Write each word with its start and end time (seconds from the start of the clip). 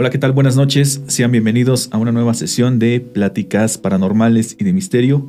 Hola, 0.00 0.10
¿qué 0.10 0.18
tal? 0.18 0.30
Buenas 0.30 0.54
noches. 0.54 1.02
Sean 1.08 1.32
bienvenidos 1.32 1.88
a 1.90 1.98
una 1.98 2.12
nueva 2.12 2.32
sesión 2.32 2.78
de 2.78 3.00
Pláticas 3.00 3.78
Paranormales 3.78 4.56
y 4.56 4.62
de 4.62 4.72
Misterio. 4.72 5.26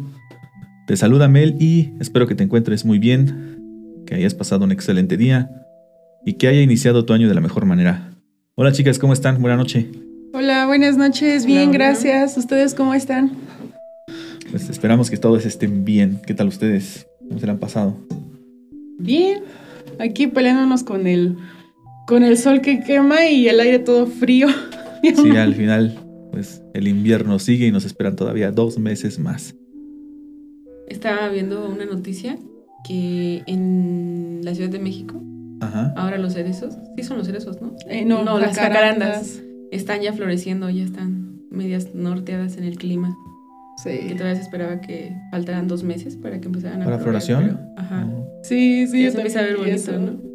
Te 0.85 0.95
saluda 0.95 1.27
Mel 1.27 1.55
y 1.59 1.89
espero 1.99 2.27
que 2.27 2.35
te 2.35 2.43
encuentres 2.43 2.85
muy 2.85 2.99
bien, 2.99 4.03
que 4.05 4.13
hayas 4.13 4.35
pasado 4.35 4.65
un 4.65 4.71
excelente 4.71 5.17
día 5.17 5.49
y 6.23 6.33
que 6.33 6.47
haya 6.47 6.61
iniciado 6.61 7.03
tu 7.03 7.13
año 7.13 7.27
de 7.27 7.33
la 7.33 7.41
mejor 7.41 7.65
manera. 7.65 8.11
Hola 8.53 8.71
chicas, 8.71 8.99
¿cómo 8.99 9.11
están? 9.11 9.41
Buenas 9.41 9.57
noches. 9.57 9.87
Hola, 10.35 10.67
buenas 10.67 10.97
noches. 10.97 11.47
Bien, 11.47 11.71
gracias. 11.71 12.37
¿Ustedes 12.37 12.75
cómo 12.75 12.93
están? 12.93 13.31
Pues 14.51 14.69
esperamos 14.69 15.09
que 15.09 15.17
todos 15.17 15.47
estén 15.47 15.83
bien. 15.83 16.21
¿Qué 16.27 16.35
tal 16.35 16.47
ustedes? 16.47 17.07
¿Cómo 17.27 17.39
se 17.39 17.47
le 17.47 17.53
han 17.53 17.59
pasado? 17.59 17.97
Bien. 18.99 19.39
Aquí 19.97 20.27
peleándonos 20.27 20.83
con 20.83 21.07
el 21.07 21.37
con 22.09 22.23
el 22.23 22.37
sol 22.37 22.61
que 22.61 22.81
quema 22.81 23.27
y 23.27 23.47
el 23.47 23.59
aire 23.59 23.79
todo 23.79 24.07
frío. 24.07 24.47
Sí, 25.01 25.29
al 25.37 25.55
final, 25.55 25.97
pues 26.33 26.61
el 26.73 26.85
invierno 26.89 27.39
sigue 27.39 27.67
y 27.67 27.71
nos 27.71 27.85
esperan 27.85 28.17
todavía 28.17 28.51
dos 28.51 28.77
meses 28.77 29.17
más. 29.17 29.55
Estaba 30.89 31.29
viendo 31.29 31.69
una 31.69 31.85
noticia 31.85 32.37
que 32.85 33.43
en 33.47 34.41
la 34.43 34.53
Ciudad 34.53 34.69
de 34.69 34.79
México, 34.79 35.23
ahora 35.95 36.17
los 36.17 36.33
cerezos, 36.33 36.75
sí 36.97 37.03
son 37.03 37.17
los 37.17 37.27
cerezos, 37.27 37.61
¿no? 37.61 37.77
Eh, 37.87 38.03
no, 38.03 38.25
no, 38.25 38.39
las 38.39 38.57
jacarandas 38.57 39.41
están 39.71 40.01
ya 40.01 40.11
floreciendo, 40.11 40.69
ya 40.69 40.83
están 40.83 41.43
medias 41.49 41.95
norteadas 41.95 42.57
en 42.57 42.65
el 42.65 42.77
clima. 42.77 43.15
Sí. 43.81 43.91
Que 44.09 44.15
todavía 44.15 44.35
se 44.35 44.41
esperaba 44.41 44.81
que 44.81 45.15
faltaran 45.31 45.69
dos 45.69 45.83
meses 45.83 46.17
para 46.17 46.41
que 46.41 46.47
empezaran 46.47 46.81
a 46.81 46.85
¿Para 46.85 46.99
floración? 46.99 47.57
ajá. 47.77 48.05
Sí, 48.43 48.85
sí. 48.87 49.03
Ya 49.03 49.11
se 49.11 49.17
empieza 49.17 49.39
a 49.39 49.43
ver 49.43 49.55
bonito, 49.55 49.97
¿no? 49.97 50.28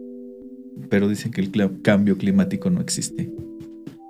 Pero 0.91 1.09
dicen 1.09 1.33
que 1.33 1.41
el 1.41 1.51
cambio 1.83 2.17
climático 2.19 2.71
no 2.71 2.81
existe. 2.81 3.31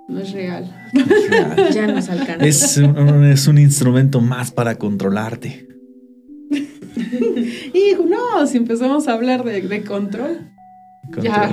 No 0.07 0.19
es 0.19 0.31
real. 0.33 0.71
ya 1.73 1.87
nos 1.87 2.09
alcanza. 2.09 2.45
Es 2.45 2.77
un, 2.77 3.23
es 3.25 3.47
un 3.47 3.57
instrumento 3.57 4.21
más 4.21 4.51
para 4.51 4.75
controlarte. 4.75 5.67
Hijo, 7.73 8.05
no, 8.07 8.45
si 8.45 8.57
empezamos 8.57 9.07
a 9.07 9.13
hablar 9.13 9.43
de, 9.43 9.83
control, 9.83 10.51
Ya, 11.21 11.51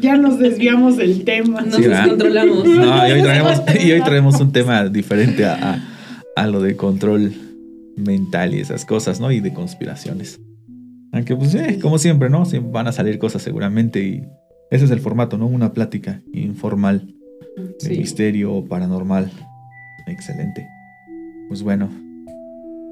ya 0.00 0.16
nos 0.16 0.38
desviamos 0.38 0.96
del 0.96 1.24
tema. 1.24 1.62
Nos 1.62 1.80
descontrolamos. 1.80 2.66
No, 2.66 3.08
y 3.08 3.12
hoy, 3.12 3.22
traemos, 3.22 3.62
y 3.84 3.92
hoy 3.92 4.02
traemos 4.02 4.40
un 4.40 4.52
tema 4.52 4.88
diferente 4.88 5.46
a, 5.46 5.82
a, 6.36 6.46
lo 6.46 6.60
de 6.60 6.76
control 6.76 7.32
mental 7.96 8.54
y 8.54 8.60
esas 8.60 8.84
cosas, 8.84 9.18
¿no? 9.18 9.32
Y 9.32 9.40
de 9.40 9.54
conspiraciones. 9.54 10.40
Aunque, 11.12 11.36
pues, 11.36 11.54
eh, 11.54 11.78
como 11.80 11.98
siempre, 11.98 12.28
¿no? 12.28 12.44
Siempre 12.44 12.70
van 12.72 12.88
a 12.88 12.92
salir 12.92 13.18
cosas 13.18 13.40
seguramente 13.40 14.00
y 14.00 14.24
ese 14.70 14.84
es 14.86 14.90
el 14.90 15.00
formato, 15.00 15.38
¿no? 15.38 15.46
Una 15.46 15.72
plática 15.72 16.22
informal 16.32 17.14
de 17.80 17.90
misterio 17.90 18.64
paranormal. 18.64 19.30
Excelente. 20.06 20.66
Pues 21.48 21.62
bueno, 21.62 21.88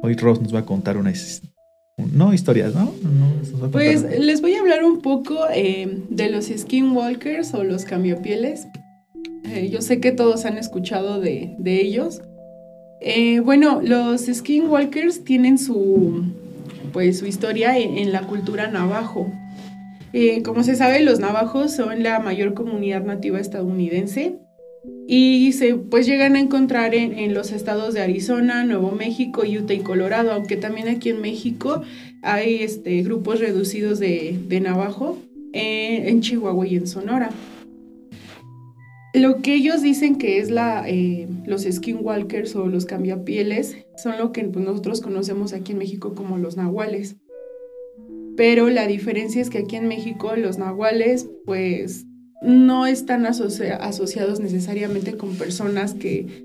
hoy 0.03 0.15
Ross 0.15 0.41
nos 0.41 0.55
va 0.55 0.61
a 0.61 0.65
contar 0.65 0.97
una... 0.97 1.13
No 2.13 2.33
historias, 2.33 2.75
¿no? 2.75 2.93
pues 3.71 4.03
les 4.19 4.41
voy 4.41 4.55
a 4.55 4.61
hablar 4.61 4.83
un 4.83 5.03
poco 5.03 5.37
eh, 5.55 5.99
de 6.09 6.31
los 6.31 6.47
skinwalkers 6.47 7.55
o 7.55 7.65
los 7.65 7.85
cambiopieles. 7.85 8.67
Eh, 9.45 9.69
yo 9.71 9.83
sé 9.83 10.01
que 10.01 10.11
todos 10.11 10.45
han 10.45 10.57
escuchado 10.57 11.21
de, 11.21 11.55
ellos. 11.65 12.23
Eh, 13.01 13.41
bueno, 13.41 13.81
los 13.83 14.23
skinwalkers 14.23 15.25
tienen 15.25 15.59
su, 15.59 16.25
pues, 16.93 17.19
su 17.19 17.27
historia 17.27 17.79
en 17.79 18.11
la 18.11 18.23
cultura 18.23 18.69
navajo. 18.69 19.31
Eh, 20.13 20.43
como 20.43 20.63
se 20.63 20.77
sabe, 20.77 21.01
los 21.01 21.21
navajos 21.21 21.73
son 21.73 22.03
la 22.03 22.19
mayor 22.21 22.55
comunidad 22.55 23.05
nativa 23.05 23.41
estadounidense 23.41 24.39
y 25.07 25.53
se 25.53 25.75
pues 25.75 26.07
llegan 26.07 26.37
a 26.37 26.41
encontrar 26.41 26.95
en, 26.95 27.35
los 27.35 27.53
estados 27.53 27.95
de 27.95 28.03
Arizona, 28.03 28.65
Nuevo 28.65 28.93
México, 28.93 29.43
Utah 29.43 29.75
y 29.75 29.81
Colorado, 29.81 30.33
aunque 30.33 30.57
también 30.57 30.89
aquí 30.89 31.11
en 31.11 31.21
México 31.21 31.83
hay 32.23 32.63
este, 32.63 33.03
grupos 33.03 33.41
reducidos 33.41 33.99
de, 33.99 34.61
navajo 34.63 35.19
eh, 35.53 36.09
en 36.09 36.21
Chihuahua 36.21 36.67
y 36.67 36.77
en 36.77 36.87
Sonora. 36.87 37.31
Lo 39.15 39.43
que 39.43 39.55
ellos 39.55 39.83
dicen 39.83 40.17
que 40.17 40.39
es 40.39 40.51
la, 40.51 40.89
eh, 40.89 41.29
los 41.45 41.63
skinwalkers 41.65 42.57
o 42.57 42.67
los 42.67 42.87
cambiapieles 42.87 43.77
son 44.03 44.17
lo 44.19 44.33
que 44.33 44.43
pues, 44.45 44.65
nosotros 44.65 45.03
conocemos 45.03 45.53
aquí 45.53 45.73
en 45.73 45.79
México 45.79 46.15
como 46.15 46.39
los 46.39 46.57
nahuales 46.57 47.17
pero 48.37 48.71
la 48.71 48.87
diferencia 48.87 49.43
es 49.43 49.51
que 49.51 49.59
aquí 49.59 49.77
en 49.77 49.89
México 49.89 50.35
los 50.37 50.59
nahuales 50.59 51.29
pues 51.45 52.07
no 52.43 52.87
están 52.87 53.27
asociados 53.27 54.41
necesariamente 54.41 55.17
con 55.17 55.37
personas 55.37 55.95
que 55.95 56.45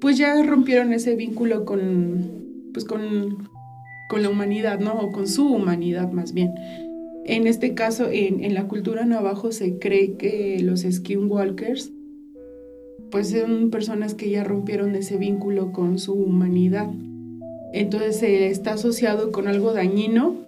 pues 0.00 0.18
ya 0.18 0.40
rompieron 0.42 0.92
ese 0.92 1.16
vínculo 1.16 1.64
con 1.64 2.70
pues 2.72 2.84
con, 2.84 3.48
con 4.08 4.22
la 4.22 4.28
humanidad, 4.28 4.78
¿no? 4.78 4.92
O 4.94 5.10
con 5.10 5.26
su 5.26 5.46
humanidad 5.46 6.12
más 6.12 6.32
bien. 6.34 6.52
En 7.24 7.46
este 7.46 7.74
caso, 7.74 8.08
en, 8.10 8.42
en 8.44 8.54
la 8.54 8.68
cultura 8.68 9.04
navajo 9.04 9.52
se 9.52 9.78
cree 9.78 10.16
que 10.16 10.60
los 10.62 10.82
skinwalkers 10.82 11.92
pues 13.10 13.30
son 13.30 13.70
personas 13.70 14.14
que 14.14 14.30
ya 14.30 14.44
rompieron 14.44 14.94
ese 14.94 15.16
vínculo 15.16 15.72
con 15.72 15.98
su 15.98 16.12
humanidad. 16.14 16.90
Entonces 17.72 18.22
está 18.22 18.74
asociado 18.74 19.32
con 19.32 19.48
algo 19.48 19.72
dañino 19.72 20.47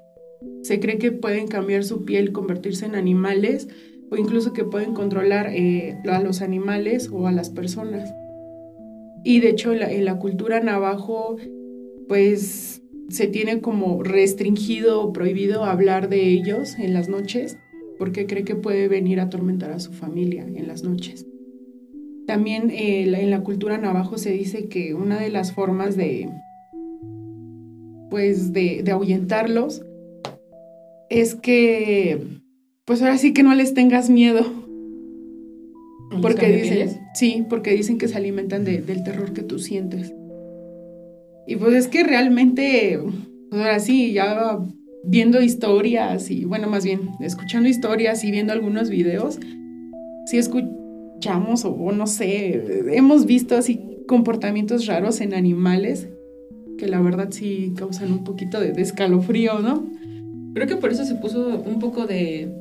se 0.63 0.81
cree 0.81 0.99
que 0.99 1.13
pueden 1.13 1.49
cambiar 1.49 1.85
su 1.85 2.05
piel, 2.05 2.33
convertirse 2.33 2.87
en 2.87 2.95
animales 2.95 3.69
o 4.11 4.17
incluso 4.17 4.53
que 4.53 4.65
pueden 4.65 4.93
controlar 4.93 5.51
eh, 5.53 5.99
a 6.09 6.21
los 6.21 6.43
animales 6.43 7.09
o 7.13 7.27
a 7.27 7.33
las 7.33 7.51
personas. 7.51 8.13
Y 9.25 9.41
de 9.41 9.51
hecho 9.51 9.73
en 9.73 10.05
la, 10.05 10.19
cultura 10.19 10.61
navajo 10.61 11.37
pues 12.09 12.83
se 13.09 13.27
tiene 13.27 13.61
como 13.61 14.03
restringido 14.03 15.03
o 15.03 15.13
prohibido 15.13 15.65
hablar 15.65 16.09
de 16.09 16.29
ellos 16.29 16.79
en 16.79 16.95
las 16.95 17.09
noches 17.09 17.59
porque 17.99 18.27
cree 18.27 18.45
que 18.45 18.57
puede 18.57 18.89
venir 18.89 19.21
a 19.21 19.25
atormentar 19.25 19.73
a 19.73 19.79
su 19.79 19.93
familia 19.93 20.43
en 20.43 20.67
las 20.67 20.83
noches. 20.83 21.27
También 22.27 22.71
eh, 22.71 23.03
en 23.03 23.31
la 23.31 23.43
cultura 23.43 23.79
navajo 23.79 24.17
se 24.17 24.31
dice 24.31 24.69
que 24.69 24.95
una 24.95 25.21
de 25.21 25.31
las 25.31 25.53
formas 25.53 25.97
de 25.97 26.29
pues 28.11 28.53
de, 28.53 28.83
de 28.83 28.91
ahuyentarlos 28.91 29.83
es 31.11 31.35
que, 31.35 32.25
pues 32.87 33.03
ahora 33.03 33.19
sí 33.19 33.35
que 33.35 33.43
no 33.43 33.55
les 33.55 33.75
tengas 33.75 34.09
miedo. 34.09 34.47
Porque 36.23 36.51
dicen, 36.51 37.01
sí, 37.15 37.45
porque 37.49 37.73
dicen 37.73 37.99
que 37.99 38.09
se 38.09 38.17
alimentan 38.17 38.65
del 38.65 39.05
terror 39.05 39.33
que 39.33 39.43
tú 39.43 39.59
sientes. 39.59 40.13
Y 41.47 41.57
pues 41.57 41.75
es 41.75 41.89
que 41.89 42.05
realmente, 42.05 42.99
pues 43.51 43.63
ahora 43.63 43.81
sí, 43.81 44.13
ya 44.13 44.59
viendo 45.05 45.41
historias 45.41 46.31
y, 46.31 46.45
bueno, 46.45 46.69
más 46.69 46.85
bien, 46.85 47.11
escuchando 47.21 47.69
historias 47.69 48.25
y 48.25 48.31
viendo 48.31 48.53
algunos 48.53 48.91
videos, 48.91 49.39
sí 50.27 50.39
escuchamos 50.39 51.65
o, 51.65 51.93
no 51.93 52.07
sé, 52.07 52.83
hemos 52.93 53.27
visto 53.27 53.57
así 53.57 53.81
comportamientos 54.07 54.87
raros 54.87 55.21
en 55.21 55.35
animales 55.35 56.09
que 56.77 56.89
la 56.89 57.01
verdad 57.01 57.29
sí 57.31 57.73
causan 57.77 58.13
un 58.13 58.25
poquito 58.25 58.61
de, 58.61 58.73
de 58.73 58.83
escalofrío, 58.83 59.61
¿no? 59.61 59.87
Creo 60.55 60.67
que 60.67 60.77
por 60.77 60.91
eso 60.91 61.05
se 61.05 61.15
puso 61.15 61.63
un 61.65 61.79
poco 61.79 62.07
de, 62.07 62.53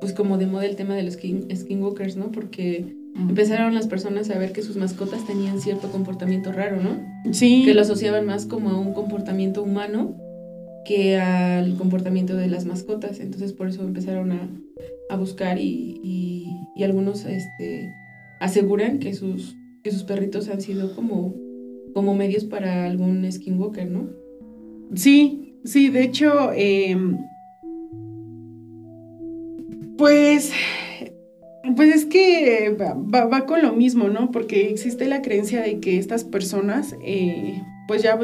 pues 0.00 0.12
como 0.12 0.38
de 0.38 0.46
moda 0.46 0.66
el 0.66 0.76
tema 0.76 0.94
de 0.94 1.02
los 1.02 1.14
skinwalkers, 1.14 2.16
¿no? 2.16 2.30
Porque 2.32 2.96
empezaron 3.14 3.74
las 3.74 3.86
personas 3.86 4.30
a 4.30 4.38
ver 4.38 4.52
que 4.52 4.62
sus 4.62 4.76
mascotas 4.76 5.26
tenían 5.26 5.60
cierto 5.60 5.90
comportamiento 5.90 6.52
raro, 6.52 6.82
¿no? 6.82 7.32
Sí. 7.32 7.62
Que 7.64 7.74
lo 7.74 7.82
asociaban 7.82 8.26
más 8.26 8.46
como 8.46 8.70
a 8.70 8.78
un 8.78 8.92
comportamiento 8.92 9.62
humano 9.62 10.16
que 10.84 11.18
al 11.18 11.76
comportamiento 11.76 12.36
de 12.36 12.48
las 12.48 12.64
mascotas. 12.64 13.20
Entonces 13.20 13.52
por 13.52 13.68
eso 13.68 13.82
empezaron 13.82 14.32
a, 14.32 14.48
a 15.08 15.16
buscar 15.16 15.58
y, 15.58 16.00
y, 16.02 16.46
y, 16.76 16.84
algunos 16.84 17.24
este, 17.24 17.92
aseguran 18.40 18.98
que 18.98 19.14
sus, 19.14 19.56
que 19.82 19.90
sus 19.90 20.04
perritos 20.04 20.48
han 20.48 20.60
sido 20.60 20.94
como, 20.94 21.34
como 21.94 22.14
medios 22.14 22.44
para 22.44 22.86
algún 22.86 23.30
skinwalker, 23.30 23.90
¿no? 23.90 24.10
Sí, 24.94 25.54
sí, 25.64 25.88
de 25.88 26.02
hecho... 26.02 26.52
Eh 26.54 26.96
pues, 30.00 30.50
pues 31.76 31.94
es 31.94 32.06
que 32.06 32.74
va, 32.74 33.44
con 33.44 33.60
lo 33.60 33.74
mismo, 33.74 34.08
¿no? 34.08 34.30
Porque 34.30 34.70
existe 34.70 35.06
la 35.06 35.20
creencia 35.20 35.60
de 35.60 35.78
que 35.78 35.98
estas 35.98 36.24
personas, 36.24 36.96
eh, 37.04 37.60
pues 37.86 38.02
ya 38.02 38.18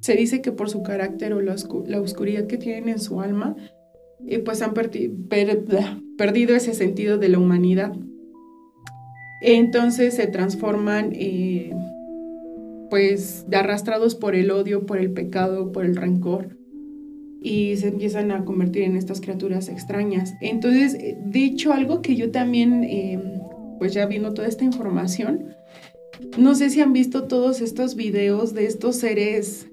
se 0.00 0.14
dice 0.14 0.40
que 0.40 0.50
por 0.50 0.70
su 0.70 0.82
carácter 0.82 1.34
o 1.34 1.42
la, 1.42 1.56
oscuridad 2.00 2.46
que 2.46 2.56
tienen 2.56 2.88
en 2.88 3.00
su 3.00 3.20
alma, 3.20 3.54
eh, 4.26 4.38
pues 4.38 4.62
han 4.62 4.72
perdido 4.72 6.56
ese 6.56 6.72
sentido 6.72 7.18
de 7.18 7.28
la 7.28 7.38
humanidad. 7.38 7.92
Entonces 9.42 10.14
se 10.14 10.26
transforman, 10.26 11.10
eh, 11.12 11.70
pues, 12.88 13.44
arrastrados 13.52 14.14
por 14.14 14.34
el 14.34 14.50
odio, 14.50 14.86
por 14.86 14.96
el 14.96 15.12
pecado, 15.12 15.70
por 15.70 15.84
el 15.84 15.96
rencor 15.96 16.57
y 17.40 17.76
se 17.76 17.88
empiezan 17.88 18.30
a 18.32 18.44
convertir 18.44 18.82
en 18.82 18.96
estas 18.96 19.20
criaturas 19.20 19.68
extrañas. 19.68 20.34
Entonces, 20.40 20.98
de 20.98 21.44
hecho, 21.44 21.72
algo 21.72 22.02
que 22.02 22.16
yo 22.16 22.30
también, 22.30 22.84
em, 22.84 23.40
pues 23.78 23.92
ya 23.94 24.06
viendo 24.06 24.34
toda 24.34 24.48
esta 24.48 24.64
información, 24.64 25.54
No 26.36 26.54
sé 26.56 26.68
si 26.70 26.80
han 26.80 26.92
visto 26.92 27.24
todos 27.24 27.60
estos 27.60 27.94
videos 27.94 28.52
de 28.52 28.66
estos 28.66 28.96
seres, 28.96 29.68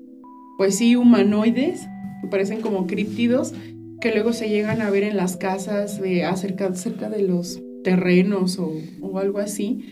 pues 0.57 0.75
sí, 0.77 0.95
humanoides, 0.95 1.87
que 2.21 2.27
parecen 2.27 2.61
como 2.61 2.85
críptidos, 2.85 3.53
que 3.99 4.11
luego 4.11 4.31
se 4.31 4.47
llegan 4.49 4.81
a 4.81 4.91
ver 4.91 5.03
en 5.03 5.17
las 5.17 5.37
casas 5.37 5.99
de 5.99 6.23
acerca, 6.23 6.73
cerca 6.75 7.09
de 7.09 7.23
los 7.23 7.61
terrenos 7.83 8.59
o, 8.59 8.73
o 9.01 9.17
algo 9.17 9.39
así. 9.39 9.85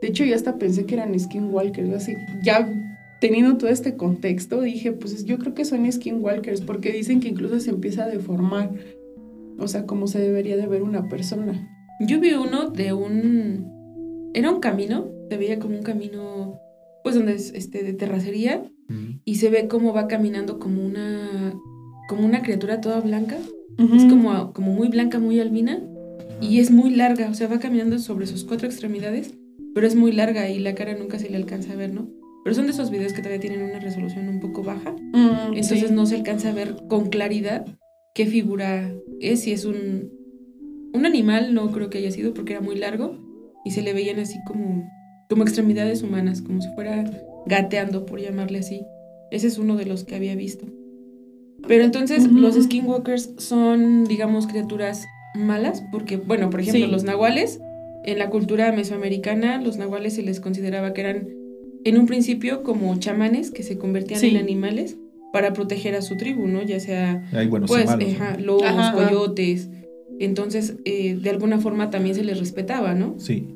De 0.00 0.08
hecho, 0.08 0.24
yo 0.24 0.36
hasta 0.36 0.58
pensé 0.58 0.86
que 0.86 0.94
eran 0.94 1.18
skinwalkers, 1.18 1.92
así. 1.92 2.14
Ya 2.44 2.68
teniendo 3.20 3.56
todo 3.56 3.70
este 3.70 3.96
contexto, 3.96 4.60
dije, 4.60 4.92
pues 4.92 5.24
yo 5.24 5.38
creo 5.38 5.54
que 5.54 5.64
son 5.64 5.90
skinwalkers, 5.90 6.60
porque 6.60 6.92
dicen 6.92 7.20
que 7.20 7.28
incluso 7.28 7.60
se 7.60 7.70
empieza 7.70 8.04
a 8.04 8.08
deformar. 8.08 8.72
O 9.58 9.68
sea, 9.68 9.86
como 9.86 10.06
se 10.06 10.18
debería 10.18 10.56
de 10.56 10.66
ver 10.66 10.82
una 10.82 11.08
persona. 11.08 11.68
Yo 12.00 12.20
vi 12.20 12.34
uno 12.34 12.70
de 12.70 12.92
un... 12.92 14.30
Era 14.34 14.50
un 14.50 14.60
camino, 14.60 15.08
se 15.30 15.36
veía 15.38 15.58
como 15.58 15.76
un 15.76 15.82
camino, 15.82 16.60
pues 17.02 17.14
donde 17.14 17.34
es 17.34 17.52
este, 17.54 17.82
de 17.82 17.94
terracería, 17.94 18.70
Ujú. 18.88 19.20
y 19.24 19.36
se 19.36 19.48
ve 19.48 19.66
cómo 19.66 19.94
va 19.94 20.06
caminando 20.06 20.58
como 20.58 20.84
una, 20.84 21.54
como 22.08 22.26
una 22.26 22.42
criatura 22.42 22.80
toda 22.80 23.00
blanca. 23.00 23.36
Es 23.78 24.04
como, 24.04 24.52
como 24.54 24.72
muy 24.72 24.88
blanca, 24.88 25.18
muy 25.18 25.38
albina, 25.38 25.82
y 26.40 26.60
es 26.60 26.70
muy 26.70 26.90
larga, 26.94 27.28
o 27.28 27.34
sea, 27.34 27.46
va 27.48 27.58
caminando 27.58 27.98
sobre 27.98 28.26
sus 28.26 28.44
cuatro 28.44 28.66
extremidades, 28.66 29.34
pero 29.74 29.86
es 29.86 29.94
muy 29.94 30.12
larga 30.12 30.48
y 30.48 30.58
la 30.58 30.74
cara 30.74 30.94
nunca 30.96 31.18
se 31.18 31.28
le 31.28 31.36
alcanza 31.36 31.72
a 31.72 31.76
ver, 31.76 31.92
¿no? 31.92 32.08
Pero 32.46 32.54
son 32.54 32.66
de 32.66 32.70
esos 32.70 32.92
videos 32.92 33.12
que 33.12 33.22
todavía 33.22 33.40
tienen 33.40 33.60
una 33.62 33.80
resolución 33.80 34.28
un 34.28 34.38
poco 34.38 34.62
baja, 34.62 34.92
Mm, 34.92 35.54
entonces 35.54 35.88
sí. 35.88 35.92
no 35.92 36.06
se 36.06 36.14
alcanza 36.14 36.50
a 36.50 36.52
ver 36.52 36.76
con 36.88 37.06
claridad 37.08 37.66
qué 38.14 38.24
figura 38.24 38.94
es, 39.20 39.40
si 39.40 39.50
es 39.50 39.64
un, 39.64 40.12
un 40.94 41.06
animal, 41.06 41.54
no 41.54 41.72
creo 41.72 41.90
que 41.90 41.98
haya 41.98 42.12
sido 42.12 42.34
porque 42.34 42.52
era 42.52 42.62
muy 42.62 42.76
largo 42.76 43.18
y 43.64 43.72
se 43.72 43.82
le 43.82 43.92
veían 43.92 44.20
así 44.20 44.38
como, 44.46 44.88
como 45.28 45.42
extremidades 45.42 46.04
humanas, 46.04 46.40
como 46.40 46.60
si 46.62 46.68
fuera 46.76 47.10
gateando, 47.46 48.06
por 48.06 48.20
llamarle 48.20 48.60
así. 48.60 48.80
Ese 49.32 49.48
es 49.48 49.58
uno 49.58 49.74
de 49.74 49.86
los 49.86 50.04
que 50.04 50.14
había 50.14 50.36
visto. 50.36 50.66
Pero 51.66 51.82
entonces 51.82 52.30
los 52.30 52.54
skinwalkers 52.54 53.32
son, 53.38 54.04
digamos, 54.04 54.46
criaturas 54.46 55.04
malas, 55.34 55.82
porque, 55.90 56.16
bueno, 56.16 56.48
por 56.50 56.60
ejemplo, 56.60 56.86
Sí. 56.86 56.92
los 56.92 57.02
nahuales, 57.02 57.58
en 58.04 58.20
la 58.20 58.30
cultura 58.30 58.70
mesoamericana, 58.70 59.60
los 59.60 59.78
nahuales 59.78 60.14
se 60.14 60.22
les 60.22 60.38
consideraba 60.38 60.92
que 60.92 61.00
eran, 61.00 61.28
en 61.88 61.98
un 61.98 62.06
principio, 62.06 62.62
como 62.62 62.94
chamanes 62.98 63.50
que 63.50 63.62
se 63.62 63.78
convertían 63.78 64.20
Sí. 64.20 64.28
en 64.30 64.36
animales 64.36 64.96
para 65.32 65.52
proteger 65.52 65.94
a 65.94 66.02
su 66.02 66.16
tribu, 66.16 66.46
¿no? 66.46 66.62
Ya 66.62 66.80
sea, 66.80 67.24
Hay 67.32 67.46
buenos 67.46 67.70
pues, 67.70 67.86
malos. 67.86 68.08
ajá, 68.14 68.38
lobos, 68.38 68.64
ajá. 68.64 68.92
coyotes. 68.92 69.68
Entonces, 70.18 70.76
eh, 70.84 71.16
de 71.20 71.30
alguna 71.30 71.58
forma 71.58 71.90
también 71.90 72.14
se 72.14 72.24
les 72.24 72.38
respetaba, 72.38 72.94
¿no? 72.94 73.14
Sí. 73.18 73.48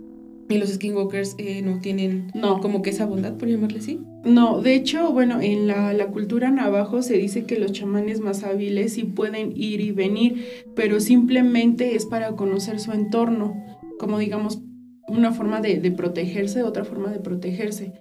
Y 0.48 0.58
los 0.58 0.68
skinwalkers 0.70 1.36
eh, 1.38 1.62
no 1.62 1.78
tienen 1.80 2.26
No. 2.34 2.60
como 2.60 2.82
que 2.82 2.90
esa 2.90 3.06
bondad, 3.06 3.36
por 3.36 3.48
llamarle 3.48 3.78
así. 3.78 4.00
No, 4.24 4.60
de 4.60 4.74
hecho, 4.74 5.12
bueno, 5.12 5.40
en 5.40 5.66
la, 5.68 5.92
la 5.92 6.08
cultura 6.08 6.50
navajo 6.50 7.02
se 7.02 7.16
dice 7.16 7.44
que 7.44 7.58
los 7.58 7.72
chamanes 7.72 8.20
más 8.20 8.42
hábiles 8.42 8.94
sí 8.94 9.04
pueden 9.04 9.52
ir 9.56 9.80
y 9.80 9.92
venir, 9.92 10.44
pero 10.74 10.98
simplemente 11.00 11.94
es 11.94 12.04
para 12.04 12.32
conocer 12.32 12.80
su 12.80 12.92
entorno, 12.92 13.54
como 13.98 14.18
digamos, 14.18 14.60
una 15.08 15.32
forma 15.32 15.60
de, 15.60 15.78
de 15.80 15.90
protegerse, 15.92 16.62
otra 16.64 16.84
forma 16.84 17.10
de 17.12 17.20
protegerse. 17.20 17.92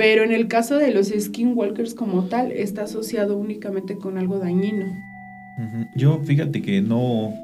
Pero 0.00 0.24
en 0.24 0.32
el 0.32 0.48
caso 0.48 0.78
de 0.78 0.92
los 0.92 1.08
skinwalkers 1.08 1.94
como 1.94 2.24
tal, 2.24 2.52
está 2.52 2.84
asociado 2.84 3.36
únicamente 3.36 3.96
con 3.96 4.16
algo 4.16 4.38
dañino. 4.38 4.86
Yo, 5.94 6.22
fíjate 6.24 6.62
que 6.62 6.80
no. 6.80 7.34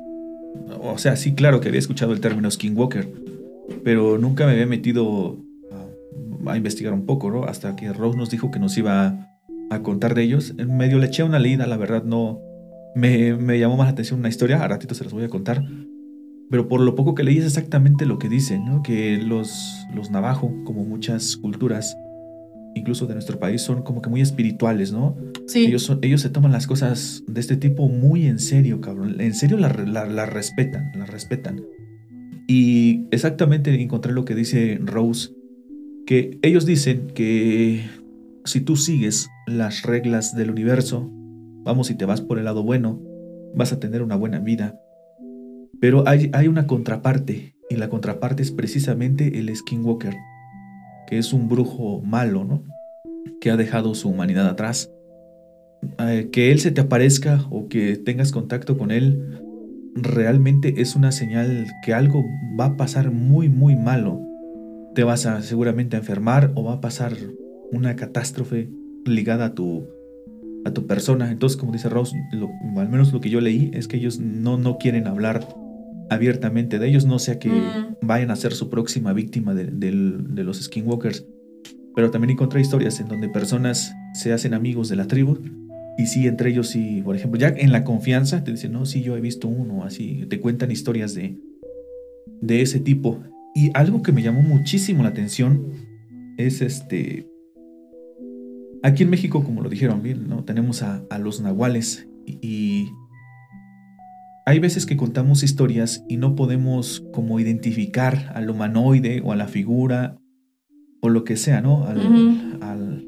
O 0.81 0.97
sea, 0.97 1.17
sí, 1.17 1.35
claro 1.35 1.61
que 1.61 1.69
había 1.69 1.81
escuchado 1.81 2.15
el 2.15 2.23
término 2.23 2.51
skinwalker, 2.51 3.13
pero 3.85 4.17
nunca 4.17 4.47
me 4.47 4.53
había 4.53 4.65
metido 4.65 5.37
a, 6.47 6.57
investigar 6.57 6.95
un 6.95 7.05
poco, 7.05 7.31
¿no? 7.31 7.45
Hasta 7.45 7.77
que 7.77 7.93
Rose 7.93 8.17
nos 8.17 8.31
dijo 8.31 8.51
que 8.51 8.59
nos 8.59 8.79
iba 8.79 9.07
a, 9.07 9.39
a 9.69 9.83
contar 9.83 10.15
de 10.15 10.23
ellos. 10.23 10.55
En 10.57 10.79
medio 10.79 10.97
le 10.97 11.09
eché 11.09 11.25
una 11.25 11.39
leída, 11.39 11.67
la 11.67 11.77
verdad 11.77 12.05
no. 12.05 12.41
Me, 12.95 13.35
me 13.35 13.59
llamó 13.59 13.77
más 13.77 13.89
la 13.89 13.93
atención 13.93 14.21
una 14.21 14.31
historia, 14.31 14.65
a 14.65 14.69
ratito 14.69 14.95
se 14.95 15.05
las 15.05 15.13
voy 15.13 15.25
a 15.25 15.29
contar. 15.29 15.63
Pero 16.49 16.69
por 16.69 16.81
lo 16.81 16.95
poco 16.95 17.15
que 17.15 17.23
leí 17.23 17.37
es 17.37 17.45
exactamente 17.45 18.07
lo 18.07 18.19
que 18.19 18.31
dicen, 18.31 18.65
¿no? 18.65 18.83
Que 18.83 19.19
los, 19.19 19.85
los 19.95 20.11
navajo, 20.11 20.55
como 20.65 20.85
muchas 20.85 21.37
culturas, 21.37 21.99
incluso 22.77 23.07
de 23.07 23.15
nuestro 23.15 23.39
país, 23.39 23.63
son 23.63 23.83
como 23.83 24.01
que 24.03 24.09
muy 24.11 24.21
espirituales, 24.21 24.93
¿no? 24.93 25.17
Sí. 25.47 25.67
Ellos, 25.67 25.83
son- 25.83 25.99
ellos 26.03 26.21
se 26.21 26.31
toman 26.31 26.53
las 26.53 26.67
cosas 26.67 27.25
de 27.27 27.41
este 27.41 27.57
tipo 27.57 27.89
muy 27.89 28.27
en 28.27 28.39
serio, 28.39 28.81
cabrón. 28.81 29.21
En 29.21 29.35
serio 29.35 29.57
las 29.57 29.77
la, 29.89 30.07
la 30.07 30.27
respetan, 30.27 30.93
las 30.97 31.11
respetan. 31.11 31.63
Y 32.49 33.07
exactamente 33.11 33.75
encontré 33.83 34.13
lo 34.13 34.25
que 34.25 34.35
dice 34.35 34.79
Rose, 34.83 35.31
que 36.07 36.39
ellos 36.43 36.65
dicen 36.67 37.09
que 37.15 37.83
si 38.45 38.61
tú 38.61 38.77
sigues 38.77 39.29
las 39.49 39.83
reglas 39.83 40.37
del 40.37 40.51
universo, 40.51 41.11
vamos, 41.65 41.89
si 41.89 41.97
te 41.97 42.05
vas 42.05 42.21
por 42.21 42.39
el 42.39 42.45
lado 42.45 42.63
bueno, 42.63 43.03
vas 43.57 43.73
a 43.73 43.81
tener 43.81 44.03
una 44.03 44.15
buena 44.15 44.39
vida. 44.39 44.79
Pero 45.81 46.07
hay, 46.07 46.31
hay 46.33 46.47
una 46.47 46.67
contraparte, 46.69 47.57
y 47.69 47.75
la 47.77 47.89
contraparte 47.89 48.43
es 48.43 48.53
precisamente 48.53 49.39
el 49.41 49.55
Skinwalker, 49.55 50.15
que 51.07 51.19
es 51.19 51.33
un 51.33 51.49
brujo 51.49 52.01
malo, 52.03 52.45
¿no? 52.45 52.63
Que 53.41 53.51
ha 53.51 53.57
dejado 53.57 53.95
su 53.95 54.09
humanidad 54.09 54.47
atrás 54.49 54.91
eh, 55.99 56.31
que 56.33 56.51
él 56.51 56.59
se 56.61 56.71
te 56.73 56.81
aparezca 56.81 57.45
o 57.51 57.69
que 57.69 57.97
tengas 57.97 58.33
contacto 58.33 58.77
con 58.79 58.91
él 58.91 59.41
realmente 59.95 60.75
es 60.81 60.97
una 60.97 61.13
señal 61.13 61.67
que 61.85 61.95
algo 61.95 62.25
va 62.59 62.67
a 62.67 62.77
pasar 62.77 63.11
muy 63.11 63.49
muy 63.49 63.77
malo. 63.77 64.21
Te 64.95 65.05
vas 65.05 65.27
a 65.27 65.43
seguramente 65.43 65.97
a 65.97 66.01
enfermar 66.01 66.53
o 66.55 66.65
va 66.65 66.75
a 66.75 66.81
pasar 66.81 67.13
una 67.73 67.97
catástrofe 67.97 68.71
ligada 69.05 69.47
a 69.47 69.55
tu 69.55 69.87
a 70.65 70.73
tu 70.73 70.87
persona. 70.87 71.31
Entonces, 71.31 71.57
como 71.57 71.73
dice 71.73 71.89
Rose, 71.89 72.17
lo- 72.33 72.51
al 72.81 72.89
menos 72.89 73.13
lo 73.13 73.21
que 73.21 73.31
yo 73.31 73.41
leí 73.41 73.71
es 73.73 73.87
que 73.89 73.97
ellos 73.99 74.19
no 74.19 74.59
no 74.59 74.79
quieren 74.79 75.07
hablar 75.07 75.47
abiertamente 76.11 76.79
de 76.79 76.89
ellos, 76.89 77.05
no 77.05 77.19
sea 77.19 77.39
que 77.39 77.49
Mm. 77.49 77.97
vayan 78.03 78.31
a 78.31 78.37
ser 78.37 78.53
su 78.53 78.69
próxima 78.71 79.13
víctima 79.13 79.55
de, 79.55 79.91
los 80.45 80.63
skinwalkers. 80.63 81.27
Pero 81.95 82.11
también 82.11 82.31
encontré 82.31 82.61
historias 82.61 83.01
en 83.01 83.09
donde 83.09 83.29
personas 83.29 83.95
se 84.15 84.33
hacen 84.33 84.53
amigos 84.55 84.89
de 84.89 84.97
la 84.97 85.07
tribu 85.07 85.39
y 85.99 86.07
sí, 86.07 86.27
entre 86.27 86.51
ellos 86.51 86.69
sí, 86.69 87.01
por 87.03 87.17
ejemplo, 87.17 87.41
ya 87.41 87.49
en 87.49 87.73
la 87.73 87.83
confianza 87.85 88.45
te 88.45 88.51
dicen, 88.51 88.73
no, 88.73 88.85
sí, 88.85 89.03
yo 89.03 89.17
he 89.17 89.21
visto 89.21 89.49
uno, 89.49 89.83
así, 89.85 90.27
te 90.29 90.41
cuentan 90.41 90.71
historias 90.71 91.15
de, 91.15 91.39
de 92.43 92.61
ese 92.61 92.81
tipo. 92.81 93.21
Y 93.55 93.71
algo 93.73 94.03
que 94.03 94.13
me 94.13 94.23
llamó 94.23 94.43
muchísimo 94.43 95.03
la 95.03 95.09
atención 95.09 95.69
es 96.37 96.61
este... 96.61 97.27
Aquí 98.83 99.05
en 99.05 99.11
México, 99.11 99.43
como 99.43 99.63
lo 99.63 99.71
dijeron 99.71 100.03
bien, 100.03 100.29
¿no? 100.29 100.45
Tenemos 100.45 100.83
a, 100.83 101.03
a 101.09 101.19
los 101.19 101.41
nahuales 101.41 102.07
y, 102.27 102.39
y 102.43 102.91
hay 104.49 104.61
veces 104.61 104.87
que 104.87 104.97
contamos 104.97 105.43
historias 105.43 106.05
y 106.09 106.19
no 106.19 106.37
podemos 106.37 107.05
como 107.13 107.41
identificar 107.41 108.31
al 108.33 108.49
humanoide 108.49 109.21
o 109.25 109.33
a 109.33 109.37
la 109.37 109.49
figura 109.49 110.19
o 111.03 111.09
lo 111.09 111.25
que 111.25 111.37
sea, 111.37 111.61
¿no? 111.61 111.85
Al, 111.85 113.05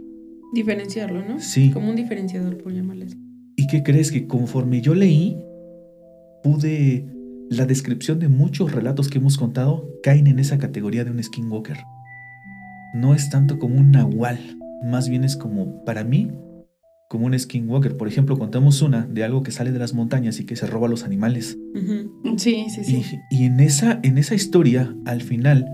Diferenciarlo, 0.52 1.24
¿no? 1.24 1.38
sí. 1.38 1.70
Como 1.70 1.90
un 1.90 1.96
diferenciador, 1.96 2.58
por 2.58 2.72
llamarle 2.72 3.04
así. 3.04 3.16
¿Y 3.54 3.66
qué 3.68 3.82
crees? 3.82 4.10
Que 4.10 4.26
conforme 4.26 4.80
yo 4.80 4.94
leí, 4.94 5.38
pude... 6.42 7.06
La 7.50 7.64
descripción 7.64 8.18
de 8.18 8.28
muchos 8.28 8.72
relatos 8.72 9.08
que 9.08 9.16
hemos 9.16 9.38
contado 9.38 9.88
caen 10.02 10.26
en 10.26 10.38
esa 10.38 10.58
categoría 10.58 11.02
de 11.04 11.10
un 11.10 11.22
skinwalker. 11.22 11.78
No 12.92 13.14
es 13.14 13.30
tanto 13.30 13.58
como 13.58 13.78
un 13.78 13.90
nahual, 13.90 14.38
más 14.84 15.08
bien 15.08 15.24
es 15.24 15.34
como, 15.34 15.82
para 15.84 16.04
mí, 16.04 16.30
como 17.08 17.26
un 17.26 17.38
skinwalker. 17.38 17.96
Por 17.96 18.06
ejemplo, 18.06 18.38
contamos 18.38 18.82
una 18.82 19.06
de 19.06 19.24
algo 19.24 19.42
que 19.42 19.50
sale 19.50 19.72
de 19.72 19.78
las 19.78 19.94
montañas 19.94 20.38
y 20.40 20.46
que 20.46 20.56
se 20.56 20.66
roba 20.66 20.86
a 20.86 20.90
los 20.90 21.04
animales. 21.04 21.58
Sí, 22.36 22.66
sí, 22.68 22.84
sí. 22.84 23.02
Y, 23.30 23.42
y 23.42 23.44
en, 23.46 23.60
esa, 23.60 23.98
en 24.02 24.18
esa 24.18 24.34
historia, 24.34 24.94
al 25.06 25.22
final, 25.22 25.66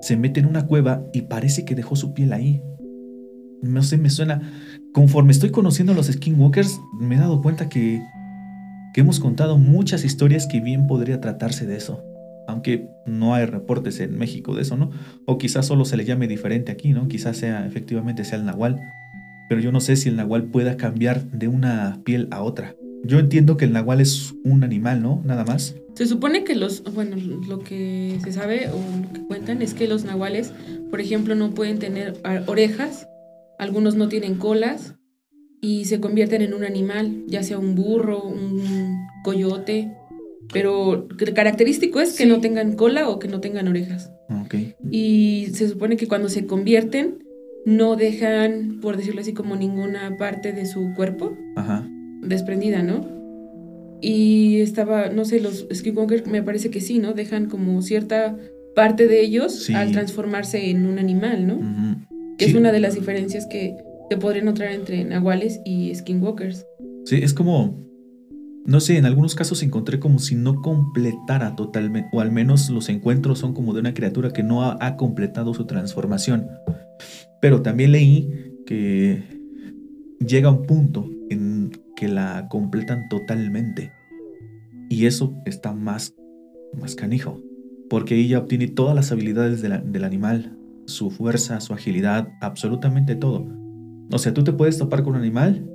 se 0.00 0.16
mete 0.16 0.40
en 0.40 0.46
una 0.46 0.66
cueva 0.66 1.04
y 1.12 1.22
parece 1.22 1.64
que 1.64 1.74
dejó 1.74 1.96
su 1.96 2.14
piel 2.14 2.32
ahí. 2.32 2.62
No 3.62 3.82
sé, 3.82 3.98
me 3.98 4.10
suena. 4.10 4.40
Conforme 4.92 5.32
estoy 5.32 5.50
conociendo 5.50 5.92
a 5.92 5.96
los 5.96 6.06
skinwalkers, 6.06 6.80
me 7.00 7.16
he 7.16 7.18
dado 7.18 7.42
cuenta 7.42 7.68
que, 7.68 8.00
que 8.94 9.00
hemos 9.00 9.18
contado 9.20 9.58
muchas 9.58 10.04
historias 10.04 10.46
que 10.46 10.60
bien 10.60 10.86
podría 10.86 11.20
tratarse 11.20 11.66
de 11.66 11.76
eso. 11.76 12.04
Aunque 12.46 12.88
no 13.04 13.34
hay 13.34 13.44
reportes 13.44 14.00
en 14.00 14.16
México 14.16 14.54
de 14.54 14.62
eso, 14.62 14.76
¿no? 14.76 14.90
O 15.26 15.36
quizás 15.36 15.66
solo 15.66 15.84
se 15.84 15.96
le 15.96 16.04
llame 16.04 16.28
diferente 16.28 16.72
aquí, 16.72 16.92
¿no? 16.92 17.08
Quizás 17.08 17.36
sea, 17.36 17.66
efectivamente, 17.66 18.24
sea 18.24 18.38
el 18.38 18.46
nahual. 18.46 18.80
Pero 19.48 19.60
yo 19.60 19.72
no 19.72 19.80
sé 19.80 19.96
si 19.96 20.08
el 20.08 20.16
nahual 20.16 20.44
pueda 20.44 20.76
cambiar 20.76 21.30
de 21.30 21.48
una 21.48 22.00
piel 22.04 22.28
a 22.30 22.42
otra. 22.42 22.74
Yo 23.04 23.18
entiendo 23.18 23.56
que 23.56 23.64
el 23.64 23.72
nahual 23.72 24.00
es 24.00 24.34
un 24.44 24.64
animal, 24.64 25.02
¿no? 25.02 25.22
Nada 25.24 25.44
más. 25.44 25.74
Se 25.94 26.06
supone 26.06 26.44
que 26.44 26.54
los, 26.54 26.82
bueno, 26.94 27.16
lo 27.48 27.60
que 27.60 28.18
se 28.22 28.32
sabe 28.32 28.68
o 28.68 29.02
lo 29.06 29.12
que 29.12 29.20
cuentan 29.26 29.62
es 29.62 29.74
que 29.74 29.88
los 29.88 30.04
nahuales, 30.04 30.52
por 30.90 31.00
ejemplo, 31.00 31.34
no 31.34 31.50
pueden 31.52 31.78
tener 31.78 32.14
orejas, 32.46 33.08
algunos 33.58 33.94
no 33.96 34.08
tienen 34.08 34.34
colas 34.36 34.94
y 35.60 35.86
se 35.86 35.98
convierten 36.00 36.42
en 36.42 36.54
un 36.54 36.64
animal, 36.64 37.24
ya 37.26 37.42
sea 37.42 37.58
un 37.58 37.74
burro, 37.74 38.22
un 38.22 38.96
coyote, 39.24 39.92
pero 40.52 41.08
el 41.18 41.34
característico 41.34 42.00
es 42.00 42.10
que 42.16 42.24
Sí. 42.24 42.28
no 42.28 42.40
tengan 42.40 42.74
cola 42.74 43.08
o 43.08 43.18
que 43.18 43.28
no 43.28 43.40
tengan 43.40 43.66
orejas. 43.68 44.12
Ok. 44.44 44.54
Y 44.90 45.48
se 45.52 45.68
supone 45.68 45.96
que 45.96 46.06
cuando 46.08 46.28
se 46.28 46.46
convierten, 46.46 47.24
no 47.66 47.96
dejan, 47.96 48.78
por 48.80 48.96
decirlo 48.96 49.20
así, 49.20 49.32
como 49.34 49.56
ninguna 49.56 50.16
parte 50.16 50.52
de 50.52 50.66
su 50.66 50.92
cuerpo 50.94 51.36
Ajá. 51.56 51.86
desprendida, 52.22 52.82
¿no? 52.82 53.06
Y 54.00 54.60
estaba, 54.60 55.08
no 55.10 55.24
sé, 55.24 55.40
los 55.40 55.66
Skinwalker 55.72 56.26
me 56.28 56.42
parece 56.42 56.70
que 56.70 56.80
sí, 56.80 56.98
¿no? 56.98 57.12
Dejan 57.14 57.46
como 57.46 57.82
cierta 57.82 58.36
parte 58.74 59.08
de 59.08 59.20
ellos 59.22 59.64
Sí. 59.64 59.74
al 59.74 59.90
transformarse 59.92 60.70
en 60.70 60.86
un 60.86 60.98
animal, 60.98 61.46
¿no? 61.46 61.96
Que 62.38 62.44
Sí. 62.44 62.50
es 62.52 62.56
una 62.56 62.70
de 62.70 62.80
las 62.80 62.94
diferencias 62.94 63.46
que 63.46 63.74
se 64.08 64.16
podrían 64.16 64.44
notar 64.46 64.70
entre 64.70 65.04
nahuales 65.04 65.60
y 65.64 65.92
skinwalkers. 65.94 66.64
Sí, 67.04 67.16
es 67.16 67.34
como, 67.34 67.84
no 68.64 68.78
sé, 68.80 68.96
en 68.96 69.04
algunos 69.04 69.34
casos 69.34 69.62
encontré 69.64 69.98
como 69.98 70.20
si 70.20 70.36
no 70.36 70.62
completara 70.62 71.56
totalmente, 71.56 72.08
o 72.12 72.20
al 72.20 72.30
menos 72.30 72.70
los 72.70 72.88
encuentros 72.88 73.40
son 73.40 73.52
como 73.52 73.74
de 73.74 73.80
una 73.80 73.94
criatura 73.94 74.30
que 74.32 74.44
no 74.44 74.62
ha, 74.62 74.78
ha 74.80 74.96
completado 74.96 75.52
su 75.54 75.66
transformación. 75.66 76.46
Pero 77.40 77.62
también 77.62 77.92
leí 77.92 78.54
que 78.66 79.22
llega 80.18 80.50
un 80.50 80.62
punto 80.62 81.08
en 81.30 81.70
que 81.96 82.08
la 82.08 82.46
completan 82.48 83.08
totalmente. 83.08 83.92
Y 84.88 85.06
eso 85.06 85.34
está 85.44 85.72
más, 85.72 86.14
más 86.78 86.94
canijo, 86.94 87.42
porque 87.90 88.16
ella 88.16 88.38
obtiene 88.38 88.68
todas 88.68 88.94
las 88.94 89.12
habilidades 89.12 89.62
del 89.62 90.04
animal, 90.04 90.56
su 90.86 91.10
fuerza, 91.10 91.60
su 91.60 91.74
agilidad, 91.74 92.28
absolutamente 92.40 93.14
todo. 93.14 93.46
O 94.10 94.18
sea, 94.18 94.32
tú 94.32 94.44
te 94.44 94.52
puedes 94.52 94.78
topar 94.78 95.02
con 95.02 95.14
un 95.14 95.20
animal 95.20 95.68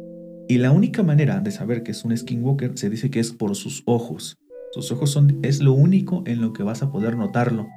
y 0.47 0.57
la 0.57 0.71
única 0.71 1.03
manera 1.03 1.39
de 1.39 1.51
saber 1.51 1.83
que 1.83 1.91
es 1.91 2.03
un 2.03 2.15
skinwalker 2.15 2.77
se 2.77 2.89
dice 2.89 3.09
que 3.09 3.19
es 3.19 3.31
por 3.31 3.55
sus 3.55 3.83
ojos. 3.85 4.37
Sus 4.71 4.91
ojos 4.91 5.11
son 5.11 5.39
es 5.43 5.61
lo 5.61 5.73
único 5.73 6.23
en 6.25 6.41
lo 6.41 6.51
que 6.51 6.63
vas 6.63 6.81
a 6.81 6.91
poder 6.91 7.15
notarlo. 7.15 7.67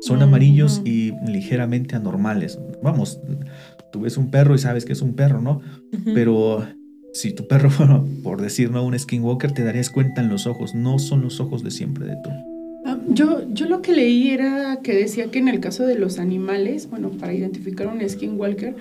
Son 0.00 0.22
amarillos 0.22 0.78
Ujú. 0.78 0.86
y 0.88 1.12
ligeramente 1.26 1.96
anormales. 1.96 2.58
Vamos, 2.82 3.20
tú 3.92 4.00
ves 4.02 4.16
un 4.16 4.30
perro 4.30 4.54
y 4.54 4.58
sabes 4.58 4.84
que 4.84 4.92
es 4.92 5.02
un 5.02 5.14
perro, 5.14 5.40
¿no? 5.40 5.60
Pero 6.14 6.66
si 7.12 7.32
tu 7.32 7.46
perro 7.48 7.70
fuera, 7.70 8.02
por 8.22 8.40
decir, 8.40 8.70
no 8.70 8.84
un 8.84 8.98
skinwalker, 8.98 9.52
te 9.52 9.64
darías 9.64 9.90
cuenta 9.90 10.20
en 10.20 10.28
los 10.28 10.46
ojos. 10.46 10.74
No 10.74 10.98
son 10.98 11.22
los 11.22 11.40
ojos 11.40 11.62
de 11.62 11.70
siempre 11.70 12.06
de 12.06 12.16
tú. 12.22 12.30
Ah, 12.84 12.98
Yo, 13.08 13.42
yo 13.52 13.66
lo 13.66 13.82
que 13.82 13.92
leí 13.92 14.30
era 14.30 14.80
que 14.82 14.94
decía 14.94 15.30
que 15.30 15.38
en 15.38 15.48
el 15.48 15.60
caso 15.60 15.84
de 15.86 15.98
los 15.98 16.18
animales, 16.18 16.88
bueno, 16.90 17.10
para 17.10 17.32
identificar 17.34 17.86
un 17.88 18.06
skinwalker, 18.08 18.76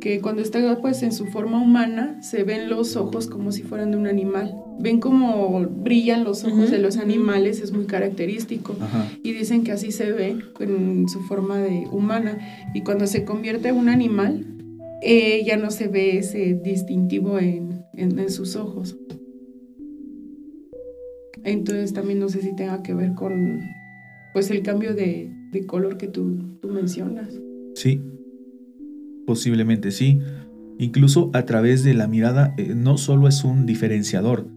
que 0.00 0.20
cuando 0.20 0.42
está 0.42 0.80
pues 0.80 1.02
en 1.02 1.12
su 1.12 1.26
forma 1.26 1.60
humana 1.62 2.20
se 2.22 2.42
ven 2.44 2.68
los 2.68 2.96
ojos 2.96 3.26
como 3.26 3.50
si 3.52 3.62
fueran 3.62 3.90
de 3.90 3.96
un 3.96 4.06
animal. 4.06 4.54
Ven 4.78 5.00
como 5.00 5.60
brillan 5.68 6.22
los 6.24 6.44
ojos 6.44 6.70
de 6.70 6.78
los 6.78 6.98
animales, 6.98 7.60
es 7.62 7.72
muy 7.72 7.86
característico. 7.86 8.76
Ajá. 8.80 9.10
Y 9.22 9.32
dicen 9.32 9.64
que 9.64 9.72
así 9.72 9.90
se 9.92 10.12
ve 10.12 10.36
en 10.60 11.08
su 11.08 11.20
forma 11.20 11.58
de 11.58 11.86
humana. 11.90 12.38
Y 12.74 12.82
cuando 12.82 13.06
se 13.06 13.24
convierte 13.24 13.68
en 13.68 13.76
un 13.76 13.88
animal, 13.88 14.44
eh, 15.02 15.42
ya 15.46 15.56
no 15.56 15.70
se 15.70 15.88
ve 15.88 16.18
ese 16.18 16.54
distintivo 16.62 17.38
en, 17.38 17.84
en- 17.94 18.18
en 18.18 18.30
sus 18.30 18.54
ojos. 18.56 18.96
Entonces 21.44 21.92
también 21.92 22.18
no 22.18 22.28
sé 22.28 22.42
si 22.42 22.54
tenga 22.56 22.82
que 22.82 22.92
ver 22.94 23.14
con 23.14 23.60
pues 24.32 24.50
el 24.50 24.62
cambio 24.62 24.94
de, 24.94 25.32
de 25.52 25.66
color 25.66 25.96
que 25.96 26.08
tú, 26.08 26.58
tú 26.60 26.68
mencionas. 26.68 27.28
Sí, 27.74 28.02
posiblemente 29.26 29.90
sí. 29.90 30.20
Incluso 30.78 31.30
a 31.32 31.44
través 31.44 31.84
de 31.84 31.94
la 31.94 32.06
mirada 32.06 32.54
eh, 32.58 32.74
no 32.74 32.98
solo 32.98 33.28
es 33.28 33.44
un 33.44 33.66
diferenciador, 33.66 34.48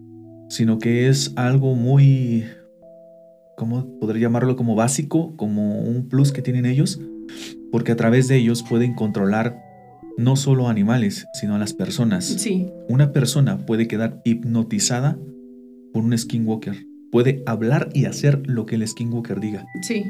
sino 0.48 0.78
que 0.78 1.08
es 1.08 1.32
algo 1.36 1.74
muy, 1.74 2.44
¿cómo 3.56 3.98
podría 3.98 4.22
llamarlo? 4.22 4.56
Como 4.56 4.74
básico, 4.74 5.34
como 5.36 5.80
un 5.80 6.08
plus 6.08 6.32
que 6.32 6.42
tienen 6.42 6.66
ellos, 6.66 7.00
porque 7.72 7.92
a 7.92 7.96
través 7.96 8.28
de 8.28 8.36
ellos 8.36 8.62
pueden 8.62 8.94
controlar 8.94 9.62
no 10.18 10.36
solo 10.36 10.68
animales, 10.68 11.26
sino 11.32 11.54
a 11.54 11.58
las 11.58 11.72
personas. 11.72 12.24
Sí, 12.26 12.68
Una 12.88 13.12
persona 13.12 13.58
puede 13.64 13.88
quedar 13.88 14.20
hipnotizada 14.24 15.16
por 15.94 16.04
un 16.04 16.16
skinwalker. 16.18 16.74
Puede 17.10 17.42
hablar 17.46 17.88
y 17.94 18.04
hacer 18.04 18.42
lo 18.46 18.66
que 18.66 18.74
el 18.74 18.86
skinwalker 18.86 19.40
diga. 19.40 19.64
sí. 19.82 20.04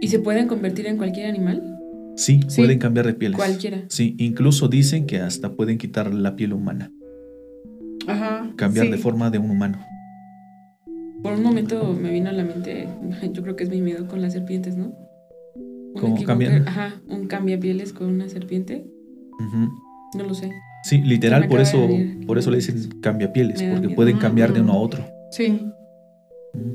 ¿Y 0.00 0.08
se 0.08 0.18
pueden 0.18 0.48
convertir 0.48 0.86
en 0.86 0.96
cualquier 0.98 1.26
animal? 1.26 1.73
Sí, 2.16 2.40
Sí. 2.48 2.62
pueden 2.62 2.78
cambiar 2.78 3.06
de 3.06 3.14
pieles. 3.14 3.36
Cualquiera. 3.36 3.82
Sí, 3.88 4.14
incluso 4.18 4.68
dicen 4.68 5.06
que 5.06 5.18
hasta 5.20 5.52
pueden 5.52 5.78
quitar 5.78 6.12
la 6.14 6.36
piel 6.36 6.52
humana, 6.52 6.92
Ajá. 8.06 8.52
cambiar 8.56 8.86
sí. 8.86 8.92
de 8.92 8.98
forma 8.98 9.30
de 9.30 9.38
un 9.38 9.50
humano. 9.50 9.78
Por 11.22 11.32
un 11.34 11.42
momento 11.42 11.92
me 11.94 12.10
vino 12.10 12.28
a 12.28 12.32
la 12.32 12.44
mente, 12.44 12.86
yo 13.32 13.42
creo 13.42 13.56
que 13.56 13.64
es 13.64 13.70
mi 13.70 13.80
miedo 13.80 14.06
con 14.06 14.20
las 14.22 14.32
serpientes, 14.34 14.76
¿no? 14.76 14.94
¿Cómo 16.00 16.22
cambian? 16.24 16.66
Ajá, 16.68 17.00
un 17.08 17.26
cambia 17.28 17.58
pieles 17.58 17.92
con 17.92 18.08
una 18.08 18.28
serpiente. 18.28 18.84
No 20.16 20.24
lo 20.24 20.34
sé. 20.34 20.50
Sí, 20.84 20.98
literal, 20.98 21.48
por 21.48 21.60
eso, 21.60 21.88
por 22.26 22.36
eso 22.38 22.50
le 22.50 22.58
dicen 22.58 23.00
cambia 23.00 23.32
pieles, 23.32 23.62
porque 23.62 23.86
miedo. 23.86 23.96
pueden 23.96 24.18
cambiar 24.18 24.52
de 24.52 24.60
uno 24.60 24.72
a 24.74 24.76
otro. 24.76 25.04
Sí. 25.30 25.60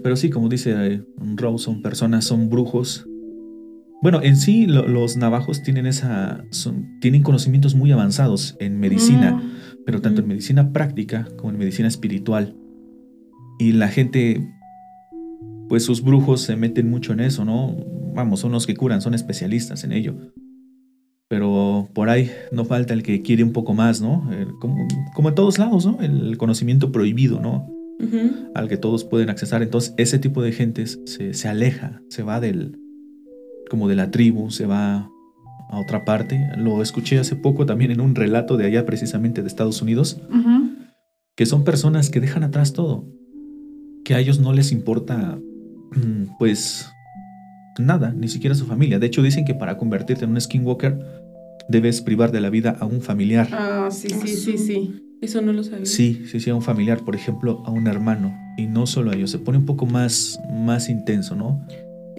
Pero 0.03 0.15
sí, 0.15 0.29
como 0.29 0.49
dice 0.49 0.73
eh, 0.75 1.01
Rose, 1.35 1.63
son 1.65 1.81
personas, 1.81 2.25
son 2.25 2.49
brujos. 2.49 3.07
Bueno, 4.01 4.21
en 4.23 4.37
sí 4.37 4.65
lo- 4.65 4.87
los 4.87 5.17
navajos 5.17 5.61
tienen 5.61 5.85
esa, 5.85 6.45
son- 6.51 6.99
tienen 7.01 7.21
conocimientos 7.23 7.75
muy 7.75 7.91
avanzados 7.91 8.55
en 8.59 8.79
medicina. 8.79 9.33
Mm, 9.33 9.51
pero 9.85 10.01
tanto 10.01 10.21
en 10.21 10.27
medicina 10.27 10.71
práctica 10.71 11.27
como 11.37 11.51
en 11.51 11.57
medicina 11.57 11.87
espiritual. 11.87 12.55
Y 13.59 13.71
la 13.73 13.87
gente, 13.87 14.47
pues 15.67 15.83
sus 15.83 16.03
brujos 16.03 16.41
se 16.41 16.55
meten 16.55 16.89
mucho 16.89 17.11
en 17.13 17.19
eso, 17.21 17.43
¿no? 17.43 17.75
Vamos, 18.13 18.39
son 18.41 18.51
los 18.51 18.67
que 18.67 18.75
curan, 18.75 19.01
son 19.01 19.13
especialistas 19.15 19.83
en 19.83 19.91
ello. 19.91 20.15
Pero 21.27 21.89
por 21.93 22.09
ahí 22.09 22.31
no 22.51 22.65
falta 22.65 22.93
el 22.93 23.03
que 23.03 23.21
quiere 23.21 23.43
un 23.43 23.51
poco 23.53 23.73
más, 23.73 24.01
¿no? 24.01 24.27
Eh, 24.31 24.47
como, 24.59 24.87
como 25.15 25.29
en 25.29 25.35
todos 25.35 25.59
lados, 25.59 25.85
¿no? 25.85 25.99
El 26.01 26.37
conocimiento 26.37 26.91
prohibido, 26.91 27.39
¿no? 27.39 27.67
Al 28.55 28.67
que 28.67 28.77
todos 28.77 29.03
pueden 29.03 29.29
accesar. 29.29 29.61
Entonces, 29.61 29.93
ese 29.97 30.19
tipo 30.19 30.41
de 30.41 30.51
gente 30.53 30.85
se, 30.87 31.33
se 31.33 31.47
aleja, 31.47 32.01
se 32.09 32.23
va 32.23 32.39
del, 32.39 32.79
como 33.69 33.87
de 33.87 33.95
la 33.95 34.11
tribu, 34.11 34.51
se 34.51 34.65
va 34.65 35.09
a 35.69 35.79
otra 35.79 36.03
parte. 36.03 36.49
Lo 36.57 36.81
escuché 36.81 37.19
hace 37.19 37.35
poco 37.35 37.65
también 37.65 37.91
en 37.91 38.01
un 38.01 38.15
relato 38.15 38.57
de 38.57 38.65
allá, 38.65 38.85
precisamente 38.85 39.41
de 39.41 39.47
Estados 39.47 39.81
Unidos, 39.81 40.19
que 41.35 41.45
son 41.45 41.63
personas 41.63 42.09
que 42.09 42.19
dejan 42.19 42.43
atrás 42.43 42.73
todo, 42.73 43.07
que 44.03 44.15
a 44.15 44.19
ellos 44.19 44.39
no 44.39 44.51
les 44.51 44.71
importa, 44.71 45.39
mm, 45.95 46.37
pues, 46.37 46.91
nada, 47.77 48.11
ni 48.11 48.27
siquiera 48.27 48.55
su 48.55 48.65
familia. 48.65 48.99
De 48.99 49.07
hecho, 49.07 49.21
dicen 49.21 49.45
que 49.45 49.55
para 49.55 49.77
convertirte 49.77 50.25
en 50.25 50.31
un 50.31 50.41
skinwalker 50.41 50.99
debes 51.69 52.01
privar 52.01 52.31
de 52.31 52.41
la 52.41 52.49
vida 52.49 52.75
a 52.79 52.85
un 52.85 53.01
familiar. 53.01 53.47
Ah, 53.51 53.89
sí, 53.91 54.09
sí, 54.09 54.27
sí, 54.27 54.57
sí. 54.57 55.05
Eso 55.21 55.41
no 55.41 55.51
lo 55.51 55.63
sabía. 55.63 55.85
Sí, 55.85 56.23
sí, 56.25 56.39
sí, 56.39 56.49
a 56.49 56.55
un 56.55 56.61
familiar, 56.61 57.03
por 57.03 57.15
ejemplo, 57.15 57.61
a 57.65 57.71
un 57.71 57.87
hermano. 57.87 58.37
Y 58.57 58.67
no 58.67 58.87
solo 58.87 59.11
a 59.11 59.15
ellos, 59.15 59.31
se 59.31 59.39
pone 59.39 59.57
un 59.57 59.65
poco 59.65 59.85
más, 59.85 60.39
más 60.49 60.89
intenso, 60.89 61.35
¿no? 61.35 61.65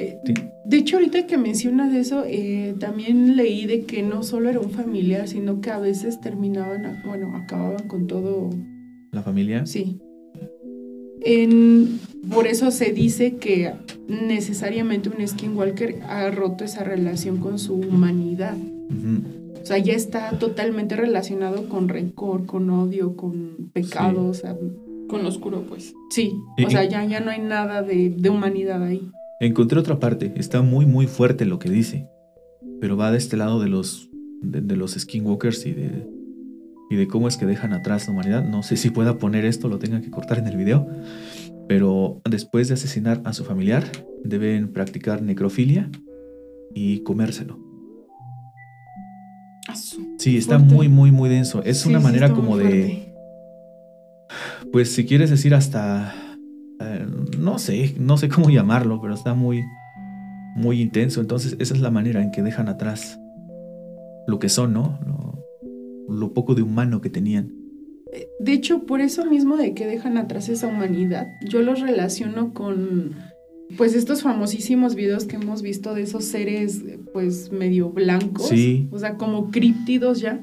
Eh, 0.00 0.18
Sí. 0.24 0.34
De 0.64 0.76
hecho, 0.76 0.96
ahorita 0.98 1.26
que 1.26 1.36
mencionas 1.38 1.92
eso, 1.94 2.22
eh, 2.26 2.74
también 2.78 3.36
leí 3.36 3.66
de 3.66 3.82
que 3.84 4.02
no 4.02 4.22
solo 4.22 4.48
era 4.50 4.60
un 4.60 4.70
familiar, 4.70 5.26
sino 5.26 5.60
que 5.60 5.70
a 5.70 5.78
veces 5.78 6.20
terminaban, 6.20 7.02
bueno, 7.04 7.34
acababan 7.36 7.88
con 7.88 8.06
todo, 8.06 8.50
La 9.10 9.22
familia. 9.22 9.66
sí. 9.66 9.98
En- 11.22 11.98
por 12.32 12.46
eso 12.46 12.70
se 12.70 12.92
dice 12.92 13.36
que 13.36 13.72
necesariamente 14.08 15.10
un 15.10 15.26
skinwalker 15.26 16.00
ha 16.08 16.30
roto 16.30 16.64
esa 16.64 16.82
relación 16.84 17.38
con 17.38 17.58
su 17.58 17.74
humanidad. 17.74 18.56
O 19.62 19.66
sea, 19.66 19.76
ya 19.78 19.92
está 19.92 20.38
totalmente 20.38 20.96
relacionado 20.96 21.68
con 21.68 21.88
rencor, 21.88 22.46
con 22.46 22.70
odio, 22.70 23.16
con 23.16 23.70
pecado. 23.72 24.26
O 24.28 24.34
sea, 24.34 24.56
Con 25.08 25.22
lo 25.22 25.28
oscuro, 25.28 25.64
pues. 25.68 25.92
sí. 26.10 26.32
O 26.64 26.70
sea, 26.70 26.84
ya, 26.84 27.04
ya 27.04 27.20
no 27.20 27.30
hay 27.30 27.40
nada 27.40 27.82
de, 27.82 28.10
de 28.16 28.30
humanidad 28.30 28.82
ahí. 28.82 29.10
Encontré 29.40 29.78
otra 29.80 29.98
parte, 29.98 30.32
está 30.36 30.60
muy 30.62 30.84
muy 30.86 31.06
fuerte 31.06 31.46
lo 31.46 31.58
que 31.58 31.70
dice, 31.70 32.06
pero 32.80 32.96
va 32.96 33.10
de 33.10 33.18
este 33.18 33.36
lado 33.36 33.60
de 33.60 33.68
los 33.68 34.10
de, 34.42 34.60
de 34.60 34.76
los 34.76 34.92
skinwalkers 34.92 35.64
y 35.66 35.72
de 35.72 36.06
y 36.90 36.96
de 36.96 37.06
cómo 37.06 37.28
es 37.28 37.36
que 37.36 37.46
dejan 37.46 37.72
atrás 37.72 38.06
la 38.06 38.12
humanidad. 38.12 38.44
No 38.44 38.62
sé 38.62 38.76
si 38.76 38.90
pueda 38.90 39.16
poner 39.18 39.44
esto, 39.44 39.68
lo 39.68 39.78
tenga 39.78 40.00
que 40.00 40.10
cortar 40.10 40.38
en 40.38 40.46
el 40.48 40.56
video, 40.56 40.86
pero 41.68 42.20
después 42.28 42.68
de 42.68 42.74
asesinar 42.74 43.22
a 43.24 43.32
su 43.32 43.44
familiar 43.44 43.84
deben 44.24 44.72
practicar 44.72 45.22
necrofilia 45.22 45.88
y 46.74 47.00
comérselo. 47.00 47.58
Sí, 50.18 50.36
está 50.36 50.58
Fuerte. 50.58 50.74
muy 50.74 50.88
muy 50.88 51.12
muy 51.12 51.28
denso. 51.30 51.62
Es 51.64 51.78
Sí, 51.78 51.88
una 51.88 52.00
manera 52.00 52.30
como 52.32 52.56
de 52.58 53.14
pues 54.72 54.92
si 54.92 55.06
quieres 55.06 55.30
decir 55.30 55.54
hasta 55.54 56.14
eh, 56.80 57.06
no 57.40 57.58
sé, 57.58 57.94
no 57.98 58.16
sé 58.16 58.28
cómo 58.28 58.50
llamarlo, 58.50 59.00
pero 59.00 59.14
está 59.14 59.34
muy 59.34 59.62
muy 60.56 60.80
intenso. 60.80 61.20
Entonces, 61.20 61.56
esa 61.60 61.74
es 61.74 61.80
la 61.80 61.90
manera 61.90 62.22
en 62.22 62.30
que 62.32 62.42
dejan 62.42 62.68
atrás 62.68 63.18
lo 64.26 64.38
que 64.38 64.48
son, 64.48 64.72
¿no? 64.72 64.98
Lo, 65.06 66.14
lo 66.14 66.32
poco 66.34 66.54
de 66.54 66.62
humano 66.62 67.00
que 67.00 67.10
tenían. 67.10 67.54
De 68.40 68.52
hecho, 68.52 68.84
por 68.86 69.00
eso 69.00 69.24
mismo 69.26 69.56
de 69.56 69.74
que 69.74 69.86
dejan 69.86 70.18
atrás 70.18 70.48
esa 70.48 70.66
humanidad, 70.66 71.28
yo 71.48 71.62
los 71.62 71.80
relaciono 71.80 72.52
con 72.52 73.14
pues 73.76 73.94
estos 73.94 74.22
famosísimos 74.22 74.96
videos 74.96 75.26
que 75.26 75.36
hemos 75.36 75.62
visto 75.62 75.94
de 75.94 76.02
esos 76.02 76.24
seres 76.24 76.82
pues 77.12 77.52
medio 77.52 77.90
blancos, 77.90 78.48
Sí. 78.48 78.88
o 78.90 78.98
sea, 78.98 79.16
como 79.16 79.50
críptidos 79.52 80.20
ya. 80.20 80.42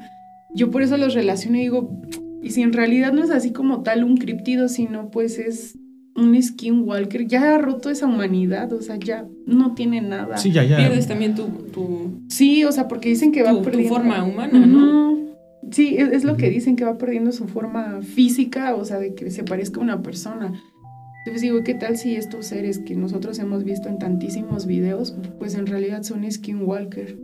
Yo 0.56 0.72
por 0.72 0.82
eso 0.82 0.96
los 0.96 1.14
relaciono 1.14 1.58
y 1.58 1.62
digo, 1.62 2.02
y 2.42 2.52
si 2.52 2.62
en 2.62 2.72
realidad 2.72 3.12
no 3.12 3.22
es 3.24 3.30
así 3.30 3.52
como 3.52 3.84
tal 3.84 4.06
un 4.06 4.16
críptido, 4.16 4.70
sino 4.70 5.10
pues 5.12 5.38
es 5.40 5.78
un 6.18 6.42
skinwalker, 6.42 7.28
ya 7.28 7.56
ha 7.56 7.58
roto 7.60 7.90
esa 7.90 8.08
humanidad, 8.08 8.74
o 8.74 8.82
sea, 8.82 8.98
ya 8.98 9.26
no 9.46 9.76
tiene 9.76 10.02
nada. 10.02 10.38
Sí, 10.38 10.52
ya, 10.52 10.64
ya. 10.64 10.78
Pierdes 10.78 11.08
también 11.08 11.36
tu, 11.36 11.48
tu, 11.72 12.22
Sí, 12.28 12.66
o 12.66 12.72
sea, 12.72 12.88
porque 12.88 13.10
dicen 13.10 13.32
que 13.32 13.44
va 13.44 13.52
tu, 13.52 13.58
tu 13.58 13.64
perdiendo 13.64 13.96
forma 13.96 14.24
humana, 14.24 14.66
¿no? 14.66 15.16
Sí, 15.72 15.96
es, 15.98 16.10
es 16.12 16.24
lo 16.24 16.36
que 16.36 16.50
dicen, 16.50 16.76
que 16.76 16.86
va 16.86 16.98
perdiendo 16.98 17.32
su 17.32 17.48
forma 17.48 18.02
física, 18.02 18.76
o 18.76 18.84
sea, 18.84 19.00
de 19.00 19.14
que 19.14 19.30
se 19.30 19.44
parezca 19.44 19.80
a 19.80 19.84
una 19.84 20.02
persona. 20.02 20.54
Entonces 21.20 21.42
digo, 21.42 21.62
¿qué 21.64 21.74
tal 21.74 21.98
si 21.98 22.16
estos 22.16 22.48
seres 22.48 22.80
que 22.80 22.96
nosotros 22.96 23.38
hemos 23.40 23.64
visto 23.64 23.90
en 23.90 24.00
tantísimos 24.00 24.66
videos, 24.66 25.16
pues 25.40 25.56
en 25.56 25.68
realidad 25.68 26.04
son 26.04 26.30
skinwalker? 26.30 27.18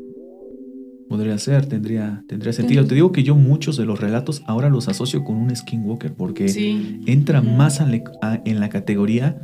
Podría 1.14 1.38
ser, 1.38 1.68
tendría, 1.68 2.24
tendría 2.28 2.54
sentido. 2.54 2.88
Te 2.88 2.96
digo 2.96 3.12
que 3.12 3.22
yo 3.22 3.36
muchos 3.36 3.78
de 3.78 3.86
los 3.86 4.00
relatos 4.00 4.42
ahora 4.48 4.72
los 4.72 4.88
asocio 4.88 5.24
con 5.24 5.36
un 5.36 5.56
skinwalker 5.56 6.16
porque 6.16 6.48
Sí. 6.48 7.02
entra 7.06 7.44
más 7.44 7.82
a 7.82 7.86
le- 7.86 8.04
a- 8.24 8.42
en 8.46 8.60
la 8.60 8.70
categoría 8.70 9.38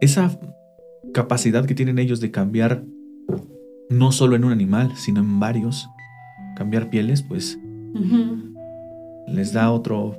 esa 0.00 0.36
capacidad 1.14 1.64
que 1.64 1.76
tienen 1.76 2.00
ellos 2.00 2.18
de 2.18 2.32
cambiar 2.32 2.82
no 3.88 4.10
solo 4.10 4.34
en 4.34 4.42
un 4.42 4.50
animal, 4.50 4.90
sino 4.96 5.20
en 5.20 5.38
varios. 5.38 5.88
Cambiar 6.56 6.90
pieles, 6.90 7.22
pues 7.22 7.56
les 9.28 9.52
da 9.52 9.70
otro 9.70 10.16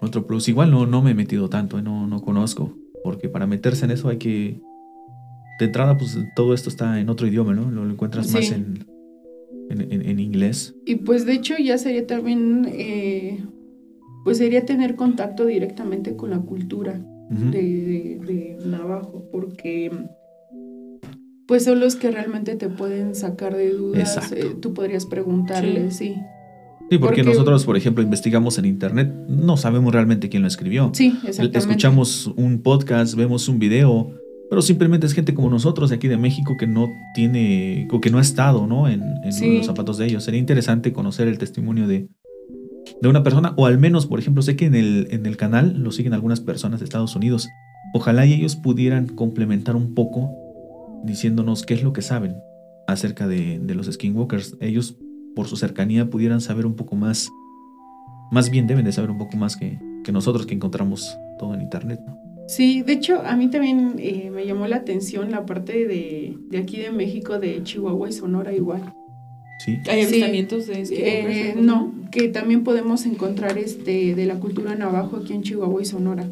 otro 0.00 0.26
plus. 0.26 0.48
Igual 0.48 0.70
no, 0.70 0.86
no 0.86 1.02
me 1.02 1.10
he 1.10 1.14
metido 1.14 1.50
tanto, 1.50 1.78
eh, 1.78 1.82
no, 1.82 2.06
no 2.06 2.22
conozco, 2.22 2.74
porque 3.04 3.28
para 3.28 3.46
meterse 3.46 3.84
en 3.84 3.90
eso 3.90 4.08
hay 4.08 4.16
que 4.16 4.62
de 5.60 5.66
entrada, 5.66 5.98
pues 5.98 6.16
todo 6.34 6.54
esto 6.54 6.70
está 6.70 6.98
en 7.00 7.10
otro 7.10 7.26
idioma, 7.26 7.52
¿no? 7.52 7.70
Lo, 7.70 7.84
encuentras 7.90 8.32
más 8.32 8.50
en, 8.50 8.86
en, 9.70 9.80
en- 9.92 10.06
en 10.08 10.18
inglés. 10.20 10.74
Y 10.86 10.96
pues 10.96 11.26
de 11.26 11.32
hecho 11.34 11.54
ya 11.62 11.78
sería 11.78 12.06
también, 12.06 12.66
eh, 12.70 13.44
pues 14.24 14.38
sería 14.38 14.64
tener 14.64 14.94
contacto 14.96 15.46
directamente 15.46 16.16
con 16.16 16.30
la 16.30 16.38
cultura. 16.40 17.00
De, 17.30 17.58
de- 17.60 18.20
de 18.26 18.58
Navajo, 18.66 19.28
porque 19.30 19.90
pues 21.46 21.64
son 21.64 21.80
los 21.80 21.96
que 21.96 22.10
realmente 22.10 22.56
te 22.56 22.68
pueden 22.68 23.14
sacar 23.14 23.56
de 23.56 23.70
dudas. 23.70 24.32
Eh, 24.32 24.54
tú 24.60 24.74
podrías 24.74 25.06
preguntarles, 25.06 25.96
sí. 25.96 26.14
Sí, 26.90 26.96
porque, 26.96 27.16
Porque- 27.16 27.24
nosotros, 27.24 27.66
por 27.66 27.76
ejemplo, 27.76 28.02
investigamos 28.02 28.58
en 28.58 28.64
internet, 28.64 29.12
no 29.28 29.58
sabemos 29.58 29.92
realmente 29.92 30.30
quién 30.30 30.40
lo 30.42 30.48
escribió. 30.48 30.90
Sí, 30.94 31.08
exactamente. 31.16 31.58
Escuchamos 31.58 32.28
un 32.36 32.60
podcast, 32.62 33.14
vemos 33.14 33.46
un 33.48 33.58
video, 33.58 34.10
pero 34.50 34.62
simplemente 34.62 35.06
es 35.06 35.12
gente 35.12 35.34
como 35.34 35.50
nosotros 35.50 35.90
de 35.90 35.96
aquí 35.96 36.08
de 36.08 36.16
México 36.16 36.56
que 36.56 36.66
no 36.66 36.88
tiene, 37.14 37.86
o 37.90 38.00
que 38.00 38.10
no 38.10 38.18
ha 38.18 38.22
estado, 38.22 38.66
¿no? 38.66 38.88
En, 38.88 39.02
en 39.24 39.32
Sí. 39.32 39.58
los 39.58 39.66
zapatos 39.66 39.98
de 39.98 40.06
ellos. 40.06 40.24
Sería 40.24 40.40
interesante 40.40 40.92
conocer 40.92 41.28
el 41.28 41.38
testimonio 41.38 41.86
de, 41.86 42.08
de 43.02 43.08
una 43.08 43.22
persona, 43.22 43.52
o 43.56 43.66
al 43.66 43.78
menos, 43.78 44.06
por 44.06 44.18
ejemplo, 44.18 44.42
sé 44.42 44.56
que 44.56 44.66
en 44.66 44.74
el, 44.74 45.08
en 45.10 45.26
el 45.26 45.36
canal 45.36 45.78
lo 45.82 45.90
siguen 45.92 46.14
algunas 46.14 46.40
personas 46.40 46.80
de 46.80 46.84
Estados 46.84 47.14
Unidos. 47.14 47.48
Ojalá 47.94 48.26
y 48.26 48.32
ellos 48.34 48.56
pudieran 48.56 49.06
complementar 49.06 49.76
un 49.76 49.94
poco 49.94 50.30
diciéndonos 51.04 51.64
qué 51.64 51.74
es 51.74 51.82
lo 51.82 51.92
que 51.92 52.02
saben 52.02 52.36
acerca 52.86 53.26
de, 53.28 53.58
de 53.58 53.74
los 53.74 53.86
skinwalkers. 53.86 54.56
Ellos, 54.60 54.96
por 55.34 55.46
su 55.46 55.56
cercanía, 55.56 56.08
pudieran 56.10 56.40
saber 56.40 56.66
un 56.66 56.74
poco 56.74 56.96
más. 56.96 57.28
Más 58.30 58.50
bien 58.50 58.66
deben 58.66 58.84
de 58.84 58.92
saber 58.92 59.10
un 59.10 59.18
poco 59.18 59.36
más 59.36 59.56
que, 59.56 59.78
que 60.04 60.12
nosotros 60.12 60.46
que 60.46 60.54
encontramos 60.54 61.16
todo 61.38 61.54
en 61.54 61.60
internet. 61.62 62.00
¿no? 62.06 62.18
Sí, 62.48 62.82
de 62.82 62.94
hecho, 62.94 63.20
a 63.24 63.36
mí 63.36 63.48
también 63.50 63.96
eh, 63.98 64.30
me 64.34 64.46
llamó 64.46 64.66
la 64.66 64.76
atención 64.76 65.30
la 65.30 65.44
parte 65.46 65.86
de, 65.86 66.34
de 66.48 66.58
aquí 66.58 66.78
de 66.78 66.90
México, 66.90 67.38
de 67.38 67.62
Chihuahua 67.62 68.08
y 68.08 68.12
Sonora 68.12 68.54
igual. 68.54 68.94
Sí. 69.64 69.72
¿Hay 69.88 70.02
Sí. 70.04 70.08
avistamientos 70.14 70.66
de 70.66 70.80
Eh, 70.80 70.86
skinwalkers? 70.86 71.56
no, 71.62 71.92
que 72.10 72.28
también 72.28 72.64
podemos 72.64 73.04
encontrar 73.06 73.58
este 73.58 74.14
de 74.14 74.24
la 74.26 74.40
cultura 74.40 74.74
navajo 74.76 75.16
aquí 75.18 75.34
en 75.34 75.42
Chihuahua 75.42 75.82
y 75.82 75.84
Sonora. 75.84 76.26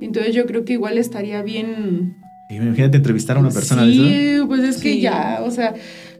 Entonces 0.00 0.34
yo 0.34 0.44
creo 0.46 0.64
que 0.64 0.74
igual 0.74 0.98
estaría 0.98 1.42
bien 1.42 2.16
Imagínate 2.50 2.96
entrevistar 2.96 3.36
a 3.36 3.40
una 3.40 3.50
persona 3.50 3.86
de 3.86 3.92
Sí, 3.92 4.12
eso. 4.34 4.48
pues 4.48 4.60
es 4.64 4.76
que 4.78 4.94
Sí. 4.94 5.00
ya, 5.00 5.40
o 5.44 5.50
sea, 5.50 5.74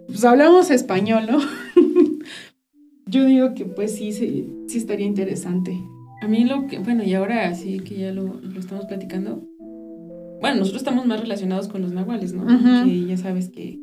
pues 0.06 0.24
hablamos 0.24 0.70
español, 0.70 1.24
¿no? 1.30 1.38
Yo 3.06 3.24
digo 3.26 3.54
que 3.54 3.64
pues 3.64 3.96
sí, 3.96 4.12
sí, 4.12 4.48
sí 4.68 4.78
estaría 4.78 5.06
interesante. 5.06 5.76
A 6.22 6.28
mí 6.28 6.44
lo 6.44 6.66
que, 6.66 6.78
bueno, 6.78 7.02
y 7.02 7.14
ahora 7.14 7.54
sí 7.54 7.80
que 7.80 7.96
ya 7.96 8.12
lo, 8.12 8.40
lo 8.40 8.60
estamos 8.60 8.86
platicando. 8.86 9.42
Bueno, 10.40 10.58
nosotros 10.58 10.82
estamos 10.82 11.06
más 11.06 11.20
relacionados 11.20 11.68
con 11.68 11.82
los 11.82 11.92
nahuales, 11.92 12.32
¿no? 12.32 12.46
Que 12.84 13.06
ya 13.06 13.16
sabes 13.16 13.48
que, 13.50 13.78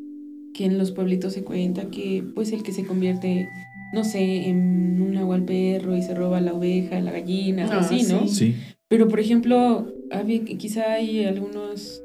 que 0.54 0.64
en 0.64 0.78
los 0.78 0.92
pueblitos 0.92 1.32
se 1.32 1.44
cuenta 1.44 1.88
que 1.90 2.24
pues 2.34 2.52
el 2.52 2.62
que 2.62 2.72
se 2.72 2.84
convierte, 2.84 3.48
no 3.92 4.04
sé, 4.04 4.48
en 4.48 5.00
un 5.00 5.12
nahual 5.14 5.44
perro 5.44 5.96
y 5.96 6.02
se 6.02 6.14
roba 6.14 6.40
la 6.40 6.54
oveja, 6.54 7.00
la 7.00 7.12
gallina, 7.12 7.66
o 7.68 7.72
Ah, 7.72 7.78
así, 7.80 8.02
¿no? 8.12 8.26
sí. 8.26 8.52
Sí. 8.52 8.54
Pero 8.88 9.08
por 9.08 9.20
ejemplo, 9.20 9.86
había, 10.10 10.42
quizá 10.44 10.92
hay 10.94 11.24
algunos 11.24 12.02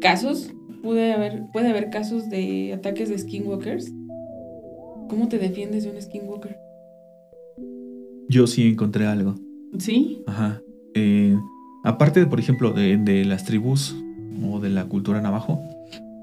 casos, 0.00 0.50
puede 0.82 1.12
haber, 1.12 1.42
puede 1.52 1.68
haber 1.68 1.90
casos 1.90 2.30
de 2.30 2.72
ataques 2.74 3.08
de 3.08 3.18
skinwalkers. 3.18 3.90
¿Cómo 5.08 5.28
te 5.28 5.38
defiendes 5.38 5.84
de 5.84 5.90
un 5.90 6.00
skinwalker? 6.00 6.56
Yo 8.28 8.46
sí 8.46 8.66
encontré 8.68 9.06
algo. 9.06 9.34
¿Sí? 9.78 10.22
Ajá. 10.26 10.60
Eh, 10.94 11.36
aparte, 11.84 12.26
por 12.26 12.40
ejemplo, 12.40 12.72
de, 12.72 12.96
de 12.96 13.24
las 13.24 13.44
tribus 13.44 13.96
o 14.42 14.60
de 14.60 14.70
la 14.70 14.86
cultura 14.86 15.20
navajo, 15.20 15.60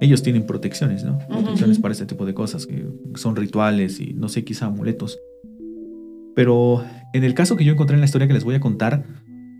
ellos 0.01 0.23
tienen 0.23 0.45
protecciones, 0.45 1.03
¿no? 1.03 1.19
Protecciones 1.29 1.79
para 1.79 1.93
este 1.93 2.05
tipo 2.05 2.25
de 2.25 2.33
cosas, 2.33 2.65
que 2.65 2.85
son 3.15 3.35
rituales 3.35 3.99
y 3.99 4.13
no 4.13 4.27
sé, 4.27 4.43
quizá 4.43 4.65
amuletos. 4.65 5.17
Pero 6.35 6.83
en 7.13 7.23
el 7.23 7.33
caso 7.33 7.55
que 7.55 7.63
yo 7.63 7.73
encontré 7.73 7.95
en 7.95 8.01
la 8.01 8.05
historia 8.05 8.27
que 8.27 8.33
les 8.33 8.43
voy 8.43 8.55
a 8.55 8.59
contar, 8.59 9.05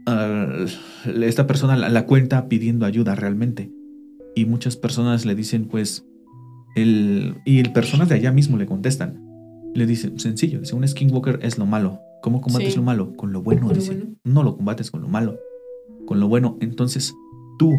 ah, 0.06 0.66
esta 1.22 1.48
persona 1.48 1.78
la, 1.78 1.90
la 1.90 2.06
cuenta 2.06 2.50
pidiendo 2.50 2.86
ayuda 2.86 3.16
realmente. 3.16 3.72
Y 4.36 4.46
muchas 4.46 4.76
personas 4.76 5.26
le 5.26 5.36
dicen, 5.36 5.68
pues, 5.68 6.06
el, 6.76 7.36
y 7.46 7.60
el 7.60 7.72
personas 7.72 8.10
de 8.10 8.16
allá 8.16 8.32
mismo 8.32 8.58
le 8.58 8.66
contestan. 8.66 9.22
Le 9.76 9.86
dicen, 9.86 10.20
sencillo, 10.20 10.60
dice, 10.60 10.76
un 10.76 10.88
skinwalker 10.88 11.40
es 11.44 11.58
lo 11.58 11.66
malo. 11.66 12.00
¿Cómo 12.24 12.40
combates 12.42 12.72
Sí. 12.72 12.78
lo 12.78 12.84
malo? 12.84 13.14
Con 13.18 13.34
lo 13.34 13.44
bueno, 13.44 13.62
Con 13.68 13.70
lo 13.70 13.76
dice. 13.76 13.94
bueno. 13.96 14.16
No 14.24 14.44
lo 14.44 14.56
combates 14.56 14.90
con 14.90 15.02
lo 15.02 15.10
malo, 15.10 15.38
con 16.08 16.22
lo 16.22 16.30
bueno. 16.30 16.58
Entonces, 16.62 17.14
tú 17.60 17.74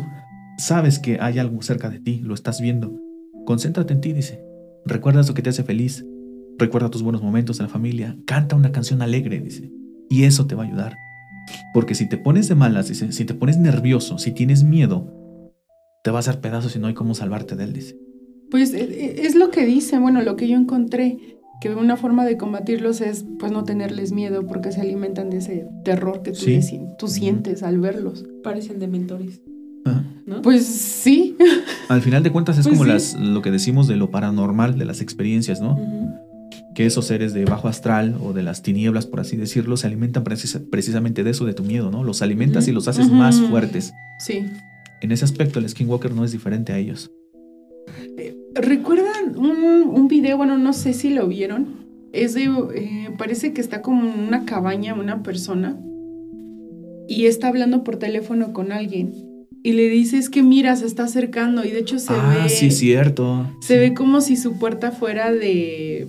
sabes 0.58 0.98
que 0.98 1.18
hay 1.18 1.38
algo 1.38 1.62
cerca 1.62 1.88
de 1.88 1.98
ti, 1.98 2.20
lo 2.22 2.34
estás 2.34 2.60
viendo. 2.60 2.94
Concéntrate 3.46 3.94
en 3.94 4.00
ti, 4.02 4.12
dice. 4.12 4.44
Recuerda 4.84 5.22
lo 5.22 5.32
que 5.34 5.40
te 5.40 5.48
hace 5.48 5.64
feliz. 5.64 6.04
Recuerda 6.58 6.90
tus 6.90 7.02
buenos 7.02 7.22
momentos 7.22 7.58
en 7.58 7.66
la 7.66 7.72
familia. 7.72 8.18
Canta 8.26 8.54
una 8.54 8.70
canción 8.70 9.00
alegre, 9.00 9.40
dice. 9.40 9.72
Y 10.10 10.24
eso 10.24 10.46
te 10.46 10.54
va 10.54 10.62
a 10.64 10.66
ayudar. 10.66 10.94
Porque 11.72 11.94
si 11.94 12.06
te 12.08 12.18
pones 12.18 12.46
de 12.48 12.54
malas, 12.54 12.88
dice, 12.88 13.12
si 13.12 13.24
te 13.24 13.32
pones 13.34 13.56
nervioso, 13.58 14.18
si 14.18 14.30
tienes 14.32 14.62
miedo, 14.62 15.10
te 16.04 16.10
va 16.10 16.18
a 16.18 16.20
hacer 16.20 16.40
pedazos 16.42 16.76
y 16.76 16.78
no 16.78 16.86
hay 16.86 16.94
cómo 16.94 17.14
salvarte 17.14 17.56
de 17.56 17.64
él, 17.64 17.72
dice. 17.72 17.98
Pues 18.50 18.74
eh, 18.74 18.82
eh, 18.90 19.14
es 19.24 19.34
lo 19.36 19.50
que 19.50 19.64
dice, 19.64 19.98
bueno, 19.98 20.20
lo 20.22 20.36
que 20.36 20.48
yo 20.48 20.56
encontré, 20.56 21.18
que 21.60 21.74
una 21.74 21.96
forma 21.96 22.24
de 22.26 22.36
combatirlos 22.36 23.00
es 23.00 23.24
pues 23.38 23.50
no 23.52 23.64
tenerles 23.64 24.12
miedo 24.12 24.46
porque 24.46 24.72
se 24.72 24.80
alimentan 24.80 25.30
de 25.30 25.38
ese 25.38 25.66
terror 25.84 26.22
que 26.22 26.32
tú, 26.32 26.40
Sí. 26.40 26.50
les- 26.56 26.72
tú 26.98 27.08
sientes 27.08 27.62
al 27.62 27.78
verlos. 27.80 28.24
Parecen 28.42 28.78
dementores, 28.78 29.40
Ajá. 29.84 30.04
¿no? 30.26 30.42
Pues 30.42 30.64
sí, 30.66 31.36
Al 31.88 32.00
final 32.02 32.22
de 32.22 32.30
cuentas 32.32 32.58
es 32.58 32.66
Pues 32.66 32.78
como 32.78 32.84
sí. 32.84 32.90
las, 32.90 33.14
lo 33.14 33.42
que 33.42 33.50
decimos 33.50 33.86
de 33.88 33.96
lo 33.96 34.10
paranormal, 34.10 34.78
de 34.78 34.84
las 34.86 35.00
experiencias, 35.00 35.60
¿no? 35.60 35.78
Que 36.74 36.86
esos 36.86 37.06
seres 37.06 37.32
de 37.34 37.44
bajo 37.44 37.68
astral 37.68 38.16
o 38.22 38.32
de 38.32 38.42
las 38.42 38.62
tinieblas, 38.62 39.06
por 39.06 39.20
así 39.20 39.36
decirlo, 39.36 39.76
se 39.76 39.86
alimentan 39.86 40.24
precisa- 40.24 40.60
precisamente 40.70 41.22
de 41.24 41.30
eso, 41.30 41.44
de 41.44 41.54
tu 41.54 41.62
miedo, 41.62 41.90
¿no? 41.90 42.02
Los 42.04 42.20
alimentas 42.22 42.66
y 42.68 42.72
los 42.72 42.88
haces 42.88 43.10
más 43.10 43.40
fuertes. 43.40 43.92
sí. 44.18 44.46
En 45.00 45.12
ese 45.12 45.26
aspecto, 45.26 45.58
el 45.58 45.68
Skinwalker 45.68 46.14
no 46.14 46.24
es 46.24 46.32
diferente 46.32 46.72
a 46.72 46.78
ellos. 46.78 47.10
¿Recuerdan 48.54 49.36
un, 49.36 49.82
un 49.88 50.08
video? 50.08 50.36
Bueno, 50.36 50.58
no 50.58 50.72
sé 50.72 50.92
si 50.92 51.10
lo 51.10 51.26
vieron. 51.28 51.84
Es 52.12 52.34
de, 52.34 52.44
eh, 52.74 53.10
parece 53.18 53.52
que 53.52 53.60
está 53.60 53.82
como 53.82 54.04
en 54.04 54.20
una 54.28 54.44
cabaña 54.44 54.94
una 54.94 55.22
persona 55.22 55.76
y 57.08 57.26
está 57.26 57.48
hablando 57.48 57.82
por 57.84 57.96
teléfono 57.96 58.52
con 58.52 58.70
alguien 58.72 59.12
y 59.64 59.72
le 59.72 59.88
dice 59.88 60.18
es 60.18 60.30
que 60.30 60.42
mira, 60.42 60.76
se 60.76 60.86
está 60.86 61.04
acercando 61.04 61.64
y 61.64 61.70
de 61.70 61.80
hecho 61.80 61.98
se 61.98 62.12
ah, 62.12 62.40
ve... 62.44 62.48
sí, 62.50 62.70
cierto. 62.70 63.50
Se 63.60 63.74
Sí. 63.74 63.80
ve 63.80 63.94
como 63.94 64.20
si 64.20 64.36
su 64.36 64.58
puerta 64.58 64.90
fuera 64.92 65.32
de, 65.32 66.06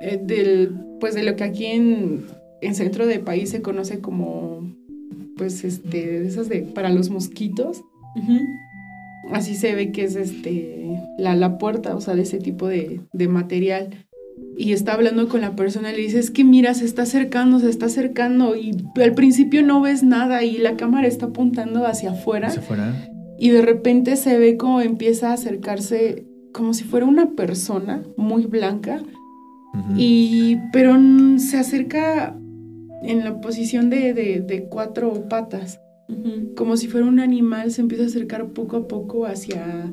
eh, 0.00 0.20
del, 0.22 0.72
pues 1.00 1.14
de 1.14 1.22
lo 1.22 1.36
que 1.36 1.44
aquí 1.44 1.66
en, 1.66 2.24
en 2.60 2.74
centro 2.74 3.06
de 3.06 3.18
país 3.20 3.50
se 3.50 3.62
conoce 3.62 4.00
como, 4.00 4.68
pues 5.36 5.62
este, 5.64 6.20
de 6.20 6.26
esas 6.26 6.48
de, 6.48 6.62
para 6.62 6.90
los 6.90 7.08
mosquitos. 7.10 7.82
Así 9.32 9.54
se 9.54 9.74
ve 9.74 9.92
que 9.92 10.04
es 10.04 10.16
este, 10.16 10.86
la, 11.18 11.34
la 11.34 11.58
puerta, 11.58 11.96
o 11.96 12.00
sea, 12.00 12.14
de 12.14 12.22
ese 12.22 12.38
tipo 12.38 12.66
de, 12.68 13.00
de 13.12 13.28
material. 13.28 14.06
Y 14.58 14.72
está 14.72 14.92
hablando 14.94 15.28
con 15.28 15.40
la 15.40 15.56
persona 15.56 15.92
y 15.92 15.96
le 15.96 16.02
dice, 16.02 16.18
es 16.18 16.30
que 16.30 16.44
mira, 16.44 16.74
se 16.74 16.84
está 16.84 17.02
acercando, 17.02 17.58
se 17.58 17.68
está 17.70 17.86
acercando. 17.86 18.54
Y 18.56 18.72
al 19.02 19.14
principio 19.14 19.62
no 19.62 19.80
ves 19.80 20.02
nada 20.02 20.44
y 20.44 20.58
la 20.58 20.76
cámara 20.76 21.06
está 21.08 21.26
apuntando 21.26 21.86
hacia 21.86 22.10
afuera. 22.12 22.48
Hacia 22.48 22.60
afuera. 22.62 23.08
y 23.38 23.50
de 23.50 23.62
repente 23.62 24.16
se 24.16 24.38
ve 24.38 24.56
como 24.56 24.80
empieza 24.80 25.30
a 25.30 25.34
acercarse 25.34 26.24
como 26.52 26.72
si 26.72 26.84
fuera 26.84 27.04
una 27.06 27.32
persona 27.32 28.02
muy 28.16 28.46
blanca, 28.46 29.02
y 29.96 30.56
pero 30.72 30.96
se 31.38 31.58
acerca 31.58 32.34
en 33.02 33.24
la 33.24 33.40
posición 33.42 33.90
de, 33.90 34.14
de- 34.14 34.40
de 34.40 34.64
cuatro 34.64 35.28
patas, 35.28 35.78
Como 36.54 36.76
si 36.76 36.88
fuera 36.88 37.06
un 37.06 37.20
animal, 37.20 37.70
se 37.70 37.80
empieza 37.80 38.04
a 38.04 38.06
acercar 38.06 38.52
poco 38.52 38.76
a 38.76 38.88
poco 38.88 39.26
hacia, 39.26 39.92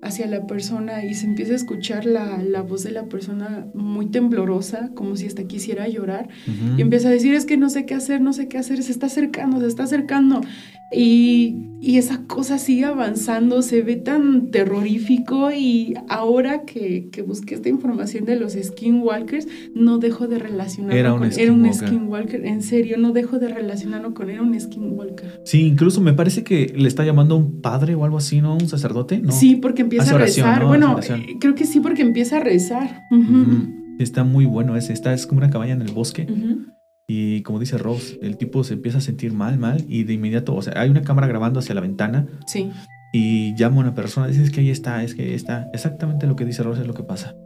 hacia 0.00 0.26
la 0.26 0.46
persona 0.46 1.04
y 1.04 1.14
se 1.14 1.26
empieza 1.26 1.52
a 1.52 1.56
escuchar 1.56 2.04
la, 2.04 2.42
la 2.42 2.62
voz 2.62 2.82
de 2.82 2.90
la 2.90 3.08
persona 3.08 3.66
muy 3.74 4.06
temblorosa, 4.06 4.90
como 4.94 5.16
si 5.16 5.26
hasta 5.26 5.44
quisiera 5.44 5.88
llorar. 5.88 6.28
Y 6.76 6.82
empieza 6.82 7.08
a 7.08 7.12
decir, 7.12 7.34
es 7.34 7.46
que 7.46 7.56
no 7.56 7.70
sé 7.70 7.86
qué 7.86 7.94
hacer, 7.94 8.20
no 8.20 8.32
sé 8.32 8.48
qué 8.48 8.58
hacer, 8.58 8.82
se 8.82 8.92
está 8.92 9.06
acercando, 9.06 9.60
se 9.60 9.68
está 9.68 9.84
acercando. 9.84 10.40
Y, 10.92 11.71
y 11.84 11.98
esa 11.98 12.26
cosa 12.28 12.58
sigue 12.58 12.84
avanzando, 12.84 13.60
se 13.60 13.82
ve 13.82 13.96
tan 13.96 14.52
terrorífico 14.52 15.50
y 15.50 15.94
ahora 16.08 16.64
que, 16.64 17.08
que 17.10 17.22
busqué 17.22 17.56
esta 17.56 17.68
información 17.68 18.24
de 18.24 18.36
los 18.36 18.52
skinwalkers, 18.52 19.48
no 19.74 19.98
dejo 19.98 20.28
de 20.28 20.38
relacionarlo 20.38 20.96
Era 20.96 21.12
un 21.12 21.18
con... 21.18 21.32
Era 21.36 21.52
un 21.52 21.74
skinwalker. 21.74 22.46
en 22.46 22.62
serio, 22.62 22.98
no 22.98 23.10
dejo 23.10 23.40
de 23.40 23.48
relacionarlo 23.48 24.14
con... 24.14 24.30
Era 24.30 24.42
un 24.42 24.58
skinwalker. 24.58 25.42
Sí, 25.44 25.62
incluso 25.62 26.00
me 26.00 26.12
parece 26.12 26.44
que 26.44 26.72
le 26.72 26.86
está 26.86 27.04
llamando 27.04 27.34
a 27.34 27.38
un 27.38 27.60
padre 27.60 27.96
o 27.96 28.04
algo 28.04 28.18
así, 28.18 28.40
¿no? 28.40 28.54
Un 28.54 28.68
sacerdote, 28.68 29.18
¿no? 29.18 29.32
Sí, 29.32 29.56
porque 29.56 29.82
empieza 29.82 30.14
a 30.14 30.18
rezar. 30.18 30.62
¿no? 30.62 30.68
Bueno, 30.68 31.00
eh, 31.02 31.36
creo 31.40 31.56
que 31.56 31.66
sí, 31.66 31.80
porque 31.80 32.02
empieza 32.02 32.36
a 32.36 32.40
rezar. 32.40 33.02
Está 33.98 34.22
muy 34.22 34.44
bueno 34.44 34.76
ese. 34.76 34.92
Está, 34.92 35.12
es 35.14 35.26
como 35.26 35.38
una 35.38 35.50
cabaña 35.50 35.72
en 35.72 35.82
el 35.82 35.90
bosque. 35.90 36.28
Ujú. 36.30 36.72
Y 37.08 37.42
como 37.42 37.58
dice 37.58 37.78
Rose, 37.78 38.18
el 38.22 38.36
tipo 38.36 38.64
se 38.64 38.74
empieza 38.74 38.98
a 38.98 39.00
sentir 39.00 39.32
mal, 39.32 39.58
mal. 39.58 39.84
Y 39.88 40.04
de 40.04 40.14
inmediato, 40.14 40.54
o 40.54 40.62
sea, 40.62 40.74
hay 40.80 40.88
una 40.88 41.02
cámara 41.02 41.26
grabando 41.26 41.60
hacia 41.60 41.74
la 41.74 41.80
ventana. 41.80 42.26
Sí. 42.46 42.70
Y 43.12 43.54
llama 43.56 43.76
a 43.76 43.80
una 43.80 43.94
persona. 43.94 44.28
Dice, 44.28 44.42
es 44.42 44.50
que 44.50 44.60
ahí 44.60 44.70
está, 44.70 45.02
es 45.02 45.14
que 45.14 45.22
ahí 45.22 45.34
está. 45.34 45.68
Exactamente 45.72 46.26
lo 46.26 46.36
que 46.36 46.44
dice 46.44 46.62
Rose 46.62 46.80
es 46.80 46.86
lo 46.86 46.94
que 46.94 47.02
pasa. 47.02 47.36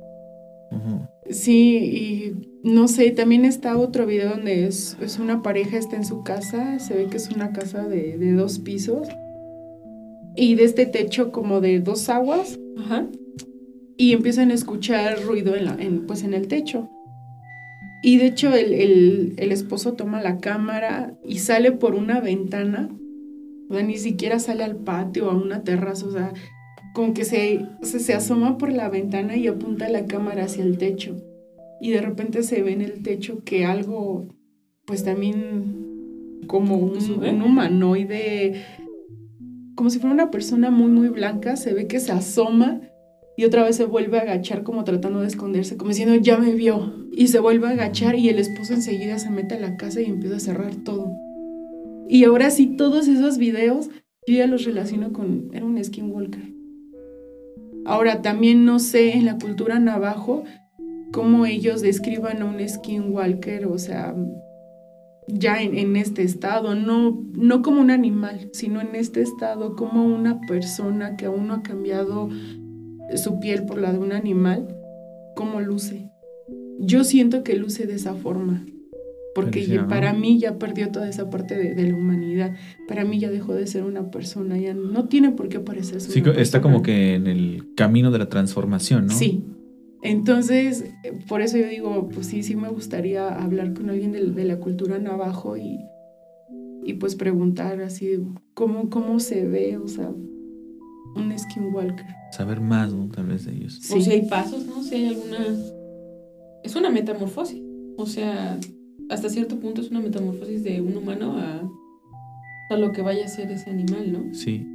Sí, 1.31 1.77
y 1.77 2.69
no 2.69 2.89
sé, 2.89 3.11
también 3.11 3.45
está 3.45 3.77
otro 3.77 4.07
video 4.07 4.31
donde 4.31 4.67
es, 4.67 4.97
es 5.01 5.19
una 5.19 5.43
pareja, 5.43 5.77
está 5.77 5.97
en 5.97 6.05
su 6.05 6.23
casa, 6.23 6.79
se 6.79 6.95
ve 6.95 7.07
que 7.07 7.17
es 7.17 7.31
una 7.31 7.53
casa 7.53 7.89
de, 7.89 8.17
de 8.19 8.33
dos 8.33 8.59
pisos 8.59 9.09
y 10.37 10.55
de 10.55 10.65
este 10.65 10.87
techo 10.87 11.33
como 11.33 11.61
de 11.61 11.81
dos 11.81 12.09
aguas 12.09 12.59
Ajá. 12.79 13.07
y 13.97 14.13
empiezan 14.13 14.51
a 14.51 14.55
escuchar 14.55 15.23
ruido 15.23 15.57
en, 15.57 15.65
la, 15.65 15.77
en, 15.79 16.07
pues 16.07 16.23
en 16.23 16.35
el 16.35 16.47
techo. 16.47 16.89
Y 18.07 18.19
de 18.19 18.27
hecho 18.27 18.55
el, 18.55 18.73
el- 18.73 19.35
el 19.37 19.51
esposo 19.51 19.95
toma 19.95 20.23
la 20.23 20.39
cámara 20.39 21.19
y 21.27 21.39
sale 21.39 21.73
por 21.73 21.97
una 21.97 22.21
ventana, 22.21 22.89
o 23.69 23.75
sea, 23.75 23.83
ni 23.83 23.97
siquiera 23.99 24.39
sale 24.39 24.63
al 24.63 24.77
patio 24.77 25.27
o 25.27 25.31
a 25.33 25.35
una 25.35 25.65
terraza, 25.65 26.07
o 26.07 26.13
sea, 26.13 26.33
como 26.95 27.15
que 27.15 27.25
se, 27.25 27.67
se, 27.83 27.99
se 27.99 28.15
asoma 28.15 28.59
por 28.59 28.71
la 28.73 28.89
ventana 28.89 29.37
y 29.37 29.49
apunta 29.49 29.89
la 29.89 30.07
cámara 30.07 30.45
hacia 30.45 30.63
el 30.63 30.79
techo. 30.79 31.17
Y 31.81 31.91
de 31.91 32.01
repente 32.01 32.45
se 32.45 32.63
ve 32.63 32.75
en 32.75 32.81
el 32.83 33.03
techo 33.03 33.43
que 33.43 33.65
algo, 33.65 34.29
pues 34.87 35.03
también 35.03 36.43
como 36.47 36.77
un, 36.77 36.97
un 37.25 37.43
humanoide, 37.43 38.63
como 39.75 39.91
si 39.91 39.99
fuera 39.99 40.15
una 40.15 40.31
persona 40.31 40.71
muy, 40.71 40.93
muy 40.93 41.09
blanca, 41.09 41.57
se 41.57 41.75
ve 41.75 41.89
que 41.89 41.99
se 41.99 42.13
asoma 42.13 42.83
y 43.37 43.45
otra 43.45 43.65
vez 43.65 43.77
se 43.77 43.85
vuelve 43.85 44.19
a 44.19 44.23
agachar 44.23 44.63
como 44.63 44.85
tratando 44.85 45.21
de 45.21 45.27
esconderse, 45.27 45.77
como 45.77 45.91
diciendo, 45.91 46.15
ya 46.15 46.39
me 46.39 46.55
vio. 46.55 46.95
Y 47.13 47.29
se 47.29 47.39
vuelve 47.39 47.69
a 47.69 47.71
agachar 47.71 48.19
y 48.19 48.31
el 48.31 48.39
esposo 48.39 48.73
enseguida 48.73 49.19
se 49.19 49.31
mete 49.31 49.57
a 49.57 49.61
la 49.61 49.77
casa 49.77 50.01
y 50.01 50.07
empieza 50.07 50.37
a 50.37 50.41
cerrar 50.41 50.75
todo. 50.77 51.13
Y 52.09 52.25
ahora 52.25 52.51
sí, 52.51 52.77
todos 52.77 53.09
esos 53.09 53.37
videos 53.37 53.91
yo 54.27 54.35
ya 54.35 54.47
los 54.47 54.65
relaciono 54.65 55.13
con, 55.13 55.51
era 55.53 55.65
un 55.65 55.83
skinwalker. 55.83 56.53
Ahora 57.85 58.23
también 58.23 58.65
no 58.65 58.81
sé 58.81 59.13
en 59.13 59.25
la 59.25 59.39
cultura 59.39 59.79
navajo 59.79 60.43
cómo 61.13 61.47
ellos 61.47 61.83
describan 61.83 62.43
a 62.43 62.47
un 62.47 62.67
skinwalker, 62.67 63.67
o 63.67 63.79
sea, 63.79 64.17
ya 65.29 65.63
en, 65.63 65.79
en 65.79 65.95
este 65.95 66.23
estado, 66.23 66.75
no, 66.75 67.23
no 67.35 67.63
como 67.63 67.81
un 67.81 67.93
animal, 67.93 68.49
sino 68.53 68.81
en 68.81 68.97
este 68.97 69.23
estado 69.23 69.77
como 69.77 70.05
una 70.05 70.41
persona 70.41 71.17
que 71.17 71.27
aún 71.27 71.47
no 71.47 71.55
ha 71.55 71.63
cambiado 71.63 72.29
su 73.15 73.39
piel 73.41 73.65
por 73.65 73.79
la 73.79 73.93
de 73.93 73.99
un 73.99 74.13
animal, 74.13 74.77
cómo 75.35 75.61
luce. 75.61 76.11
Yo 76.79 77.05
siento 77.05 77.43
que 77.43 77.57
luce 77.57 77.87
de 77.87 77.95
esa 77.95 78.15
forma, 78.15 78.67
porque 79.35 79.81
para 79.89 80.13
mí 80.13 80.39
ya 80.39 80.59
perdió 80.59 80.91
toda 80.91 81.09
esa 81.09 81.29
parte 81.31 81.57
de, 81.57 81.75
de 81.75 81.91
la 81.91 81.95
humanidad. 81.97 82.55
Para 82.89 83.05
mí 83.05 83.19
ya 83.19 83.31
dejó 83.31 83.55
de 83.55 83.67
ser 83.67 83.85
una 83.85 84.11
persona, 84.11 84.59
ya 84.59 84.75
no 84.75 85.09
tiene 85.09 85.31
por 85.31 85.49
qué 85.49 85.61
parecerse. 85.61 86.11
Sí, 86.11 86.21
una 86.21 86.31
está 86.33 86.59
persona. 86.59 86.63
como 86.63 86.83
que 86.83 87.15
en 87.15 87.27
el 87.27 87.75
camino 87.75 88.11
de 88.11 88.19
la 88.19 88.29
transformación, 88.29 89.07
¿no? 89.07 89.13
Sí. 89.13 89.45
Entonces, 90.03 90.85
eh, 91.05 91.13
por 91.29 91.41
eso 91.43 91.59
yo 91.59 91.67
digo, 91.69 92.09
pues 92.09 92.27
sí, 92.29 92.43
sí 92.43 92.57
me 92.57 92.69
gustaría 92.69 93.29
hablar 93.29 93.75
con 93.75 93.91
alguien 93.91 94.13
de, 94.13 94.25
de 94.25 94.45
la 94.45 94.59
cultura 94.59 94.99
navajo 94.99 95.57
y, 95.57 95.81
y 96.85 96.95
pues 96.95 97.17
preguntar 97.17 97.81
así, 97.81 98.19
¿cómo, 98.55 98.89
¿cómo 98.89 99.19
se 99.19 99.47
ve? 99.47 99.79
O 99.79 99.89
sea, 99.89 100.13
un 101.17 101.37
skinwalker. 101.39 102.07
Saber 102.31 102.61
más, 102.61 102.93
¿no? 102.93 103.09
Tal 103.09 103.27
vez 103.27 103.45
de 103.47 103.53
ellos. 103.53 103.81
O 103.91 104.01
si 104.01 104.11
hay 104.11 104.27
pasos, 104.27 104.67
¿no? 104.67 104.83
Si 104.83 104.95
hay 104.95 105.07
alguna... 105.09 105.39
Es 106.63 106.77
una 106.77 106.91
metamorfosis. 106.91 107.63
O 107.97 108.07
sea, 108.07 108.59
hasta 109.09 109.29
cierto 109.29 109.57
punto 109.57 109.81
es 109.81 109.91
una 109.91 110.01
metamorfosis 110.01 110.63
de 110.63 110.81
un 110.81 110.97
humano 110.97 111.37
a, 111.39 111.69
a 112.71 112.77
lo 112.77 112.93
que 112.93 113.03
vaya 113.03 113.25
a 113.25 113.29
ser 113.29 113.51
ese 113.51 113.71
animal, 113.71 114.13
¿no? 114.13 114.35
Sí. 114.35 114.67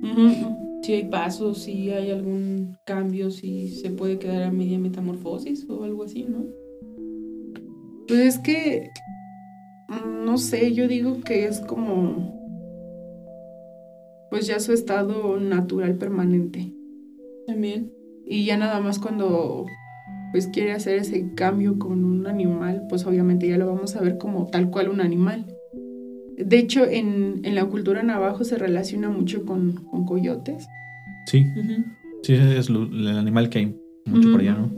Si 0.83 0.93
hay 0.93 1.09
pasos, 1.09 1.59
si 1.59 1.91
hay 1.91 2.09
algún 2.09 2.75
cambio, 2.85 3.29
si 3.29 3.69
se 3.69 3.91
puede 3.91 4.17
quedar 4.17 4.43
a 4.43 4.51
media 4.51 4.79
metamorfosis 4.79 5.69
o 5.69 5.83
algo 5.83 6.03
así, 6.03 6.23
¿no? 6.23 6.45
Pues 8.07 8.19
es 8.19 8.39
que, 8.39 8.89
no 10.25 10.37
sé, 10.37 10.73
yo 10.73 10.87
digo 10.87 11.21
que 11.21 11.45
es 11.45 11.59
como, 11.59 12.40
pues 14.31 14.47
ya 14.47 14.59
su 14.59 14.73
estado 14.73 15.39
natural 15.39 15.95
permanente. 15.95 16.73
También. 17.45 17.91
Y 18.25 18.45
ya 18.45 18.57
nada 18.57 18.79
más 18.79 18.97
cuando 18.97 19.67
pues 20.31 20.47
quiere 20.47 20.71
hacer 20.71 20.95
ese 20.95 21.33
cambio 21.35 21.77
con 21.77 22.03
un 22.05 22.25
animal, 22.25 22.83
pues 22.89 23.05
obviamente 23.05 23.47
ya 23.47 23.57
lo 23.57 23.67
vamos 23.67 23.95
a 23.97 24.01
ver 24.01 24.17
como 24.17 24.47
tal 24.47 24.71
cual 24.71 24.87
un 24.89 25.01
animal. 25.01 25.45
De 26.37 26.57
hecho, 26.57 26.85
en, 26.85 27.41
en 27.43 27.53
la 27.55 27.65
cultura 27.65 28.01
navajo 28.01 28.43
se 28.45 28.57
relaciona 28.57 29.09
mucho 29.09 29.45
con, 29.45 29.73
con 29.91 30.05
coyotes. 30.05 30.65
Sí. 31.27 31.45
Sí, 32.23 32.33
es 32.33 32.69
lo- 32.69 32.83
el 32.85 33.07
animal 33.09 33.49
que 33.49 33.59
hay 33.59 33.75
mucho 34.05 34.31
por 34.31 34.39
allá, 34.39 34.53
¿no? 34.53 34.71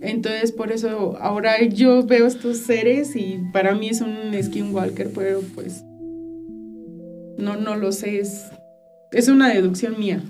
Entonces, 0.00 0.52
por 0.52 0.72
eso 0.72 1.16
ahora 1.20 1.62
yo 1.64 2.04
veo 2.06 2.26
estos 2.26 2.56
seres 2.58 3.14
y 3.14 3.38
para 3.52 3.74
mí 3.74 3.88
es 3.90 4.00
un 4.00 4.32
skinwalker, 4.42 5.12
pero 5.14 5.40
pues 5.54 5.84
no, 7.40 7.56
no 7.56 7.76
lo 7.76 7.92
sé, 7.92 8.20
es, 8.20 8.50
es 9.12 9.28
una 9.28 9.48
deducción 9.48 9.98
mía. 9.98 10.22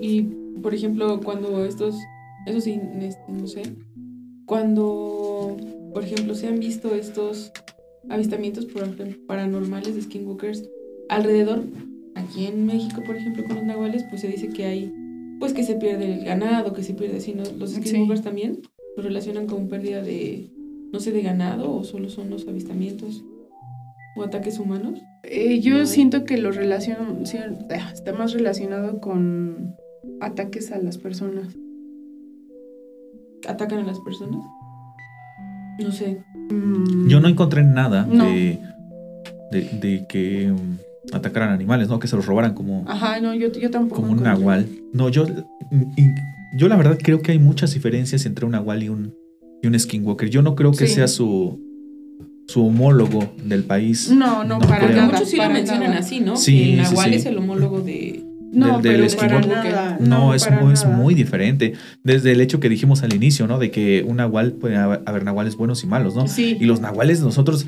Y, 0.00 0.22
por 0.62 0.74
ejemplo, 0.74 1.20
cuando 1.24 1.64
estos, 1.64 1.94
eso 2.46 2.60
sí, 2.60 2.80
no 3.28 3.46
sé, 3.46 3.62
cuando, 4.46 5.56
por 5.94 6.04
ejemplo, 6.04 6.34
se 6.34 6.48
han 6.48 6.58
visto 6.58 6.94
estos 6.94 7.52
avistamientos 8.08 8.66
por 8.66 8.82
ejemplo, 8.82 9.06
paranormales 9.26 9.94
de 9.94 10.02
skinwalkers 10.02 10.68
alrededor, 11.08 11.62
aquí 12.16 12.46
en 12.46 12.66
México, 12.66 13.02
por 13.06 13.16
ejemplo, 13.16 13.44
con 13.44 13.56
los 13.56 13.64
nahuales, 13.64 14.04
pues 14.10 14.20
se 14.22 14.28
dice 14.28 14.48
que 14.48 14.64
hay, 14.64 14.92
pues 15.38 15.52
que 15.52 15.62
se 15.62 15.76
pierde 15.76 16.12
el 16.14 16.24
ganado, 16.24 16.72
que 16.72 16.82
se 16.82 16.94
pierde, 16.94 17.20
si 17.20 17.32
no, 17.32 17.44
los 17.58 17.70
Sí. 17.70 17.80
skinwalkers 17.82 18.22
también 18.22 18.60
lo 18.96 19.02
relacionan 19.02 19.46
con 19.46 19.68
pérdida 19.68 20.02
de, 20.02 20.50
no 20.92 21.00
sé, 21.00 21.12
de 21.12 21.22
ganado 21.22 21.72
o 21.74 21.84
solo 21.84 22.10
son 22.10 22.28
los 22.28 22.46
avistamientos 22.48 23.24
o 24.16 24.22
ataques 24.24 24.58
humanos. 24.58 25.00
Eh, 25.22 25.60
yo 25.60 25.78
No. 25.78 25.86
siento 25.86 26.24
que 26.24 26.36
lo 26.38 26.50
relaciono, 26.52 27.24
sí, 27.24 27.38
ah, 27.38 27.90
está 27.92 28.12
más 28.12 28.32
relacionado 28.32 29.00
con 29.00 29.74
ataques 30.20 30.72
a 30.72 30.78
las 30.78 30.98
personas. 30.98 31.54
¿Atacan 33.48 33.80
a 33.80 33.82
las 33.84 33.98
personas? 34.00 34.40
No 35.82 35.90
sé. 35.90 36.22
Mm, 36.50 37.08
Yo 37.08 37.20
no 37.20 37.28
encontré 37.28 37.64
nada 37.64 38.06
No. 38.06 38.24
de, 38.24 38.58
de, 39.50 39.60
de 39.80 40.06
que 40.08 40.52
um, 40.52 40.76
atacaran 41.12 41.50
animales, 41.50 41.88
¿no? 41.88 41.98
Que 41.98 42.06
se 42.06 42.14
los 42.16 42.26
robaran 42.26 42.54
como, 42.54 42.84
Ajá, 42.86 43.20
no, 43.20 43.34
yo, 43.34 43.50
yo 43.52 43.70
tampoco. 43.70 44.02
como 44.02 44.12
un 44.12 44.22
nahual. 44.22 44.66
No, 44.92 45.08
yo, 45.08 45.26
yo 46.56 46.68
la 46.68 46.76
verdad 46.76 46.98
creo 47.02 47.20
que 47.22 47.32
hay 47.32 47.38
muchas 47.38 47.74
diferencias 47.74 48.26
entre 48.26 48.44
un 48.44 48.52
nahual 48.52 48.82
y 48.82 48.88
un, 48.90 49.14
y 49.62 49.66
un 49.66 49.78
skinwalker. 49.78 50.28
Yo 50.30 50.42
no 50.42 50.54
creo 50.54 50.70
que 50.72 50.86
Sí. 50.86 50.94
sea 50.94 51.08
su, 51.08 51.58
su 52.48 52.66
homólogo 52.66 53.34
del 53.44 53.64
país. 53.64 54.10
No, 54.10 54.44
no, 54.44 54.58
No 54.58 54.66
para 54.68 54.88
nada. 54.88 55.06
Muchos 55.06 55.28
sí 55.30 55.36
lo 55.36 55.48
mencionan 55.50 55.88
nada. 55.90 55.98
así, 56.00 56.20
¿no? 56.20 56.36
Sí, 56.36 56.58
que 56.58 56.70
el 56.74 56.76
nahual 56.82 57.10
sí. 57.10 57.14
es 57.16 57.26
el 57.26 57.38
homólogo 57.38 57.80
de... 57.80 58.24
No, 58.52 58.80
del- 58.80 59.00
del 59.00 59.10
pero 59.10 59.16
para 59.16 59.42
skinwalker. 59.42 59.72
nada. 59.72 59.96
No, 59.98 60.34
es, 60.34 60.44
para 60.44 60.60
muy, 60.60 60.74
es 60.74 60.84
muy 60.84 61.14
diferente. 61.14 61.72
Desde 62.04 62.32
el 62.32 62.40
hecho 62.42 62.60
que 62.60 62.68
dijimos 62.68 63.02
al 63.02 63.14
inicio, 63.14 63.46
¿no? 63.46 63.58
De 63.58 63.70
que 63.70 64.04
un 64.06 64.16
nahual 64.18 64.52
puede 64.52 64.76
haber 64.76 65.00
haber 65.06 65.24
nahuales 65.24 65.56
buenos 65.56 65.82
y 65.84 65.86
malos, 65.86 66.14
¿no? 66.14 66.28
Sí. 66.28 66.58
Y 66.60 66.64
los 66.66 66.80
nahuales, 66.82 67.22
nosotros, 67.22 67.64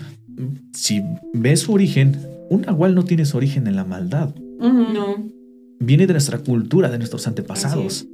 si 0.75 1.03
ves 1.33 1.61
su 1.61 1.73
origen, 1.73 2.19
un 2.51 2.63
nahual 2.63 2.95
no 2.95 3.05
tiene 3.05 3.25
su 3.25 3.39
origen 3.39 3.67
en 3.67 3.77
la 3.77 3.85
maldad. 3.87 4.35
No. 4.61 5.25
Viene 5.81 6.07
de 6.07 6.13
nuestra 6.13 6.37
cultura, 6.39 6.91
de 6.91 6.99
nuestros 6.99 7.27
antepasados. 7.27 8.07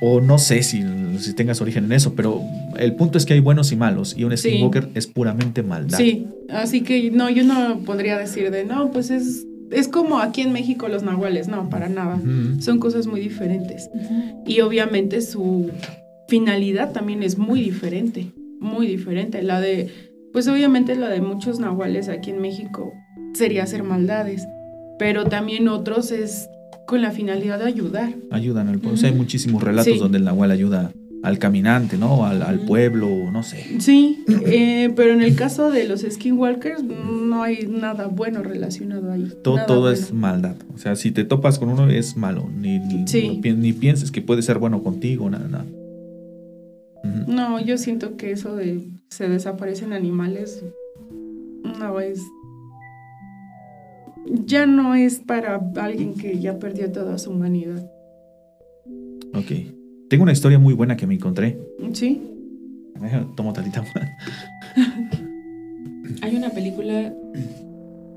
O 0.00 0.20
no 0.20 0.38
sé 0.38 0.62
si, 0.62 0.82
si 1.18 1.32
tengas 1.34 1.60
origen 1.60 1.84
en 1.84 1.92
eso, 1.92 2.14
pero 2.14 2.40
el 2.78 2.94
punto 2.96 3.18
es 3.18 3.24
que 3.24 3.34
hay 3.34 3.40
buenos 3.40 3.70
y 3.72 3.76
malos. 3.76 4.14
Y 4.16 4.24
un 4.24 4.36
Sí. 4.36 4.50
skinwalker 4.50 4.88
es 4.94 5.06
puramente 5.06 5.62
maldad. 5.62 5.96
Sí, 5.98 6.26
así 6.50 6.82
que 6.82 7.10
no, 7.10 7.30
yo 7.30 7.44
no 7.44 7.78
podría 7.80 8.18
decir 8.18 8.50
de 8.50 8.64
no, 8.64 8.90
pues 8.90 9.10
es, 9.10 9.46
es 9.70 9.88
como 9.88 10.18
aquí 10.18 10.40
en 10.42 10.52
México 10.52 10.88
los 10.88 11.02
nahuales, 11.02 11.48
no, 11.48 11.70
para 11.70 11.88
nada. 11.88 12.20
Son 12.60 12.78
cosas 12.78 13.06
muy 13.06 13.20
diferentes. 13.20 13.88
Y 14.46 14.60
obviamente 14.60 15.20
su 15.22 15.70
finalidad 16.28 16.92
también 16.92 17.22
es 17.22 17.38
muy 17.38 17.60
diferente, 17.60 18.26
muy 18.60 18.86
diferente. 18.86 19.42
La 19.42 19.60
de, 19.60 19.88
pues 20.32 20.48
obviamente 20.48 20.96
la 20.96 21.08
de 21.08 21.20
muchos 21.20 21.60
nahuales 21.60 22.08
aquí 22.08 22.30
en 22.30 22.40
México 22.40 22.92
sería 23.34 23.62
hacer 23.64 23.82
maldades, 23.84 24.46
pero 24.98 25.24
también 25.24 25.68
otros 25.68 26.10
es 26.12 26.48
con 26.86 27.00
la 27.02 27.10
finalidad 27.10 27.58
de 27.58 27.64
ayudar. 27.66 28.14
Ayudan 28.30 28.68
al 28.68 28.78
pueblo. 28.78 28.94
O 28.94 28.96
sea, 28.96 29.08
hay 29.10 29.14
muchísimos 29.16 29.62
relatos 29.62 29.92
Sí. 29.94 29.98
donde 29.98 30.18
el 30.18 30.24
nahual 30.24 30.50
ayuda 30.50 30.92
al 31.22 31.38
caminante, 31.38 31.96
¿no? 31.96 32.26
Al, 32.26 32.42
al 32.42 32.60
pueblo, 32.60 33.08
no 33.32 33.42
sé. 33.42 33.80
Sí, 33.80 34.22
eh, 34.44 34.92
pero 34.94 35.14
en 35.14 35.22
el 35.22 35.34
caso 35.36 35.70
de 35.70 35.84
los 35.88 36.02
skinwalkers 36.02 36.82
no 36.84 37.42
hay 37.42 37.66
nada 37.66 38.08
bueno 38.08 38.42
relacionado 38.42 39.10
ahí. 39.10 39.32
Todo, 39.42 39.64
todo 39.66 39.80
bueno. 39.82 39.94
es 39.94 40.12
maldad. 40.12 40.56
O 40.74 40.78
sea, 40.78 40.96
si 40.96 41.12
te 41.12 41.24
topas 41.24 41.58
con 41.58 41.70
uno 41.70 41.88
es 41.88 42.18
malo. 42.18 42.50
Ni, 42.54 42.78
ni, 42.78 43.08
Sí. 43.08 43.36
no 43.36 43.40
pi- 43.40 43.54
ni 43.54 43.72
pienses 43.72 44.10
que 44.10 44.20
puede 44.20 44.42
ser 44.42 44.58
bueno 44.58 44.82
contigo, 44.82 45.30
nada, 45.30 45.48
nada. 45.48 45.64
No, 47.26 47.58
yo 47.60 47.76
siento 47.78 48.16
que 48.16 48.30
eso 48.32 48.54
de 48.56 48.86
se 49.10 49.28
desaparecen 49.28 49.92
animales 49.92 50.62
no 51.78 52.00
es 52.00 52.20
ya 54.46 54.66
no 54.66 54.94
es 54.94 55.20
para 55.20 55.56
alguien 55.76 56.14
que 56.14 56.38
ya 56.38 56.58
perdió 56.58 56.90
toda 56.92 57.18
su 57.18 57.30
humanidad. 57.30 57.90
Ok. 59.34 59.52
Tengo 60.08 60.22
una 60.22 60.32
historia 60.32 60.58
muy 60.58 60.74
buena 60.74 60.96
que 60.96 61.06
me 61.06 61.14
encontré. 61.14 61.58
Sí, 61.92 62.20
Tomo 63.36 63.52
tantita 63.52 63.82
más. 63.82 63.92
Hay 66.22 66.36
una 66.36 66.50
película, 66.50 67.12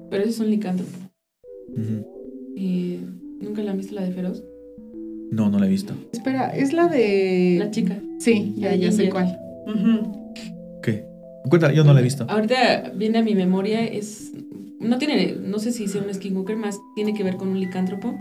pero 0.10 0.24
ese 0.24 0.32
es 0.32 0.40
un 0.40 0.50
licántropo. 0.50 0.92
Eh, 2.56 3.00
¿Nunca 3.42 3.64
la 3.64 3.72
han 3.72 3.78
visto 3.78 3.96
la 3.96 4.04
de 4.04 4.12
Feroz? 4.12 4.44
No, 5.32 5.50
no 5.50 5.60
la 5.60 5.66
he 5.66 5.70
visto. 5.70 5.94
espera, 6.14 6.56
es 6.56 6.74
la 6.74 6.88
de 6.88 7.58
La 7.60 7.72
chica. 7.72 8.00
Sí, 8.20 8.54
ya, 8.58 8.92
sé 8.92 9.10
cuál. 9.10 9.38
Ujú. 9.68 10.34
¿Qué? 10.82 11.06
Cuéntala, 11.50 11.74
yo 11.74 11.84
no 11.84 11.94
la 11.94 12.00
he 12.00 12.04
visto. 12.04 12.26
Ahorita 12.30 12.92
viene 12.96 13.18
a 13.20 13.24
mi 13.24 13.36
memoria, 13.36 13.84
es. 13.86 14.32
No 14.80 14.98
tiene, 14.98 15.36
no 15.42 15.60
sé 15.60 15.72
si 15.72 15.88
sea 15.88 16.02
un 16.04 16.14
skinwalker, 16.14 16.56
más 16.58 16.80
tiene 16.96 17.14
que 17.14 17.24
ver 17.24 17.38
con 17.38 17.50
un 17.50 17.60
licántropo. 17.60 18.16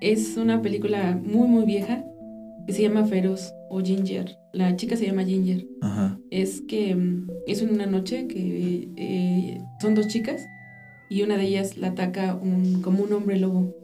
Es 0.00 0.36
una 0.36 0.62
película 0.62 1.20
muy, 1.22 1.46
muy 1.48 1.64
vieja 1.64 2.04
que 2.66 2.72
se 2.72 2.82
llama 2.82 3.04
Feroz 3.04 3.52
o 3.70 3.80
Ginger. 3.80 4.36
La 4.52 4.76
chica 4.76 4.96
se 4.96 5.06
llama 5.06 5.24
Ginger. 5.24 5.66
Ajá. 5.80 6.18
Es 6.30 6.60
que 6.62 6.94
mm, 6.94 7.28
es 7.46 7.62
una 7.62 7.86
noche 7.86 8.26
que 8.26 8.88
eh, 8.96 9.60
son 9.80 9.94
dos 9.94 10.08
chicas 10.08 10.46
y 11.10 11.22
una 11.22 11.36
de 11.36 11.44
ellas 11.44 11.76
la 11.76 11.88
ataca 11.88 12.34
un, 12.34 12.80
como 12.82 13.04
un 13.04 13.12
hombre 13.12 13.38
lobo. 13.38 13.74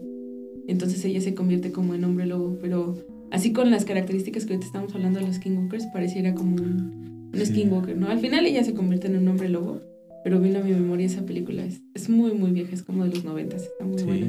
Entonces 0.66 1.04
ella 1.04 1.20
se 1.20 1.34
convierte 1.34 1.72
como 1.72 1.94
en 1.94 2.04
hombre 2.04 2.26
lobo, 2.26 2.58
pero 2.60 2.94
así 3.30 3.52
con 3.52 3.70
las 3.70 3.84
características 3.84 4.44
que 4.44 4.54
ahorita 4.54 4.66
estamos 4.66 4.94
hablando 4.94 5.20
de 5.20 5.26
los 5.26 5.36
skinwalkers, 5.36 5.86
pareciera 5.92 6.34
como 6.34 6.56
un, 6.56 7.30
un 7.32 7.38
Sí. 7.40 7.46
skinwalker, 7.46 7.96
¿no? 7.96 8.08
Al 8.08 8.18
final 8.20 8.46
ella 8.46 8.64
se 8.64 8.74
convierte 8.74 9.06
en 9.08 9.16
un 9.18 9.28
hombre 9.28 9.48
lobo, 9.48 9.80
pero 10.24 10.40
vino 10.40 10.58
a 10.58 10.62
mi 10.62 10.72
memoria 10.72 11.06
esa 11.06 11.22
película. 11.24 11.64
Es, 11.64 11.80
es 11.94 12.08
muy, 12.08 12.32
muy 12.32 12.50
vieja, 12.52 12.74
es 12.74 12.82
como 12.82 13.04
de 13.04 13.10
los 13.10 13.24
noventas, 13.24 13.62
está 13.62 13.84
muy 13.84 14.02
buena. 14.02 14.26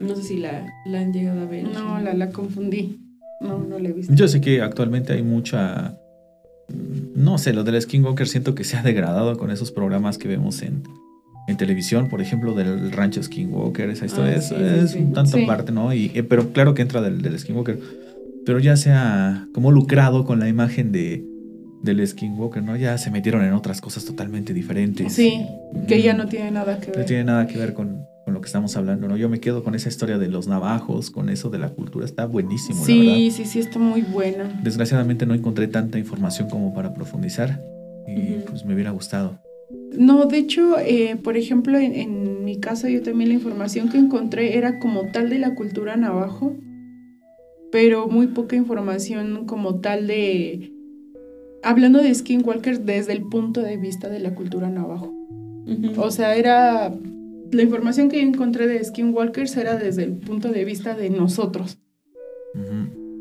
No 0.00 0.14
sé 0.16 0.22
si 0.22 0.36
la, 0.38 0.66
la 0.86 1.00
han 1.00 1.12
llegado 1.12 1.40
a 1.40 1.46
ver. 1.46 1.64
No, 1.64 2.00
la, 2.00 2.14
la 2.14 2.30
confundí. 2.30 3.00
No, 3.40 3.58
no 3.58 3.78
la 3.78 3.88
he 3.88 3.92
visto. 3.92 4.14
Yo 4.14 4.28
sé 4.28 4.40
que 4.40 4.60
actualmente 4.62 5.12
hay 5.12 5.22
mucha. 5.22 5.98
No 7.14 7.38
sé, 7.38 7.52
lo 7.52 7.64
del 7.64 7.80
Skinwalker 7.80 8.28
siento 8.28 8.54
que 8.54 8.62
se 8.64 8.76
ha 8.76 8.82
degradado 8.82 9.36
con 9.38 9.50
esos 9.50 9.72
programas 9.72 10.18
que 10.18 10.28
vemos 10.28 10.62
en, 10.62 10.82
en 11.48 11.56
televisión, 11.56 12.08
por 12.08 12.20
ejemplo, 12.20 12.54
del 12.54 12.92
rancho 12.92 13.22
Skinwalker, 13.22 13.88
esa 13.90 14.06
historia 14.06 14.32
Ah, 14.34 14.36
es, 14.36 14.48
sí, 14.48 14.54
es 14.58 14.90
sí. 14.92 14.98
un 14.98 15.12
tanto 15.14 15.38
Sí. 15.38 15.46
parte, 15.46 15.72
¿no? 15.72 15.92
Y, 15.94 16.10
eh, 16.14 16.22
pero 16.22 16.52
claro 16.52 16.74
que 16.74 16.82
entra 16.82 17.00
del, 17.00 17.22
del 17.22 17.38
Skinwalker. 17.38 17.78
Pero 18.44 18.58
ya 18.60 18.76
se 18.76 18.90
ha 18.92 19.48
como 19.52 19.72
lucrado 19.72 20.24
con 20.24 20.38
la 20.40 20.48
imagen 20.48 20.92
de, 20.92 21.24
del 21.82 22.06
Skinwalker, 22.06 22.62
¿no? 22.62 22.76
Ya 22.76 22.98
se 22.98 23.10
metieron 23.10 23.44
en 23.44 23.52
otras 23.52 23.80
cosas 23.80 24.04
totalmente 24.04 24.52
diferentes. 24.52 25.12
Sí, 25.12 25.46
que 25.86 26.02
ya 26.02 26.14
no 26.14 26.26
tiene 26.26 26.50
nada 26.50 26.80
que 26.80 26.88
No 26.88 26.96
ver. 26.96 27.06
tiene 27.06 27.24
nada 27.24 27.46
que 27.46 27.56
ver 27.58 27.72
con, 27.74 28.04
con 28.24 28.34
lo 28.34 28.40
que 28.40 28.46
estamos 28.46 28.76
hablando, 28.76 29.06
¿no? 29.08 29.16
Yo 29.16 29.28
me 29.28 29.40
quedo 29.40 29.62
con 29.62 29.74
esa 29.74 29.88
historia 29.88 30.18
de 30.18 30.28
los 30.28 30.48
navajos, 30.48 31.10
con 31.10 31.28
eso 31.28 31.50
de 31.50 31.58
la 31.58 31.70
cultura, 31.70 32.04
está 32.04 32.26
buenísimo, 32.26 32.80
la 32.80 32.94
verdad. 32.94 33.14
Sí, 33.14 33.30
sí, 33.30 33.44
sí, 33.44 33.58
está 33.60 33.78
muy 33.78 34.02
buena. 34.02 34.60
Desgraciadamente 34.62 35.24
no 35.26 35.34
encontré 35.34 35.68
tanta 35.68 35.98
información 35.98 36.48
como 36.50 36.74
para 36.74 36.92
profundizar 36.94 37.62
y 38.06 38.40
pues 38.48 38.64
me 38.64 38.74
hubiera 38.74 38.90
gustado. 38.90 39.38
No, 39.96 40.24
de 40.26 40.38
hecho, 40.38 40.78
eh, 40.78 41.16
por 41.22 41.36
ejemplo, 41.36 41.78
en, 41.78 41.94
en 41.94 42.44
mi 42.44 42.58
caso 42.58 42.88
yo 42.88 43.02
también 43.02 43.28
la 43.28 43.34
información 43.34 43.88
que 43.90 43.98
encontré 43.98 44.56
era 44.56 44.78
como 44.78 45.02
tal 45.12 45.28
de 45.28 45.38
la 45.38 45.54
cultura 45.54 45.96
navajo, 45.96 46.56
pero 47.70 48.08
muy 48.08 48.28
poca 48.28 48.56
información 48.56 49.44
como 49.46 49.80
tal 49.80 50.06
de... 50.06 50.72
Hablando 51.62 52.00
de 52.00 52.14
skinwalkers 52.14 52.86
desde 52.86 53.12
el 53.12 53.22
punto 53.22 53.62
de 53.62 53.76
vista 53.76 54.08
de 54.08 54.20
la 54.20 54.34
cultura 54.34 54.70
navajo. 54.70 55.14
O 55.96 56.10
sea, 56.10 56.36
era... 56.36 56.92
La 57.50 57.62
información 57.62 58.10
que 58.10 58.20
yo 58.20 58.28
encontré 58.28 58.66
de 58.66 58.84
skinwalkers 58.84 59.56
era 59.56 59.76
desde 59.76 60.04
el 60.04 60.12
punto 60.12 60.52
de 60.52 60.64
vista 60.64 60.94
de 60.94 61.08
nosotros. 61.08 61.78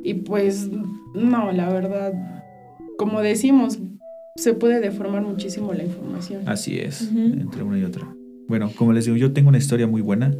Y 0.03 0.13
pues, 0.15 0.69
no, 1.15 1.51
la 1.51 1.69
verdad, 1.69 2.13
como 2.97 3.21
decimos, 3.21 3.79
se 4.35 4.53
puede 4.53 4.79
deformar 4.79 5.21
muchísimo 5.23 5.73
la 5.73 5.83
información. 5.83 6.43
Así 6.45 6.77
es, 6.77 7.09
entre 7.13 7.63
una 7.63 7.79
y 7.79 7.83
otra. 7.83 8.07
Bueno, 8.47 8.71
como 8.75 8.93
les 8.93 9.05
digo, 9.05 9.17
yo 9.17 9.33
tengo 9.33 9.49
una 9.49 9.57
historia 9.57 9.87
muy 9.87 10.01
buena, 10.01 10.35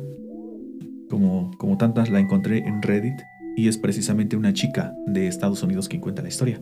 como, 1.10 1.52
como 1.58 1.78
tantas 1.78 2.10
la 2.10 2.20
encontré 2.20 2.60
en 2.60 2.82
Reddit, 2.82 3.20
y 3.56 3.68
es 3.68 3.78
precisamente 3.78 4.38
una 4.38 4.54
chica 4.54 4.94
de 5.08 5.28
Estados 5.28 5.64
Unidos 5.64 5.90
quien 5.90 6.02
cuenta 6.02 6.22
la 6.22 6.30
historia. 6.30 6.62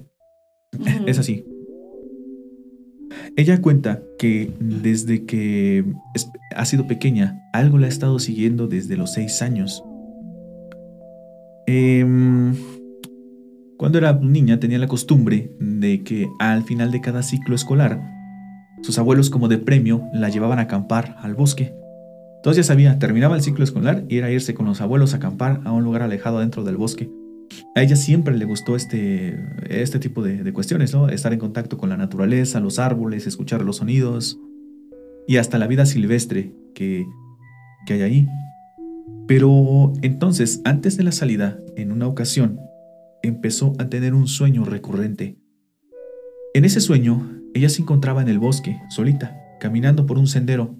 Es 1.05 1.19
así. 1.19 1.45
Ella 3.37 3.61
cuenta 3.61 4.01
que 4.17 4.53
desde 4.59 5.25
que 5.25 5.83
ha 6.55 6.65
sido 6.65 6.87
pequeña, 6.87 7.41
algo 7.53 7.77
la 7.77 7.87
ha 7.87 7.89
estado 7.89 8.19
siguiendo 8.19 8.67
desde 8.67 8.97
los 8.97 9.13
seis 9.13 9.41
años. 9.41 9.83
Em, 11.67 12.55
cuando 13.77 13.97
era 13.97 14.13
niña 14.13 14.59
tenía 14.59 14.77
la 14.77 14.87
costumbre 14.87 15.51
de 15.59 16.03
que 16.03 16.27
al 16.39 16.63
final 16.63 16.91
de 16.91 17.01
cada 17.01 17.23
ciclo 17.23 17.55
escolar, 17.55 17.99
sus 18.81 18.97
abuelos 18.99 19.29
como 19.29 19.47
de 19.47 19.57
premio 19.57 20.03
la 20.13 20.29
llevaban 20.29 20.59
a 20.59 20.63
acampar 20.63 21.17
al 21.19 21.35
bosque. 21.35 21.73
Entonces 22.37 22.65
ya 22.65 22.73
sabía, 22.73 22.99
terminaba 22.99 23.35
el 23.35 23.41
ciclo 23.41 23.63
escolar 23.63 24.05
y 24.07 24.17
era 24.17 24.31
irse 24.31 24.53
con 24.53 24.65
los 24.65 24.79
abuelos 24.79 25.13
a 25.13 25.17
acampar 25.17 25.61
a 25.65 25.71
un 25.71 25.83
lugar 25.83 26.03
alejado 26.03 26.39
dentro 26.39 26.63
del 26.63 26.77
bosque. 26.77 27.09
A 27.75 27.81
ella 27.81 27.95
siempre 27.95 28.37
le 28.37 28.45
gustó 28.45 28.75
este, 28.75 29.37
este 29.69 29.99
tipo 29.99 30.23
de, 30.23 30.51
cuestiones, 30.53 30.93
¿no? 30.93 31.09
Estar 31.09 31.33
en 31.33 31.39
contacto 31.39 31.77
con 31.77 31.89
la 31.89 31.97
naturaleza, 31.97 32.59
los 32.59 32.79
árboles, 32.79 33.27
escuchar 33.27 33.63
los 33.63 33.77
sonidos 33.77 34.39
y 35.27 35.37
hasta 35.37 35.57
la 35.57 35.67
vida 35.67 35.85
silvestre 35.85 36.53
que, 36.73 37.05
que 37.85 37.93
hay 37.93 38.01
ahí. 38.01 38.27
Pero 39.27 39.93
entonces, 40.01 40.61
antes 40.63 40.97
de 40.97 41.03
la 41.03 41.11
salida, 41.11 41.59
en 41.75 41.91
una 41.91 42.07
ocasión, 42.07 42.59
empezó 43.23 43.73
a 43.79 43.89
tener 43.89 44.13
un 44.13 44.27
sueño 44.27 44.65
recurrente. 44.65 45.37
En 46.53 46.63
ese 46.63 46.79
sueño, 46.79 47.41
ella 47.53 47.69
se 47.69 47.81
encontraba 47.81 48.21
en 48.21 48.29
el 48.29 48.39
bosque, 48.39 48.79
solita, 48.89 49.37
caminando 49.59 50.05
por 50.05 50.17
un 50.17 50.27
sendero. 50.27 50.75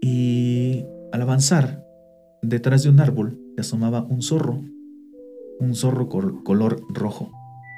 Y 0.00 0.84
al 1.12 1.22
avanzar, 1.22 1.84
detrás 2.42 2.82
de 2.82 2.90
un 2.90 3.00
árbol 3.00 3.40
se 3.54 3.60
asomaba 3.60 4.02
un 4.02 4.22
zorro. 4.22 4.62
Un 5.60 5.74
zorro 5.74 6.08
col- 6.08 6.42
color 6.44 6.82
rojo, 6.88 7.30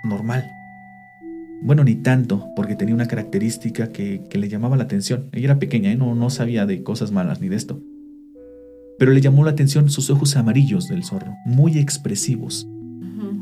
normal. 0.05 0.51
Bueno, 1.63 1.83
ni 1.85 1.97
tanto, 1.97 2.49
porque 2.55 2.77
tenía 2.77 2.95
una 2.95 3.09
característica 3.09 3.89
que, 3.91 4.23
que 4.31 4.39
le 4.39 4.49
llamaba 4.49 4.77
la 4.77 4.85
atención. 4.85 5.29
Ella 5.33 5.47
era 5.47 5.59
pequeña 5.59 5.91
y 5.93 5.97
no, 5.97 6.15
no 6.15 6.31
sabía 6.31 6.67
de 6.67 6.83
cosas 6.83 7.11
malas 7.11 7.41
ni 7.41 7.49
de 7.49 7.57
esto. 7.57 7.81
Pero 8.99 9.13
le 9.13 9.21
llamó 9.21 9.45
la 9.45 9.53
atención 9.53 9.91
sus 9.91 10.11
ojos 10.11 10.37
amarillos 10.37 10.89
del 10.89 11.05
zorro, 11.05 11.35
muy 11.45 11.79
expresivos. 11.79 12.69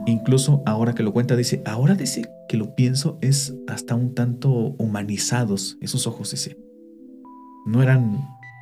Incluso 0.06 0.62
ahora 0.66 0.94
que 0.94 1.02
lo 1.02 1.12
cuenta, 1.12 1.34
dice, 1.34 1.62
ahora 1.66 1.94
dice 1.94 2.26
que 2.48 2.56
lo 2.56 2.74
pienso, 2.74 3.18
es 3.22 3.54
hasta 3.66 3.94
un 3.96 4.14
tanto 4.14 4.50
humanizados 4.78 5.78
esos 5.80 6.06
ojos, 6.06 6.30
dice. 6.30 6.56
No 7.66 7.82
eran 7.82 8.16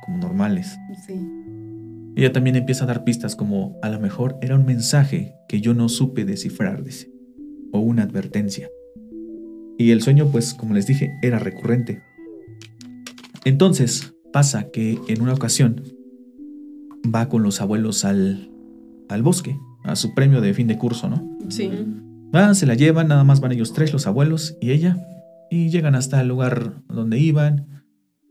como 0.05 0.17
normales. 0.17 0.75
Sí. 1.05 1.13
Ella 2.15 2.31
también 2.31 2.55
empieza 2.55 2.85
a 2.85 2.87
dar 2.87 3.03
pistas 3.03 3.35
como 3.35 3.77
a 3.81 3.89
lo 3.89 3.99
mejor 3.99 4.37
era 4.41 4.55
un 4.55 4.65
mensaje 4.65 5.35
que 5.49 5.59
yo 5.59 5.73
no 5.73 5.89
supe 5.89 6.23
descifrar, 6.23 6.83
dice, 6.83 7.11
o 7.71 7.79
una 7.79 8.03
advertencia. 8.03 8.69
Y 9.77 9.91
el 9.91 10.01
sueño, 10.01 10.29
pues 10.31 10.53
como 10.53 10.73
les 10.73 10.87
dije, 10.87 11.11
era 11.21 11.39
recurrente. 11.39 12.01
Entonces, 13.43 14.13
pasa 14.31 14.71
que 14.71 14.97
en 15.07 15.21
una 15.21 15.33
ocasión 15.33 15.83
va 17.13 17.27
con 17.27 17.43
los 17.43 17.59
abuelos 17.59 18.05
al, 18.05 18.49
al 19.09 19.21
bosque, 19.21 19.59
a 19.83 19.95
su 19.95 20.13
premio 20.13 20.41
de 20.41 20.53
fin 20.53 20.67
de 20.67 20.77
curso, 20.77 21.09
¿no? 21.09 21.37
Sí. 21.49 21.69
Van, 22.31 22.55
se 22.55 22.65
la 22.65 22.75
llevan, 22.75 23.09
nada 23.09 23.23
más 23.23 23.41
van 23.41 23.51
ellos 23.51 23.73
tres, 23.73 23.91
los 23.93 24.07
abuelos 24.07 24.57
y 24.61 24.71
ella, 24.71 25.05
y 25.51 25.69
llegan 25.69 25.95
hasta 25.95 26.21
el 26.21 26.27
lugar 26.27 26.81
donde 26.87 27.19
iban. 27.19 27.83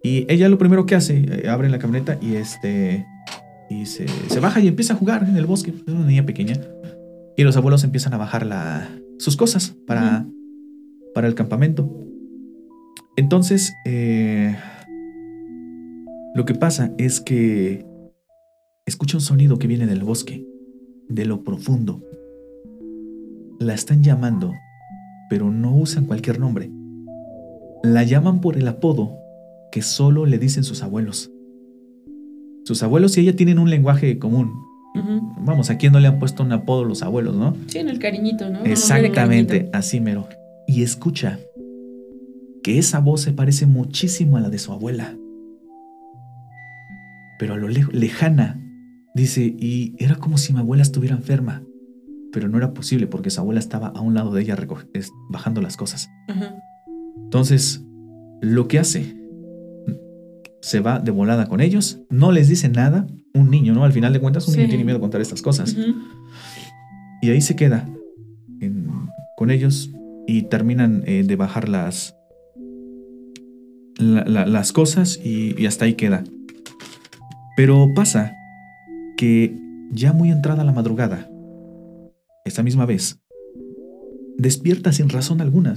Y 0.02 0.26
ella 0.28 0.48
lo 0.48 0.58
primero 0.58 0.86
que 0.86 0.94
hace, 0.94 1.18
eh, 1.18 1.48
abre 1.48 1.68
la 1.68 1.78
camioneta 1.78 2.18
y 2.20 2.34
este. 2.34 3.06
Y 3.70 3.86
se, 3.86 4.06
se 4.08 4.40
baja 4.40 4.60
y 4.60 4.68
empieza 4.68 4.94
a 4.94 4.96
jugar 4.96 5.24
en 5.24 5.36
el 5.36 5.46
bosque. 5.46 5.72
Es 5.86 5.92
una 5.92 6.06
niña 6.06 6.26
pequeña. 6.26 6.54
Y 7.36 7.42
los 7.42 7.56
abuelos 7.56 7.84
empiezan 7.84 8.14
a 8.14 8.18
bajar 8.18 8.46
la, 8.46 8.88
sus 9.18 9.36
cosas 9.36 9.74
para, 9.86 10.26
para 11.14 11.26
el 11.26 11.34
campamento. 11.34 11.90
Entonces, 13.16 13.74
eh, 13.84 14.56
lo 16.34 16.44
que 16.44 16.54
pasa 16.54 16.92
es 16.98 17.20
que 17.20 17.86
escucha 18.86 19.16
un 19.16 19.20
sonido 19.20 19.58
que 19.58 19.68
viene 19.68 19.86
del 19.86 20.02
bosque, 20.02 20.46
de 21.08 21.24
lo 21.24 21.44
profundo. 21.44 22.02
La 23.58 23.74
están 23.74 24.02
llamando, 24.02 24.52
pero 25.30 25.50
no 25.50 25.76
usan 25.76 26.06
cualquier 26.06 26.40
nombre. 26.40 26.70
La 27.82 28.02
llaman 28.02 28.40
por 28.40 28.56
el 28.56 28.66
apodo 28.66 29.16
que 29.70 29.82
solo 29.82 30.26
le 30.26 30.38
dicen 30.38 30.64
sus 30.64 30.82
abuelos. 30.82 31.30
Sus 32.64 32.82
abuelos 32.82 33.16
y 33.16 33.20
ella 33.20 33.36
tienen 33.36 33.58
un 33.58 33.70
lenguaje 33.70 34.18
común. 34.18 34.52
Vamos, 35.44 35.70
¿a 35.70 35.76
quién 35.76 35.92
no 35.92 35.98
le 36.00 36.06
han 36.06 36.18
puesto 36.20 36.42
un 36.44 36.52
apodo 36.52 36.84
los 36.84 37.02
abuelos, 37.02 37.34
no? 37.36 37.56
Sí, 37.66 37.78
en 37.78 37.88
el 37.88 37.98
cariñito, 37.98 38.48
¿no? 38.48 38.64
Exactamente, 38.64 39.54
cariñito. 39.56 39.76
así 39.78 40.00
mero. 40.00 40.28
Y 40.68 40.82
escucha 40.82 41.38
que 42.62 42.78
esa 42.78 43.00
voz 43.00 43.20
se 43.22 43.32
parece 43.32 43.66
muchísimo 43.66 44.36
a 44.36 44.40
la 44.40 44.50
de 44.50 44.58
su 44.58 44.72
abuela. 44.72 45.14
Pero 47.38 47.54
a 47.54 47.56
lo 47.56 47.68
lej- 47.68 47.90
lejana, 47.92 48.60
dice, 49.14 49.42
y 49.58 49.94
era 49.98 50.14
como 50.14 50.38
si 50.38 50.52
mi 50.52 50.60
abuela 50.60 50.82
estuviera 50.82 51.16
enferma. 51.16 51.62
Pero 52.32 52.48
no 52.48 52.56
era 52.56 52.72
posible 52.72 53.06
porque 53.06 53.30
su 53.30 53.40
abuela 53.40 53.60
estaba 53.60 53.88
a 53.88 54.00
un 54.00 54.14
lado 54.14 54.32
de 54.32 54.42
ella 54.42 54.56
bajando 55.28 55.60
las 55.60 55.76
cosas. 55.76 56.08
Entonces, 57.24 57.84
lo 58.40 58.68
que 58.68 58.78
hace, 58.78 59.16
se 60.64 60.80
va 60.80 60.98
de 60.98 61.10
volada 61.10 61.46
con 61.46 61.60
ellos, 61.60 62.00
no 62.08 62.32
les 62.32 62.48
dice 62.48 62.70
nada. 62.70 63.06
Un 63.34 63.50
niño, 63.50 63.74
¿no? 63.74 63.84
Al 63.84 63.92
final 63.92 64.12
de 64.14 64.20
cuentas, 64.20 64.46
un 64.48 64.54
niño 64.54 64.68
tiene 64.70 64.84
miedo 64.84 64.96
de 64.98 65.02
contar 65.02 65.20
estas 65.20 65.42
cosas. 65.42 65.76
Y 67.20 67.28
ahí 67.30 67.40
se 67.42 67.54
queda 67.54 67.86
en- 68.60 68.88
con 69.36 69.50
ellos 69.50 69.90
y 70.26 70.42
terminan 70.42 71.02
eh, 71.06 71.22
de 71.26 71.36
bajar 71.36 71.68
las, 71.68 72.16
la- 73.98 74.24
la- 74.24 74.46
las 74.46 74.72
cosas 74.72 75.20
y, 75.22 75.54
y 75.60 75.66
hasta 75.66 75.84
ahí 75.84 75.94
queda. 75.94 76.24
Pero 77.56 77.88
pasa 77.94 78.32
que 79.18 79.54
ya 79.92 80.12
muy 80.14 80.30
entrada 80.30 80.64
la 80.64 80.72
madrugada, 80.72 81.28
esa 82.46 82.62
misma 82.62 82.86
vez, 82.86 83.20
despierta 84.38 84.92
sin 84.92 85.08
razón 85.10 85.40
alguna. 85.42 85.74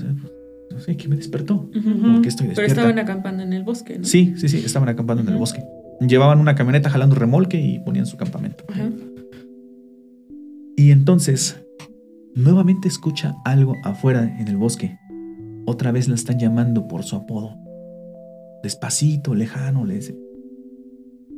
No 0.71 0.80
sé 0.80 0.97
qué 0.97 1.08
me 1.08 1.15
despertó. 1.15 1.69
Ujú. 1.75 2.13
¿Por 2.13 2.21
qué 2.21 2.30
estoy 2.30 2.47
Pero 2.47 2.62
despierta? 2.62 2.82
estaban 2.82 2.99
acampando 2.99 3.43
en 3.43 3.53
el 3.53 3.63
bosque, 3.63 3.97
¿no? 3.99 4.06
Sí, 4.06 4.34
sí, 4.38 4.49
sí, 4.49 4.58
estaban 4.58 4.89
acampando 4.89 5.23
en 5.23 5.30
el 5.30 5.38
bosque. 5.38 5.63
Llevaban 5.99 6.39
una 6.39 6.56
camioneta 6.56 6.89
jalando 6.89 7.15
remolque 7.15 7.60
y 7.60 7.80
ponían 7.80 8.06
su 8.06 8.17
campamento. 8.17 8.63
Y 10.75 10.91
entonces, 10.91 11.60
nuevamente 12.36 12.88
escucha 12.88 13.36
algo 13.45 13.73
afuera 13.84 14.38
en 14.39 14.47
el 14.47 14.58
bosque. 14.58 14.97
Otra 15.65 15.91
vez 15.91 16.08
la 16.08 16.15
están 16.15 16.39
llamando 16.39 16.88
por 16.88 17.03
su 17.03 17.15
apodo. 17.15 17.58
Despacito, 18.62 19.34
lejano, 19.34 19.86
le 19.86 19.95
dice. 19.95 20.15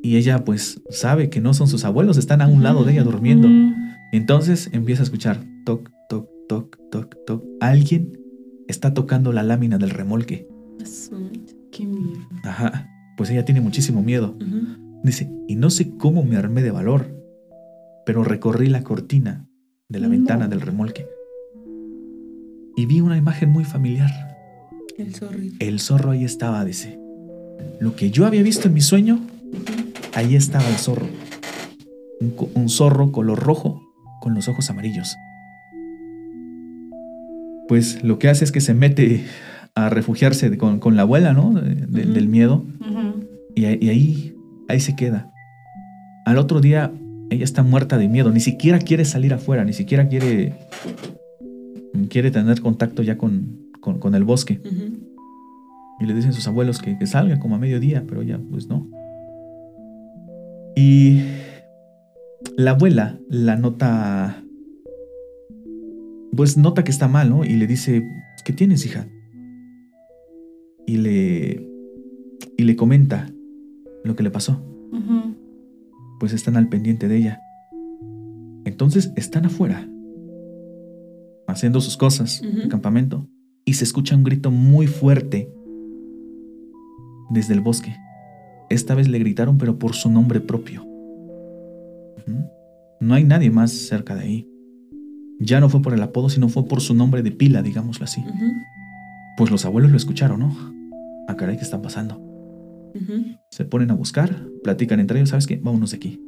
Y 0.04 0.18
ella 0.18 0.44
pues 0.44 0.82
sabe 0.90 1.30
que 1.30 1.42
no 1.42 1.54
son 1.54 1.68
sus 1.68 1.86
abuelos, 1.86 2.18
están 2.18 2.42
a 2.42 2.48
un 2.48 2.64
lado 2.64 2.84
de 2.84 2.94
ella 2.94 3.04
durmiendo. 3.04 3.48
Entonces 4.12 4.70
empieza 4.74 5.04
a 5.04 5.06
escuchar 5.06 5.44
toc, 5.66 5.90
toc, 6.10 6.30
toc, 6.48 6.78
toc, 6.92 7.16
toc. 7.26 7.44
Alguien 7.62 8.12
está 8.70 8.94
tocando 8.94 9.34
la 9.34 9.44
lámina 9.44 9.78
del 9.78 9.90
remolque. 9.90 10.48
Qué 11.72 11.86
miedo. 11.86 12.22
Ajá. 12.44 12.88
Pues 13.18 13.30
ella 13.30 13.44
tiene 13.46 13.62
muchísimo 13.62 14.02
miedo. 14.02 14.38
Dice, 15.04 15.30
y 15.48 15.56
no 15.56 15.70
sé 15.70 15.98
cómo 15.98 16.24
me 16.24 16.38
armé 16.38 16.62
de 16.62 16.72
valor, 16.72 17.14
pero 18.06 18.24
recorrí 18.24 18.68
la 18.68 18.84
cortina 18.84 19.48
de 19.90 20.00
la 20.00 20.08
No. 20.08 20.12
ventana 20.12 20.48
del 20.48 20.62
remolque 20.62 21.08
y 22.76 22.86
vi 22.86 23.02
una 23.02 23.18
imagen 23.18 23.50
muy 23.50 23.66
familiar. 23.66 24.10
El 24.98 25.14
zorrito. 25.16 25.56
El 25.60 25.80
zorro 25.80 26.12
ahí 26.12 26.24
estaba, 26.24 26.64
dice. 26.64 27.00
Lo 27.80 27.96
que 27.96 28.12
yo 28.12 28.26
había 28.26 28.44
visto 28.44 28.68
en 28.68 28.74
mi 28.74 28.82
sueño, 28.82 29.20
ahí 30.14 30.36
estaba 30.36 30.68
el 30.68 30.76
zorro. 30.76 31.08
Un 32.54 32.70
zorro 32.70 33.12
color 33.12 33.40
rojo 33.40 33.82
con 34.22 34.34
los 34.34 34.48
ojos 34.48 34.70
amarillos. 34.70 35.16
Pues 37.70 38.04
lo 38.04 38.20
que 38.20 38.28
hace 38.28 38.44
es 38.44 38.52
que 38.52 38.60
se 38.60 38.74
mete 38.74 39.24
a 39.76 39.90
refugiarse 39.90 40.58
con, 40.58 40.80
con 40.80 40.96
la 40.98 41.04
abuela, 41.04 41.32
¿no? 41.34 41.54
De-. 41.54 42.06
Del 42.06 42.28
miedo. 42.28 42.66
Y, 43.56 43.66
ahí- 43.66 43.78
y 43.82 43.90
ahí, 43.90 44.36
ahí 44.68 44.80
se 44.82 44.96
queda. 44.96 45.32
Al 46.26 46.38
otro 46.38 46.60
día, 46.60 46.92
ella 47.30 47.44
está 47.46 47.64
muerta 47.64 47.98
de 47.98 48.08
miedo. 48.10 48.32
Ni 48.32 48.40
siquiera 48.42 48.80
quiere 48.80 49.06
salir 49.06 49.34
afuera, 49.34 49.64
ni 49.64 49.74
siquiera 49.74 50.08
quiere, 50.10 50.54
quiere 52.10 52.32
tener 52.32 52.60
contacto 52.62 53.04
ya 53.04 53.18
con, 53.18 53.70
con, 53.80 54.00
con 54.00 54.16
el 54.16 54.24
bosque. 54.24 54.60
Y 56.02 56.06
le 56.06 56.14
dicen 56.14 56.34
sus 56.34 56.48
abuelos 56.48 56.80
que, 56.82 56.98
que 56.98 57.06
salga 57.08 57.40
como 57.40 57.56
a 57.56 57.60
mediodía, 57.60 58.04
pero 58.08 58.22
ella, 58.22 58.40
pues 58.50 58.68
no. 58.68 58.88
Y 60.76 61.22
la 62.58 62.72
abuela 62.72 63.20
la 63.30 63.56
nota, 63.58 64.44
pues 66.36 66.58
nota 66.58 66.84
que 66.84 66.92
está 66.92 67.08
mal, 67.08 67.30
¿no? 67.30 67.44
Y 67.44 67.56
le 67.56 67.68
dice, 67.68 68.04
¿qué 68.46 68.54
tienes, 68.54 68.86
hija? 68.86 69.08
Y 70.86 70.98
le, 70.98 71.68
y 72.58 72.64
le 72.64 72.76
comenta 72.76 73.30
lo 74.04 74.16
que 74.16 74.24
le 74.24 74.32
pasó. 74.32 74.64
Pues 76.20 76.34
están 76.34 76.58
al 76.58 76.68
pendiente 76.68 77.08
de 77.08 77.16
ella. 77.18 77.42
Entonces 78.66 79.14
están 79.16 79.46
afuera, 79.46 79.88
haciendo 81.48 81.80
sus 81.82 81.96
cosas, 81.96 82.42
Ujú. 82.42 82.62
el 82.64 82.68
campamento, 82.70 83.28
y 83.66 83.74
se 83.74 83.84
escucha 83.86 84.16
un 84.16 84.24
grito 84.24 84.52
muy 84.52 84.86
fuerte 84.88 85.50
desde 87.30 87.54
el 87.54 87.62
bosque. 87.62 87.96
Esta 88.70 88.96
vez 88.96 89.08
le 89.08 89.20
gritaron, 89.20 89.58
pero 89.58 89.80
por 89.80 89.94
su 89.94 90.10
nombre 90.12 90.42
propio. 90.42 90.86
No 93.00 93.14
hay 93.16 93.24
nadie 93.24 93.50
más 93.50 93.72
cerca 93.72 94.14
de 94.16 94.22
ahí. 94.22 94.49
Ya 95.40 95.62
no 95.62 95.70
fue 95.70 95.82
por 95.82 95.94
el 95.94 96.04
apodo, 96.04 96.30
sino 96.30 96.50
fue 96.50 96.66
por 96.66 96.82
su 96.82 96.94
nombre 96.94 97.24
de 97.24 97.32
pila, 97.32 97.64
digámoslo 97.64 98.04
así. 98.04 98.24
Pues 99.38 99.50
los 99.52 99.64
abuelos 99.66 99.90
lo 99.90 99.98
escucharon, 99.98 100.42
¿no? 100.42 100.56
A 101.28 101.36
caray, 101.36 101.56
¿qué 101.56 101.64
está 101.64 101.82
pasando? 101.82 102.22
Se 103.50 103.64
ponen 103.64 103.90
a 103.92 103.94
buscar, 103.94 104.46
platican 104.64 105.00
entre 105.00 105.20
ellos, 105.20 105.30
¿sabes 105.30 105.48
qué? 105.48 105.58
Vámonos 105.64 105.92
de 105.92 105.98
aquí. 105.98 106.22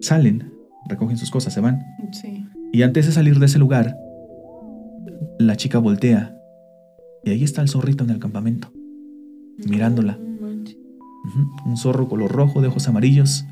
Salen, 0.00 0.52
recogen 0.88 1.16
sus 1.16 1.30
cosas, 1.30 1.54
se 1.54 1.60
van. 1.60 1.80
Sí. 2.10 2.44
Y 2.72 2.82
antes 2.82 3.06
de 3.06 3.12
salir 3.12 3.38
de 3.38 3.46
ese 3.46 3.60
lugar, 3.60 3.96
la 5.38 5.54
chica 5.56 5.78
voltea. 5.78 6.36
Y 7.22 7.30
ahí 7.30 7.44
está 7.44 7.62
el 7.62 7.68
zorrito 7.68 8.02
en 8.02 8.10
el 8.10 8.18
campamento. 8.18 8.72
Mirándola. 9.68 10.18
Un 11.66 11.76
zorro 11.76 12.08
color 12.08 12.32
rojo 12.32 12.60
de 12.60 12.68
ojos 12.68 12.88
amarillos. 12.88 13.44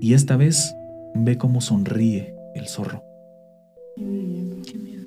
Y 0.00 0.12
esta 0.12 0.36
vez 0.36 0.74
ve 1.14 1.38
cómo 1.38 1.62
sonríe 1.62 2.39
el 2.54 2.68
zorro. 2.68 3.02
Qué 3.96 4.78
miedo. 4.78 5.06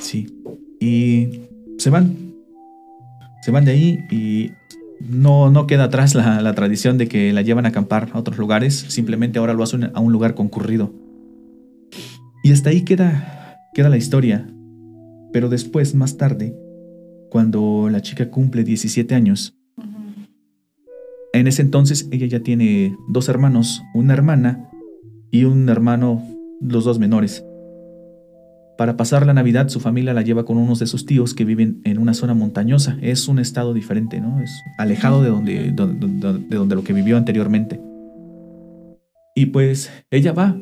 Sí. 0.00 0.42
Y 0.80 1.42
se 1.78 1.90
van. 1.90 2.34
Se 3.42 3.50
van 3.50 3.64
de 3.64 3.72
ahí 3.72 3.98
y 4.10 4.50
no, 5.00 5.50
no 5.50 5.66
queda 5.66 5.84
atrás 5.84 6.14
la, 6.14 6.42
la 6.42 6.54
tradición 6.54 6.98
de 6.98 7.08
que 7.08 7.32
la 7.32 7.42
llevan 7.42 7.64
a 7.64 7.70
acampar 7.70 8.10
a 8.12 8.18
otros 8.18 8.38
lugares. 8.38 8.74
Simplemente 8.88 9.38
ahora 9.38 9.54
lo 9.54 9.62
hacen 9.62 9.90
a 9.94 10.00
un 10.00 10.12
lugar 10.12 10.34
concurrido. 10.34 10.92
Y 12.42 12.52
hasta 12.52 12.70
ahí 12.70 12.82
queda, 12.82 13.58
queda 13.74 13.88
la 13.88 13.96
historia. 13.96 14.48
Pero 15.32 15.48
después, 15.48 15.94
más 15.94 16.16
tarde, 16.16 16.56
cuando 17.30 17.88
la 17.90 18.02
chica 18.02 18.30
cumple 18.30 18.64
17 18.64 19.14
años, 19.14 19.56
en 21.32 21.46
ese 21.46 21.62
entonces 21.62 22.08
ella 22.10 22.26
ya 22.26 22.40
tiene 22.40 22.96
dos 23.08 23.28
hermanos, 23.28 23.82
una 23.94 24.14
hermana 24.14 24.68
y 25.30 25.44
un 25.44 25.68
hermano, 25.68 26.22
los 26.60 26.84
dos 26.84 26.98
menores. 26.98 27.44
Para 28.78 28.96
pasar 28.96 29.26
la 29.26 29.34
Navidad 29.34 29.68
su 29.68 29.78
familia 29.78 30.14
la 30.14 30.22
lleva 30.22 30.44
con 30.44 30.56
unos 30.56 30.78
de 30.78 30.86
sus 30.86 31.04
tíos 31.04 31.34
que 31.34 31.44
viven 31.44 31.82
en 31.84 31.98
una 31.98 32.14
zona 32.14 32.32
montañosa. 32.32 32.96
Es 33.02 33.28
un 33.28 33.38
estado 33.38 33.74
diferente, 33.74 34.20
¿no? 34.20 34.40
Es 34.40 34.50
alejado 34.78 35.22
de 35.22 35.28
donde, 35.28 35.72
de 35.72 36.56
donde 36.56 36.74
lo 36.74 36.82
que 36.82 36.94
vivió 36.94 37.18
anteriormente. 37.18 37.80
Y 39.34 39.46
pues 39.46 39.90
ella 40.10 40.32
va. 40.32 40.58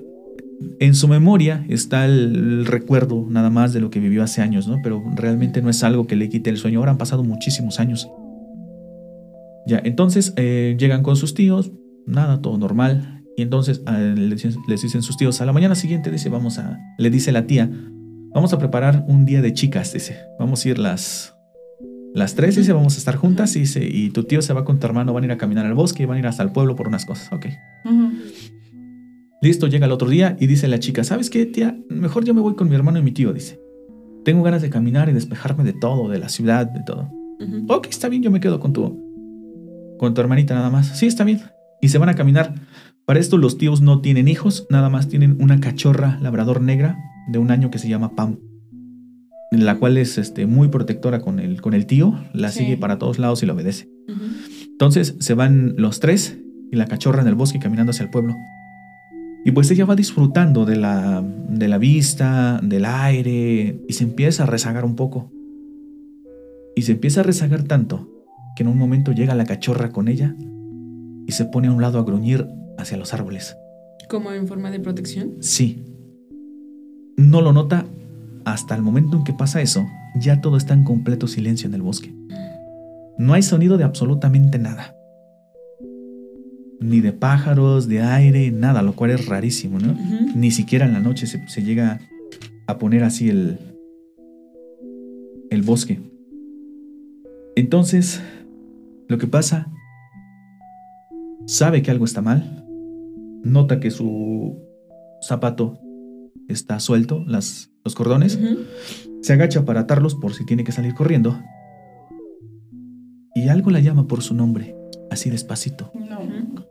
En 0.80 0.94
su 0.94 1.06
memoria 1.06 1.64
está 1.68 2.04
el, 2.04 2.34
el 2.34 2.66
recuerdo 2.66 3.24
nada 3.28 3.50
más 3.50 3.72
de 3.72 3.80
lo 3.80 3.90
que 3.90 4.00
vivió 4.00 4.24
hace 4.24 4.42
años, 4.42 4.66
¿no? 4.66 4.78
Pero 4.82 5.00
realmente 5.14 5.62
no 5.62 5.70
es 5.70 5.84
algo 5.84 6.08
que 6.08 6.16
le 6.16 6.28
quite 6.28 6.50
el 6.50 6.56
sueño. 6.56 6.80
Ahora 6.80 6.90
han 6.90 6.98
pasado 6.98 7.22
muchísimos 7.22 7.78
años. 7.78 8.10
Ya, 9.68 9.80
entonces 9.84 10.32
eh, 10.36 10.76
llegan 10.78 11.02
con 11.02 11.14
sus 11.14 11.34
tíos, 11.34 11.70
nada, 12.06 12.40
todo 12.40 12.56
normal. 12.58 13.17
Y 13.38 13.42
entonces 13.42 13.82
eh, 13.86 14.14
les, 14.16 14.42
dicen- 14.42 15.00
sus 15.02 15.16
tíos, 15.16 15.40
a 15.40 15.46
la 15.46 15.52
mañana 15.52 15.76
siguiente 15.76 16.10
dice, 16.10 16.28
vamos 16.28 16.58
a, 16.58 16.76
le 16.98 17.08
dice 17.08 17.30
la 17.30 17.46
tía, 17.46 17.70
vamos 18.34 18.52
a 18.52 18.58
preparar 18.58 19.04
un 19.06 19.24
día 19.26 19.40
de 19.42 19.52
chicas, 19.52 19.92
dice, 19.92 20.16
vamos 20.40 20.64
a 20.64 20.68
ir 20.70 20.78
las, 20.80 21.36
las 22.16 22.34
tres, 22.34 22.56
dice, 22.56 22.72
vamos 22.72 22.96
a 22.96 22.98
estar 22.98 23.14
juntas, 23.14 23.54
dice, 23.54 23.88
y 23.88 24.10
tu 24.10 24.24
tío 24.24 24.42
se 24.42 24.52
va 24.54 24.64
con 24.64 24.80
tu 24.80 24.86
hermano, 24.88 25.12
van 25.12 25.22
a 25.22 25.26
ir 25.26 25.32
a 25.32 25.38
caminar 25.38 25.66
al 25.66 25.74
bosque 25.74 26.02
y 26.02 26.06
van 26.06 26.16
a 26.16 26.18
ir 26.18 26.26
hasta 26.26 26.42
el 26.42 26.50
pueblo 26.50 26.74
por 26.74 26.88
unas 26.88 27.06
cosas, 27.06 27.32
ok. 27.32 27.46
Listo, 29.40 29.68
llega 29.68 29.86
el 29.86 29.92
otro 29.92 30.08
día 30.08 30.36
y 30.40 30.48
dice 30.48 30.66
la 30.66 30.80
chica, 30.80 31.04
¿sabes 31.04 31.30
qué, 31.30 31.46
tía? 31.46 31.78
Mejor 31.88 32.24
yo 32.24 32.34
me 32.34 32.40
voy 32.40 32.56
con 32.56 32.68
mi 32.68 32.74
hermano 32.74 32.98
y 32.98 33.02
mi 33.02 33.12
tío, 33.12 33.32
dice. 33.32 33.60
Tengo 34.24 34.42
ganas 34.42 34.62
de 34.62 34.68
caminar 34.70 35.08
y 35.08 35.12
despejarme 35.12 35.62
de 35.62 35.74
todo, 35.74 36.08
de 36.08 36.18
la 36.18 36.28
ciudad, 36.28 36.66
de 36.66 36.82
todo. 36.82 37.08
Ujú. 37.38 37.66
Ok, 37.72 37.86
está 37.88 38.08
bien, 38.08 38.20
yo 38.24 38.32
me 38.32 38.40
quedo 38.40 38.58
con 38.58 38.72
tu, 38.72 39.96
con 39.96 40.12
tu 40.12 40.20
hermanita 40.20 40.54
nada 40.56 40.70
más. 40.70 40.98
Sí, 40.98 41.06
está 41.06 41.22
bien. 41.22 41.40
Y 41.80 41.88
se 41.90 41.98
van 41.98 42.08
a 42.08 42.14
caminar. 42.16 42.52
Para 43.08 43.20
esto 43.20 43.38
los 43.38 43.56
tíos 43.56 43.80
no 43.80 44.02
tienen 44.02 44.28
hijos, 44.28 44.66
nada 44.68 44.90
más 44.90 45.08
tienen 45.08 45.38
una 45.40 45.60
cachorra 45.60 46.18
labrador 46.20 46.60
negra 46.60 46.98
de 47.28 47.38
un 47.38 47.50
año 47.50 47.70
que 47.70 47.78
se 47.78 47.88
llama 47.88 48.14
Pam. 48.14 48.36
La 49.50 49.78
cual 49.78 49.96
es 49.96 50.18
este, 50.18 50.44
muy 50.44 50.68
protectora 50.68 51.22
con 51.22 51.40
el, 51.40 51.62
con 51.62 51.72
el 51.72 51.86
tío, 51.86 52.22
la 52.34 52.50
Sí. 52.50 52.58
sigue 52.58 52.76
para 52.76 52.98
todos 52.98 53.18
lados 53.18 53.42
y 53.42 53.46
la 53.46 53.54
obedece. 53.54 53.88
Entonces 54.72 55.16
se 55.20 55.32
van 55.32 55.72
los 55.78 56.00
tres 56.00 56.38
y 56.70 56.76
la 56.76 56.84
cachorra 56.84 57.22
en 57.22 57.28
el 57.28 57.34
bosque 57.34 57.58
caminando 57.58 57.92
hacia 57.92 58.02
el 58.04 58.10
pueblo. 58.10 58.36
Y 59.42 59.52
pues 59.52 59.70
ella 59.70 59.86
va 59.86 59.96
disfrutando 59.96 60.66
de 60.66 60.76
la, 60.76 61.24
de 61.48 61.66
la 61.66 61.78
vista, 61.78 62.60
del 62.62 62.84
aire, 62.84 63.80
y 63.88 63.92
se 63.94 64.04
empieza 64.04 64.42
a 64.42 64.46
rezagar 64.46 64.84
un 64.84 64.96
poco. 64.96 65.32
Y 66.76 66.82
se 66.82 66.92
empieza 66.92 67.20
a 67.20 67.24
rezagar 67.24 67.62
tanto 67.62 68.06
que 68.54 68.64
en 68.64 68.68
un 68.68 68.76
momento 68.76 69.12
llega 69.12 69.34
la 69.34 69.46
cachorra 69.46 69.92
con 69.92 70.08
ella 70.08 70.36
y 71.26 71.32
se 71.32 71.46
pone 71.46 71.68
a 71.68 71.72
un 71.72 71.80
lado 71.80 71.98
a 71.98 72.04
gruñir 72.04 72.46
hacia 72.78 72.96
los 72.96 73.12
árboles. 73.12 73.56
Como 74.08 74.32
en 74.32 74.48
forma 74.48 74.70
de 74.70 74.80
protección. 74.80 75.34
Sí. 75.40 75.84
No 77.16 77.42
lo 77.42 77.52
nota 77.52 77.84
hasta 78.44 78.74
el 78.74 78.82
momento 78.82 79.18
en 79.18 79.24
que 79.24 79.34
pasa 79.34 79.60
eso, 79.60 79.86
ya 80.18 80.40
todo 80.40 80.56
está 80.56 80.72
en 80.72 80.84
completo 80.84 81.26
silencio 81.26 81.68
en 81.68 81.74
el 81.74 81.82
bosque. 81.82 82.14
No 83.18 83.34
hay 83.34 83.42
sonido 83.42 83.76
de 83.76 83.84
absolutamente 83.84 84.58
nada. 84.58 84.94
Ni 86.80 87.00
de 87.00 87.12
pájaros, 87.12 87.88
de 87.88 88.00
aire, 88.00 88.50
nada, 88.52 88.82
lo 88.82 88.94
cual 88.94 89.10
es 89.10 89.26
rarísimo, 89.26 89.78
¿no? 89.80 89.94
Ni 90.34 90.52
siquiera 90.52 90.86
en 90.86 90.92
la 90.92 91.00
noche 91.00 91.26
se, 91.26 91.46
se 91.48 91.62
llega 91.62 92.00
a 92.66 92.78
poner 92.78 93.02
así 93.02 93.28
el, 93.28 93.58
el 95.50 95.62
bosque. 95.62 96.00
Entonces, 97.56 98.22
lo 99.08 99.18
que 99.18 99.26
pasa, 99.26 99.68
sabe 101.46 101.82
que 101.82 101.90
algo 101.90 102.04
está 102.04 102.22
mal, 102.22 102.57
nota 103.42 103.80
que 103.80 103.90
su 103.90 104.58
zapato 105.22 105.78
está 106.48 106.80
suelto, 106.80 107.24
las, 107.26 107.70
los 107.84 107.94
cordones, 107.94 108.38
se 109.22 109.32
agacha 109.32 109.64
para 109.64 109.80
atarlos 109.80 110.14
por 110.14 110.34
si 110.34 110.44
tiene 110.44 110.64
que 110.64 110.72
salir 110.72 110.94
corriendo. 110.94 111.38
Y 113.34 113.48
algo 113.48 113.70
la 113.70 113.80
llama 113.80 114.06
por 114.06 114.22
su 114.22 114.34
nombre, 114.34 114.74
así 115.10 115.30
despacito, 115.30 115.92
No. 115.94 116.18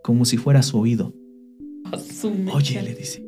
Como 0.03 0.25
si 0.25 0.37
fuera 0.37 0.63
su 0.63 0.77
oído. 0.79 1.13
Oye, 2.53 2.81
le 2.81 2.95
dice. 2.95 3.25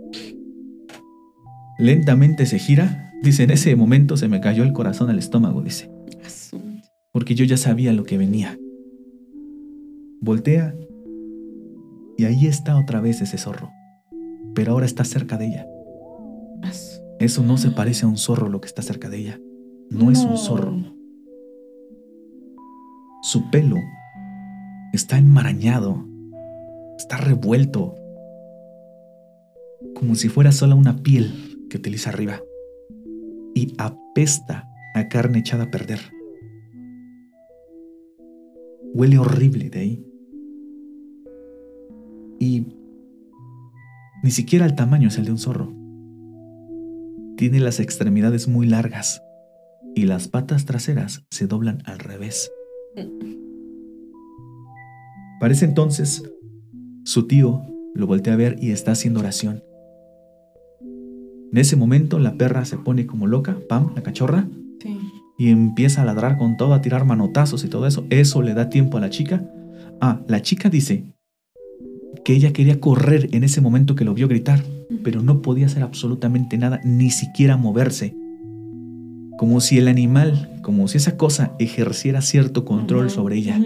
Lentamente 1.77 2.45
se 2.45 2.59
gira. 2.59 3.13
Dice, 3.21 3.43
en 3.43 3.51
ese 3.51 3.75
momento 3.75 4.17
se 4.17 4.27
me 4.27 4.39
cayó 4.39 4.63
el 4.63 4.73
corazón 4.73 5.09
al 5.09 5.19
estómago, 5.19 5.61
dice, 5.61 5.91
porque 7.11 7.35
yo 7.35 7.43
ya 7.45 7.57
sabía 7.57 7.91
lo 7.91 8.03
que 8.03 8.17
venía. 8.17 8.57
Voltea 10.21 10.73
y 12.19 12.25
ahí 12.25 12.47
está 12.47 12.77
otra 12.77 12.99
vez 12.99 13.21
ese 13.21 13.37
zorro, 13.37 13.71
pero 14.53 14.73
ahora 14.73 14.85
está 14.85 15.05
cerca 15.05 15.37
de 15.37 15.45
ella. 15.47 15.67
Eso 17.17 17.43
no 17.43 17.55
se 17.55 17.71
parece 17.71 18.03
a 18.03 18.09
un 18.09 18.17
zorro 18.17 18.49
lo 18.49 18.59
que 18.59 18.67
está 18.67 18.81
cerca 18.81 19.07
de 19.07 19.19
ella. 19.19 19.39
No, 19.89 20.11
es 20.11 20.25
un 20.25 20.37
zorro. 20.37 20.75
Su 23.21 23.49
pelo 23.49 23.77
está 24.91 25.17
enmarañado, 25.17 26.05
está 26.97 27.15
revuelto, 27.15 27.95
como 29.95 30.15
si 30.15 30.27
fuera 30.27 30.51
sola 30.51 30.75
una 30.75 30.97
piel 30.97 31.67
que 31.69 31.77
utiliza 31.77 32.09
arriba, 32.09 32.41
y 33.55 33.73
apesta 33.77 34.67
a 34.93 35.07
carne 35.07 35.39
echada 35.39 35.63
a 35.63 35.71
perder. 35.71 35.99
Huele 38.93 39.17
horrible 39.17 39.69
de 39.69 39.79
ahí. 39.79 40.08
Y 42.39 42.67
ni 44.23 44.31
siquiera 44.31 44.65
el 44.65 44.75
tamaño 44.75 45.07
es 45.09 45.17
el 45.17 45.25
de 45.25 45.31
un 45.31 45.37
zorro. 45.37 45.73
Tiene 47.37 47.59
las 47.59 47.79
extremidades 47.79 48.47
muy 48.47 48.67
largas 48.67 49.21
y 49.95 50.03
las 50.05 50.27
patas 50.27 50.65
traseras 50.65 51.25
se 51.29 51.47
doblan 51.47 51.81
al 51.85 51.99
revés. 51.99 52.51
Parece 55.39 55.65
entonces, 55.65 56.23
su 57.05 57.27
tío 57.27 57.61
lo 57.93 58.07
voltea 58.07 58.33
a 58.33 58.37
ver 58.37 58.57
y 58.61 58.71
está 58.71 58.91
haciendo 58.91 59.21
oración. 59.21 59.63
En 61.51 61.57
ese 61.57 61.75
momento 61.75 62.19
la 62.19 62.33
perra 62.35 62.65
se 62.65 62.77
pone 62.77 63.07
como 63.07 63.25
loca, 63.25 63.57
Pam, 63.67 63.93
la 63.95 64.03
cachorra, 64.03 64.47
Sí. 64.81 64.97
y 65.37 65.49
empieza 65.49 66.01
a 66.01 66.05
ladrar 66.05 66.37
con 66.37 66.57
todo, 66.57 66.73
a 66.73 66.81
tirar 66.81 67.05
manotazos 67.05 67.63
y 67.63 67.69
todo 67.69 67.87
eso. 67.87 68.05
Eso 68.09 68.41
le 68.41 68.53
da 68.53 68.69
tiempo 68.69 68.97
a 68.97 69.01
la 69.01 69.09
chica. 69.09 69.49
Ah, 70.01 70.21
la 70.27 70.41
chica 70.41 70.69
dice 70.69 71.05
que 72.29 72.35
ella 72.35 72.53
quería 72.53 72.79
correr 72.79 73.27
en 73.31 73.43
ese 73.43 73.59
momento 73.59 73.95
que 73.95 74.05
lo 74.05 74.13
vio 74.13 74.27
gritar, 74.27 74.63
pero 75.03 75.23
no 75.23 75.41
podía 75.41 75.65
hacer 75.65 75.81
absolutamente 75.81 76.59
nada, 76.59 76.79
ni 76.83 77.09
siquiera 77.09 77.57
moverse. 77.57 78.15
Como 79.39 79.59
si 79.61 79.79
el 79.79 79.87
animal, 79.87 80.59
como 80.61 80.87
si 80.87 80.97
esa 80.97 81.17
cosa 81.17 81.55
ejerciera 81.57 82.21
cierto 82.21 82.65
control 82.65 83.09
sobre 83.09 83.37
ella. 83.37 83.59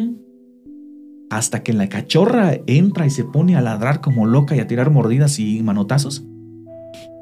Hasta 1.29 1.61
que 1.61 1.73
la 1.73 1.89
cachorra 1.89 2.53
entra 2.65 3.05
y 3.05 3.09
se 3.09 3.25
pone 3.25 3.57
a 3.57 3.61
ladrar 3.61 3.99
como 3.99 4.25
loca 4.27 4.55
y 4.55 4.61
a 4.61 4.67
tirar 4.67 4.91
mordidas 4.91 5.39
y 5.39 5.61
manotazos. 5.61 6.23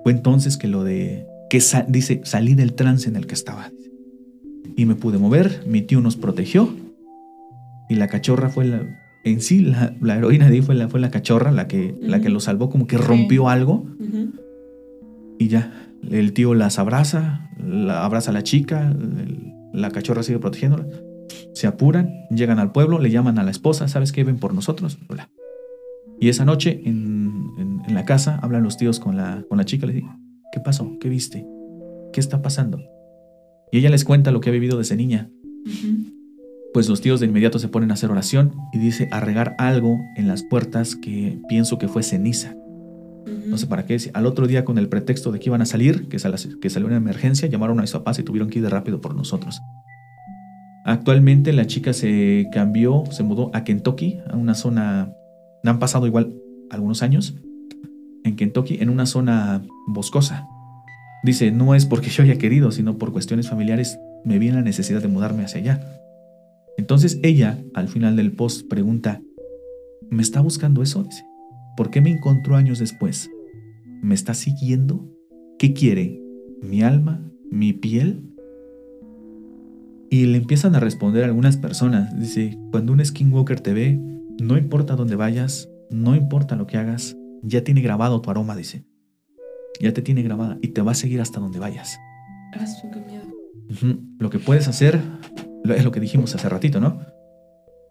Fue 0.04 0.12
entonces 0.12 0.58
que 0.58 0.68
lo 0.68 0.84
de... 0.84 1.26
que 1.50 1.60
sa- 1.60 1.88
dice, 1.90 2.22
salí 2.24 2.54
del 2.54 2.74
trance 2.74 3.10
en 3.10 3.16
el 3.16 3.26
que 3.26 3.34
estaba. 3.34 3.72
Y 4.76 4.86
me 4.86 4.94
pude 4.94 5.18
mover, 5.18 5.64
mi 5.66 5.82
tío 5.82 6.02
nos 6.02 6.18
protegió. 6.18 6.70
Y 7.90 7.96
la 7.96 8.08
cachorra 8.10 8.50
fue 8.50 8.66
la... 8.66 9.01
En 9.24 9.42
sí, 9.42 9.60
la, 9.60 9.96
la 10.02 10.18
heroína 10.18 10.48
de 10.50 10.56
ahí 10.56 10.62
fue 10.62 10.74
la, 10.76 10.88
fue 10.90 11.00
la 11.00 11.12
cachorra 11.12 11.52
la 11.52 11.68
que, 11.68 11.96
la 12.02 12.22
que 12.22 12.30
lo 12.30 12.40
salvó, 12.40 12.70
como 12.70 12.88
que 12.88 12.98
rompió 12.98 13.50
algo. 13.50 13.86
Ujú. 14.00 14.32
Y 15.38 15.48
ya, 15.48 15.72
el 16.10 16.34
tío 16.34 16.54
las 16.56 16.80
abraza, 16.80 17.50
la 17.64 18.04
abraza 18.04 18.32
a 18.32 18.34
la 18.34 18.44
chica, 18.44 18.90
el- 18.92 19.54
la 19.74 19.90
cachorra 19.92 20.24
sigue 20.24 20.40
protegiéndola. 20.40 20.86
Se 21.54 21.68
apuran, 21.68 22.10
llegan 22.30 22.60
al 22.60 22.72
pueblo, 22.72 23.00
le 23.00 23.10
llaman 23.12 23.38
a 23.40 23.44
la 23.44 23.52
esposa, 23.52 23.88
¿sabes 23.88 24.12
qué? 24.12 24.24
Ven 24.24 24.38
por 24.38 24.54
nosotros. 24.54 24.98
Hola. 25.08 25.30
Y 26.20 26.30
esa 26.30 26.44
noche 26.46 26.82
en, 26.86 27.46
en- 27.58 27.82
en 27.88 27.94
la 27.96 28.06
casa 28.06 28.40
hablan 28.42 28.64
los 28.64 28.78
tíos 28.78 29.00
con 29.00 29.16
la, 29.18 29.44
con 29.50 29.58
la 29.58 29.66
chica, 29.66 29.86
le 29.86 29.94
dicen, 29.94 30.10
¿qué 30.52 30.60
pasó? 30.60 30.98
¿Qué 31.00 31.10
viste? 31.10 31.46
¿Qué 32.12 32.20
está 32.20 32.42
pasando? 32.42 32.80
Y 33.72 33.78
ella 33.78 33.90
les 33.90 34.04
cuenta 34.04 34.32
lo 34.32 34.42
que 34.42 34.50
ha 34.50 34.54
vivido 34.54 34.78
desde 34.78 34.96
niña. 34.98 35.30
Ujú. 35.66 36.21
Pues 36.74 36.88
los 36.88 37.02
tíos 37.02 37.20
de 37.20 37.26
inmediato 37.26 37.60
se 37.60 37.68
ponen 37.68 37.92
a 37.92 37.96
hacer 37.96 38.12
oración 38.12 38.54
y 38.72 38.80
dice 38.80 39.10
a 39.12 39.20
regar 39.20 39.56
algo 39.58 40.00
en 40.16 40.28
las 40.28 40.44
puertas 40.44 40.96
que 40.96 41.40
pienso 41.50 41.78
que 41.78 41.88
fue 41.90 42.02
ceniza. 42.04 42.56
No 43.46 43.58
sé 43.58 43.68
para 43.68 43.86
qué. 43.86 43.98
Al 44.14 44.26
otro 44.26 44.48
día, 44.48 44.64
con 44.64 44.78
el 44.78 44.88
pretexto 44.88 45.32
de 45.32 45.40
que 45.40 45.50
iban 45.50 45.62
a 45.62 45.66
salir, 45.66 46.08
que, 46.08 46.18
sal- 46.18 46.36
que 46.62 46.70
salió 46.70 46.88
una 46.88 46.96
emergencia, 46.98 47.48
llamaron 47.50 47.78
a 47.80 47.82
mis 47.82 47.92
papás 47.92 48.18
y 48.20 48.24
tuvieron 48.24 48.50
que 48.50 48.60
ir 48.60 48.64
de 48.64 48.70
rápido 48.70 49.02
por 49.02 49.14
nosotros. 49.16 49.62
Actualmente 50.86 51.54
la 51.54 51.68
chica 51.68 51.94
se 51.94 52.48
cambió, 52.52 53.04
se 53.12 53.24
mudó 53.24 53.52
a 53.54 53.64
Kentucky, 53.64 54.20
a 54.30 54.36
una 54.38 54.56
zona, 54.56 55.14
han 55.64 55.80
pasado 55.80 56.08
igual 56.08 56.34
algunos 56.72 57.04
años, 57.04 57.36
en 58.24 58.36
Kentucky, 58.36 58.78
en 58.80 58.90
una 58.90 59.06
zona 59.06 59.62
boscosa. 59.88 60.48
Dice, 61.24 61.52
no 61.52 61.76
es 61.76 61.86
porque 61.86 62.10
yo 62.10 62.24
haya 62.24 62.38
querido, 62.38 62.72
sino 62.72 62.98
por 62.98 63.12
cuestiones 63.12 63.50
familiares 63.50 64.00
me 64.24 64.40
vi 64.40 64.48
en 64.48 64.56
la 64.56 64.62
necesidad 64.62 65.02
de 65.02 65.08
mudarme 65.08 65.44
hacia 65.44 65.60
allá. 65.60 65.82
Entonces 66.82 67.20
ella, 67.22 67.64
al 67.76 67.90
final 67.90 68.16
del 68.16 68.32
post, 68.32 68.68
pregunta, 68.68 69.22
¿me 70.10 70.24
está 70.24 70.42
buscando 70.42 70.82
eso? 70.82 71.04
Dice, 71.04 71.24
¿por 71.78 71.92
qué 71.92 72.02
me 72.02 72.10
encontró 72.10 72.56
años 72.56 72.80
después? 72.80 73.30
¿Me 74.02 74.16
está 74.16 74.34
siguiendo? 74.34 75.08
¿Qué 75.60 75.74
quiere? 75.74 76.20
¿Mi 76.64 76.82
alma? 76.82 77.24
¿Mi 77.52 77.72
piel? 77.74 78.24
Y 80.10 80.26
le 80.26 80.40
empiezan 80.40 80.74
a 80.74 80.80
responder 80.80 81.24
algunas 81.24 81.56
personas. 81.56 82.20
Dice, 82.20 82.58
cuando 82.72 82.94
un 82.94 83.06
skinwalker 83.06 83.60
te 83.60 83.74
ve, 83.74 84.00
no 84.42 84.58
importa 84.58 84.96
dónde 84.96 85.16
vayas, 85.16 85.70
no 85.92 86.16
importa 86.16 86.56
lo 86.56 86.66
que 86.66 86.78
hagas, 86.78 87.16
ya 87.44 87.64
tiene 87.64 87.82
grabado 87.82 88.22
tu 88.22 88.32
aroma, 88.32 88.56
dice. 88.56 88.88
Ya 89.80 89.94
te 89.94 90.02
tiene 90.02 90.24
grabada 90.24 90.58
y 90.64 90.70
te 90.70 90.82
va 90.82 90.94
a 90.94 90.96
seguir 90.96 91.22
hasta 91.22 91.40
donde 91.40 91.60
vayas. 91.60 92.00
A 92.54 92.66
su 92.66 92.90
qué 92.90 93.02
miedo. 93.02 93.28
Ujú. 93.70 94.02
Lo 94.18 94.32
que 94.32 94.40
puedes 94.40 94.68
hacer 94.68 95.00
es 95.64 95.84
lo 95.84 95.92
que 95.92 96.00
dijimos 96.00 96.34
hace 96.36 96.50
ratito, 96.50 96.80
¿no? 96.80 97.02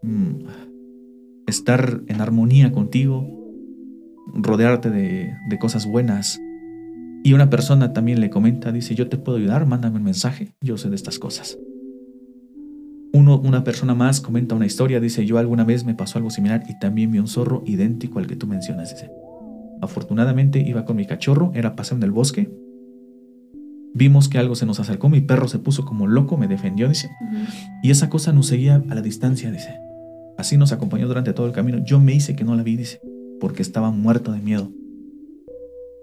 Mm, 0.01 0.45
estar 1.47 2.01
en 2.07 2.21
armonía 2.21 2.71
contigo, 2.71 3.27
rodearte 4.33 4.89
de, 4.89 5.59
cosas 5.59 5.85
buenas. 5.85 6.39
Y 7.23 7.33
una 7.33 7.49
persona 7.49 7.93
también 7.93 8.19
le 8.19 8.29
comenta, 8.29 8.71
dice, 8.71 8.95
yo 8.95 9.07
te 9.07 9.17
puedo 9.17 9.37
ayudar, 9.37 9.67
mándame 9.67 9.97
un 9.97 10.03
mensaje, 10.03 10.53
yo 10.61 10.77
sé 10.77 10.89
de 10.89 10.95
estas 10.95 11.19
cosas. 11.19 11.57
Uno, 13.13 13.39
una 13.39 13.63
persona 13.63 13.93
más 13.93 14.21
comenta 14.21 14.55
una 14.55 14.65
historia, 14.65 14.99
dice, 14.99 15.25
yo 15.25 15.37
alguna 15.37 15.63
vez 15.63 15.85
me 15.85 15.93
pasó 15.93 16.17
algo 16.17 16.29
similar 16.29 16.63
y 16.67 16.79
también 16.79 17.11
vi 17.11 17.19
un 17.19 17.27
zorro 17.27 17.61
idéntico 17.65 18.19
al 18.19 18.27
que 18.27 18.35
tú 18.35 18.47
mencionas, 18.47 18.89
dice. 18.89 19.11
Afortunadamente 19.81 20.59
iba 20.59 20.85
con 20.85 20.95
mi 20.95 21.05
cachorro, 21.05 21.51
era 21.53 21.75
paseo 21.75 21.97
en 21.97 22.03
el 22.03 22.11
bosque. 22.11 22.49
Vimos 23.93 24.29
que 24.29 24.37
algo 24.37 24.55
se 24.55 24.65
nos 24.65 24.79
acercó, 24.79 25.09
mi 25.09 25.21
perro 25.21 25.47
se 25.47 25.59
puso 25.59 25.85
como 25.85 26.07
loco, 26.07 26.37
me 26.37 26.47
defendió, 26.47 26.87
dice. 26.87 27.09
Y 27.83 27.91
esa 27.91 28.09
cosa 28.09 28.31
nos 28.31 28.47
seguía 28.47 28.81
a 28.89 28.95
la 28.95 29.01
distancia, 29.01 29.51
dice. 29.51 29.75
Así 30.37 30.57
nos 30.57 30.71
acompañó 30.71 31.07
durante 31.07 31.33
todo 31.33 31.45
el 31.45 31.51
camino. 31.51 31.79
Yo 31.83 31.99
me 31.99 32.13
hice 32.13 32.35
que 32.35 32.43
no 32.45 32.55
la 32.55 32.63
vi, 32.63 32.77
dice, 32.77 33.01
porque 33.39 33.61
estaba 33.61 33.91
muerto 33.91 34.31
de 34.31 34.39
miedo. 34.39 34.71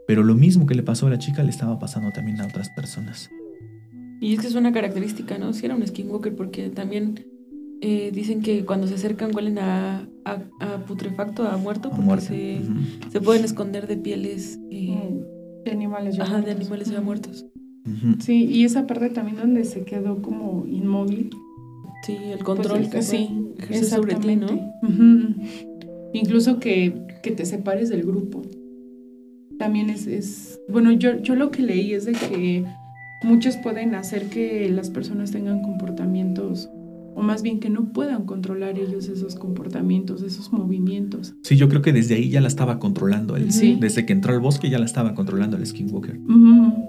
Pero 0.07 0.23
lo 0.23 0.35
mismo 0.35 0.67
que 0.67 0.75
le 0.75 0.83
pasó 0.83 1.07
a 1.07 1.11
la 1.11 1.19
chica 1.19 1.43
le 1.43 1.51
estaba 1.51 1.79
pasando 1.79 2.11
también 2.13 2.41
a 2.41 2.47
otras 2.47 2.69
personas. 2.71 3.31
Y 4.21 4.35
es 4.35 4.41
que 4.41 4.47
es 4.49 4.55
una 4.55 4.73
característica, 4.73 5.39
¿no? 5.39 5.53
Si 5.53 5.65
era 5.65 5.75
un 5.75 5.87
skinwalker, 5.87 6.35
porque 6.35 6.71
también 6.71 7.27
eh, 7.81 8.11
dicen 8.13 8.43
que 8.43 8.65
cuando 8.65 8.87
se 8.87 8.95
acercan 8.95 9.35
huelen 9.35 9.59
a, 9.59 10.09
a, 10.25 10.39
a 10.61 10.85
putrefacto, 10.87 11.47
a 11.49 11.57
muerto, 11.57 11.89
A 11.89 11.91
porque 11.93 12.05
muerte. 12.05 12.61
se, 13.05 13.11
se 13.13 13.21
pueden 13.21 13.45
esconder 13.45 13.87
de 13.87 13.97
pieles 13.97 14.59
eh, 14.71 15.15
De 15.65 15.71
animales 15.71 16.17
ya 16.17 16.25
ajá, 16.25 16.41
de 16.41 16.51
animales 16.51 16.91
ya 16.91 17.01
muertos. 17.01 17.47
Ujú. 17.93 18.17
Sí, 18.21 18.45
y 18.45 18.65
esa 18.65 18.87
parte 18.87 19.11
también 19.11 19.37
donde 19.39 19.65
se 19.65 19.85
quedó 19.85 20.21
como 20.23 20.67
inmóvil. 20.67 21.31
Sí, 22.05 22.13
el 22.15 22.39
pues, 22.39 22.45
control 22.45 22.81
el- 22.83 22.91
que 22.91 23.03
sí, 23.03 23.29
sobre 23.89 24.15
ti, 24.15 24.37
¿no? 24.37 24.47
Ujú. 24.83 25.35
Incluso 26.13 26.59
que, 26.61 27.07
que 27.23 27.31
te 27.33 27.45
separes 27.45 27.89
del 27.89 28.03
grupo. 28.03 28.43
También 29.59 29.91
es, 29.91 30.07
es- 30.07 30.61
bueno, 30.69 30.93
yo, 30.93 31.21
yo 31.21 31.35
lo 31.35 31.51
que 31.51 31.63
leí 31.63 31.93
es 31.93 32.05
de 32.05 32.13
que 32.13 32.65
muchos 33.25 33.57
pueden 33.57 33.95
hacer 33.95 34.29
que 34.29 34.71
las 34.71 34.91
personas 34.91 35.33
tengan 35.33 35.63
comportamientos, 35.63 36.69
o 37.17 37.23
más 37.23 37.43
bien 37.43 37.59
que 37.59 37.69
no 37.69 37.93
puedan 37.93 38.27
controlar 38.27 38.79
ellos 38.79 39.09
esos 39.09 39.35
comportamientos, 39.35 40.23
esos 40.23 40.53
movimientos. 40.53 41.35
Sí, 41.43 41.57
yo 41.57 41.69
creo 41.69 41.83
que 41.83 41.93
desde 41.93 42.15
ahí 42.15 42.29
ya 42.31 42.41
la 42.41 42.47
estaba 42.47 42.79
controlando 42.79 43.35
él. 43.37 43.51
Sí. 43.53 43.77
Desde 43.81 44.07
que 44.07 44.13
entró 44.13 44.33
al 44.33 44.39
bosque 44.41 44.71
ya 44.71 44.79
la 44.79 44.85
estaba 44.87 45.15
controlando 45.15 45.57
el 45.57 45.67
Skinwalker. 45.67 46.21
Ujú. 46.21 46.88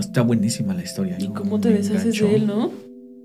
Está 0.00 0.22
buenísima 0.22 0.74
la 0.74 0.82
historia. 0.82 1.16
Y 1.18 1.28
cómo 1.28 1.60
te 1.60 1.70
deshaces 1.70 2.02
enganchó. 2.02 2.26
de 2.26 2.34
él, 2.36 2.46
¿no? 2.46 2.70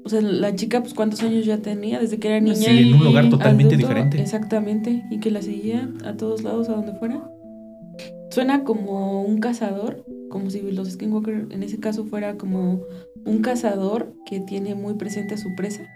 O 0.03 0.09
sea, 0.09 0.21
la 0.21 0.55
chica, 0.55 0.81
pues, 0.81 0.93
¿cuántos 0.93 1.23
años 1.23 1.45
ya 1.45 1.57
tenía? 1.57 1.99
Desde 1.99 2.19
que 2.19 2.27
era 2.27 2.39
niña. 2.39 2.55
Sí, 2.55 2.69
y 2.69 2.89
en 2.89 2.93
un 2.93 3.03
lugar 3.05 3.29
totalmente 3.29 3.73
adulto, 3.73 3.87
diferente. 3.87 4.21
Exactamente. 4.21 5.03
Y 5.09 5.19
que 5.19 5.31
la 5.31 5.41
seguía 5.41 5.89
a 6.03 6.13
todos 6.13 6.43
lados, 6.43 6.69
a 6.69 6.73
donde 6.73 6.93
fuera. 6.93 7.27
Suena 8.29 8.63
como 8.63 9.23
un 9.23 9.39
cazador, 9.39 10.05
como 10.29 10.49
si 10.49 10.61
los 10.61 10.89
Skinwalker 10.91 11.47
en 11.49 11.63
ese 11.63 11.79
caso 11.79 12.05
fuera 12.05 12.37
como 12.37 12.83
un 13.25 13.39
cazador 13.39 14.13
que 14.25 14.39
tiene 14.39 14.75
muy 14.75 14.93
presente 14.95 15.35
a 15.35 15.37
su 15.37 15.55
presa 15.55 15.89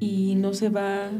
y 0.00 0.34
no 0.34 0.54
se 0.54 0.70
va. 0.70 1.10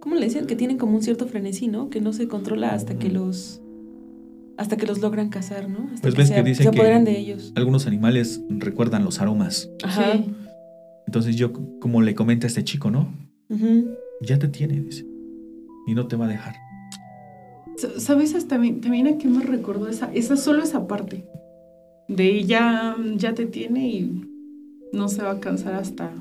¿Cómo 0.00 0.14
le 0.14 0.26
decían? 0.26 0.46
Que 0.46 0.54
tienen 0.54 0.76
como 0.76 0.94
un 0.94 1.02
cierto 1.02 1.26
frenesí, 1.26 1.66
¿no? 1.66 1.88
Que 1.88 2.00
no 2.00 2.12
se 2.12 2.28
controla 2.28 2.74
hasta 2.74 2.98
que 2.98 3.08
los. 3.08 3.60
Hasta 4.56 4.76
que 4.76 4.86
los 4.86 5.00
logran 5.00 5.28
cazar, 5.30 5.68
¿no? 5.68 5.88
Hasta 5.92 6.02
Pues 6.02 6.14
ves 6.16 6.28
se, 6.28 6.34
que 6.34 6.42
dicen 6.42 6.66
se 6.66 6.70
que- 6.70 6.78
apoderan 6.78 7.04
de 7.04 7.18
ellos. 7.18 7.52
Algunos 7.56 7.86
animales 7.86 8.40
recuerdan 8.48 9.04
los 9.04 9.20
aromas. 9.20 9.70
Ajá. 9.82 10.12
Sí. 10.12 10.30
Entonces 11.06 11.36
yo, 11.36 11.52
como 11.80 12.00
le 12.02 12.14
comenta 12.14 12.46
a 12.46 12.48
este 12.48 12.62
chico, 12.64 12.90
¿no? 12.90 13.12
Ujú. 13.50 13.90
Ya 14.22 14.38
te 14.38 14.48
tiene, 14.48 14.80
dice. 14.80 15.04
Y 15.86 15.94
no 15.94 16.06
te 16.06 16.16
va 16.16 16.26
a 16.26 16.28
dejar. 16.28 16.54
Sa- 17.76 17.98
¿Sabes 18.00 18.34
hasta 18.34 18.50
también, 18.50 18.80
también 18.80 19.06
a 19.08 19.18
qué 19.18 19.28
me 19.28 19.42
recordó 19.42 19.88
esa, 19.88 20.10
esa 20.14 20.36
solo 20.36 20.62
esa 20.62 20.86
parte? 20.86 21.24
De 22.08 22.44
ya, 22.44 22.96
ya 23.16 23.34
te 23.34 23.46
tiene 23.46 23.88
y 23.88 24.22
no 24.92 25.08
se 25.08 25.22
va 25.22 25.32
a 25.32 25.40
cansar 25.40 25.74
hasta... 25.74 26.12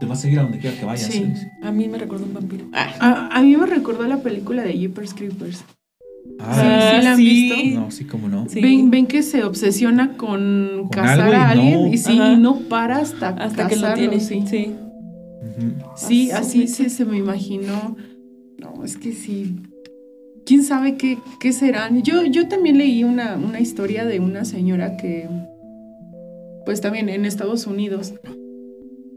Te 0.00 0.06
va 0.06 0.14
a 0.14 0.16
seguir 0.16 0.38
a 0.40 0.42
donde 0.42 0.58
quiera 0.58 0.76
que 0.78 0.84
vayas. 0.84 1.06
Sí. 1.12 1.22
dice. 1.24 1.50
A 1.62 1.70
mí 1.70 1.88
me 1.88 1.98
recordó 1.98 2.24
un 2.24 2.34
vampiro. 2.34 2.64
Ah. 2.72 3.28
A, 3.30 3.38
a 3.38 3.42
mí 3.42 3.56
me 3.56 3.66
recordó 3.66 4.04
la 4.06 4.18
película 4.22 4.62
de 4.62 4.72
Jeepers 4.72 5.14
Creepers. 5.14 5.64
Ah, 6.38 6.54
Sí, 6.54 6.98
sí 6.98 7.04
la 7.04 7.12
han 7.12 7.18
visto. 7.18 7.80
No, 7.80 7.90
sí, 7.90 8.04
como 8.04 8.28
no. 8.28 8.48
Sí. 8.48 8.60
Ven, 8.60 8.90
ven 8.90 9.06
que 9.06 9.22
se 9.22 9.44
obsesiona 9.44 10.16
con, 10.16 10.68
Con 10.78 10.88
cazar 10.88 11.20
algo 11.20 11.32
y 11.32 11.36
a 11.36 11.48
alguien 11.50 11.80
no- 11.82 11.86
y 11.88 11.98
sí, 11.98 12.18
Ajá. 12.18 12.36
no 12.36 12.60
para 12.68 12.98
hasta, 12.98 13.28
Hasta 13.30 13.68
que 13.68 13.76
lo 13.76 13.94
tiene. 13.94 14.20
Sí, 14.20 14.42
Sí. 14.46 14.72
Sí, 15.96 16.30
Ah, 16.32 16.38
así 16.38 16.66
sí. 16.66 16.84
se, 16.84 16.90
se 16.90 17.04
me 17.04 17.18
imaginó. 17.18 17.96
No, 18.58 18.84
es 18.84 18.96
que 18.96 19.12
sí. 19.12 19.56
¿Quién 20.46 20.62
sabe 20.62 20.96
qué, 20.96 21.18
qué 21.40 21.52
serán? 21.52 22.02
Yo, 22.02 22.24
yo 22.24 22.48
también 22.48 22.78
leí 22.78 23.04
una, 23.04 23.36
una 23.36 23.60
historia 23.60 24.04
de 24.04 24.20
una 24.20 24.44
señora 24.44 24.96
que, 24.96 25.28
pues 26.66 26.80
también 26.80 27.08
en 27.08 27.24
Estados 27.24 27.66
Unidos, 27.66 28.14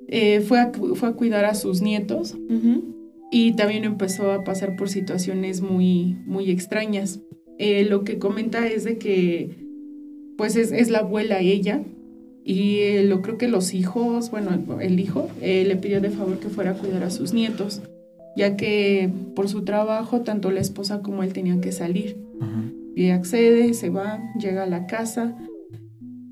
eh, 0.08 0.42
fue, 0.42 0.60
a, 0.60 0.72
fue 0.96 1.10
a 1.10 1.14
cuidar 1.14 1.44
a 1.46 1.54
sus 1.56 1.82
nietos 1.82 2.34
Ujú. 2.50 2.96
Y 3.32 3.54
también 3.54 3.84
empezó 3.84 4.32
a 4.32 4.44
pasar 4.44 4.76
por 4.76 4.90
situaciones 4.90 5.62
muy, 5.62 6.18
muy 6.26 6.52
extrañas. 6.52 7.20
Eh, 7.58 7.86
lo 7.86 8.04
que 8.04 8.20
comenta 8.20 8.68
es 8.68 8.84
de 8.84 8.98
que, 8.98 9.58
pues 10.38 10.56
es, 10.56 10.72
es 10.72 10.90
la 10.90 11.00
abuela 11.00 11.40
ella, 11.40 11.84
y 12.50 12.80
eh, 12.80 13.04
lo 13.04 13.22
creo 13.22 13.38
que 13.38 13.50
los 13.50 13.74
hijos, 13.74 14.32
bueno, 14.32 14.52
el 14.80 15.00
hijo, 15.02 15.28
eh, 15.42 15.66
le 15.68 15.76
pidió 15.76 16.00
de 16.00 16.12
favor 16.12 16.40
que 16.40 16.48
fuera 16.48 16.72
a 16.72 16.74
cuidar 16.76 17.04
a 17.04 17.10
sus 17.10 17.34
nietos, 17.34 17.82
ya 18.38 18.56
que 18.56 19.10
por 19.36 19.50
su 19.50 19.66
trabajo 19.66 20.22
tanto 20.22 20.50
la 20.50 20.62
esposa 20.62 21.02
como 21.02 21.24
él 21.24 21.34
tenían 21.34 21.60
que 21.60 21.74
salir. 21.74 22.18
Y 22.96 23.10
accede, 23.10 23.74
se 23.74 23.90
va, 23.90 24.24
llega 24.40 24.64
a 24.64 24.68
la 24.68 24.88
casa. 24.88 25.36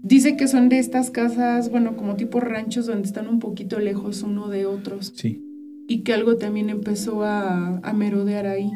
Dice 0.01 0.37
que 0.37 0.47
son 0.47 0.69
de 0.69 0.79
estas 0.79 1.11
casas, 1.11 1.69
bueno, 1.69 1.97
como 1.97 2.15
tipo 2.15 2.39
ranchos 2.39 2.85
donde 2.85 3.07
están 3.07 3.27
un 3.27 3.39
poquito 3.39 3.79
lejos 3.79 4.23
uno 4.23 4.47
de 4.47 4.65
otros 4.65 5.11
Sí. 5.15 5.44
Y 5.87 6.03
que 6.03 6.13
algo 6.13 6.37
también 6.37 6.69
empezó 6.69 7.23
a, 7.23 7.77
a 7.77 7.93
merodear 7.93 8.47
ahí 8.47 8.71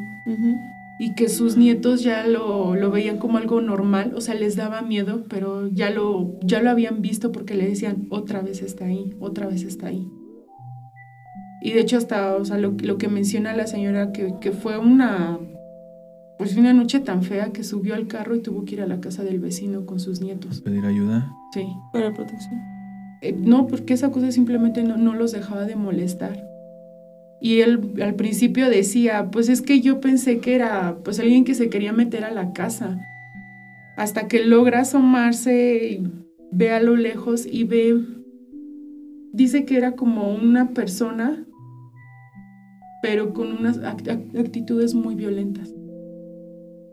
y 1.00 1.14
que 1.14 1.30
sus 1.30 1.56
nietos 1.56 2.04
ya 2.04 2.28
lo, 2.28 2.76
lo 2.76 2.92
veían 2.92 3.20
como 3.20 3.38
algo 3.38 3.62
normal, 3.62 4.12
o 4.16 4.22
sea, 4.22 4.36
les 4.36 4.58
daba 4.58 4.82
miedo, 4.82 5.24
pero 5.30 5.70
ya 5.70 5.90
lo, 5.90 6.38
ya 6.42 6.62
lo 6.62 6.70
habían 6.70 7.02
visto 7.02 7.32
porque 7.32 7.56
le 7.56 7.68
decían, 7.68 8.08
otra 8.10 8.42
vez 8.42 8.62
está 8.62 8.86
ahí, 8.86 9.16
otra 9.22 9.48
vez 9.48 9.64
está 9.64 9.88
ahí. 9.88 10.06
Y 11.62 11.72
de 11.72 11.80
hecho 11.80 11.98
hasta, 11.98 12.36
o 12.36 12.44
sea, 12.44 12.58
lo, 12.58 12.76
lo 12.84 12.98
que 12.98 13.08
menciona 13.08 13.56
la 13.56 13.66
señora, 13.66 14.12
que, 14.12 14.36
que 14.42 14.52
fue 14.52 14.78
una, 14.78 15.40
pues 16.38 16.58
una 16.58 16.74
noche 16.74 17.00
tan 17.00 17.24
fea 17.24 17.54
que 17.54 17.64
subió 17.64 17.96
al 17.96 18.08
carro 18.08 18.36
y 18.36 18.42
tuvo 18.42 18.66
que 18.66 18.76
ir 18.76 18.82
a 18.82 18.88
la 18.88 19.00
casa 19.00 19.24
del 19.24 19.40
vecino 19.40 19.86
con 19.86 20.02
sus 20.02 20.20
nietos. 20.20 20.60
Pedir 20.60 20.86
ayuda. 20.86 21.32
Sí. 21.54 21.66
Para 21.94 22.14
protección. 22.14 22.60
Eh, 23.22 23.34
no, 23.34 23.68
porque 23.68 23.94
esa 23.94 24.12
cosa 24.12 24.34
simplemente 24.34 24.84
no, 24.84 24.98
no 24.98 25.16
los 25.16 25.32
dejaba 25.32 25.64
de 25.64 25.78
molestar. 25.78 26.49
Y 27.42 27.62
él 27.62 27.94
al 28.02 28.16
principio 28.16 28.70
decía, 28.70 29.30
pues 29.32 29.48
es 29.50 29.62
que 29.62 29.80
yo 29.80 30.02
pensé 30.02 30.40
que 30.40 30.56
era 30.56 30.98
pues 31.04 31.20
alguien 31.20 31.46
que 31.46 31.56
se 31.56 31.70
quería 31.70 31.94
meter 31.94 32.26
a 32.26 32.32
la 32.32 32.52
casa. 32.52 33.00
Hasta 33.96 34.28
que 34.28 34.44
logra 34.46 34.82
asomarse 34.82 35.90
y 35.92 36.08
ve 36.52 36.72
a 36.72 36.82
lo 36.82 36.96
lejos 36.96 37.46
y 37.46 37.64
ve, 37.64 37.98
dice 39.34 39.66
que 39.66 39.78
era 39.78 39.94
como 39.94 40.34
una 40.34 40.70
persona, 40.74 41.46
pero 43.02 43.34
con 43.34 43.54
unas 43.54 43.80
act- 43.80 44.08
act- 44.08 44.38
actitudes 44.38 44.94
muy 44.94 45.16
violentas. 45.16 45.74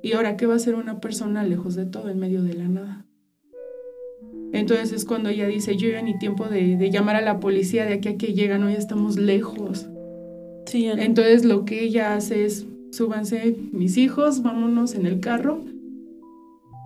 Y 0.02 0.12
ahora, 0.12 0.36
¿qué 0.36 0.46
va 0.46 0.54
a 0.54 0.60
ser 0.60 0.76
una 0.76 1.00
persona 1.00 1.42
lejos 1.42 1.74
de 1.74 1.86
todo, 1.86 2.08
en 2.08 2.20
medio 2.20 2.44
de 2.44 2.54
la 2.54 2.68
nada? 2.68 3.06
Entonces 4.52 4.92
es 4.92 5.04
cuando 5.04 5.28
ella 5.28 5.48
dice, 5.48 5.76
yo 5.76 5.88
ya 5.90 6.02
ni 6.02 6.16
tiempo 6.18 6.44
de 6.44 6.90
llamar 6.90 7.16
a 7.16 7.20
la 7.20 7.40
policía 7.40 7.84
de 7.84 7.94
aquí 7.94 8.08
a 8.08 8.16
que 8.16 8.32
llegan, 8.32 8.62
hoy 8.62 8.74
estamos 8.74 9.16
lejos. 9.16 9.88
Sí. 10.66 10.86
Entonces 10.86 11.44
lo 11.44 11.64
que 11.64 11.82
ella 11.84 12.14
hace 12.14 12.44
es, 12.44 12.66
súbanse 12.92 13.56
mis 13.72 13.96
hijos, 13.96 14.42
vámonos 14.42 14.94
en 14.94 15.06
el 15.06 15.20
carro. 15.20 15.64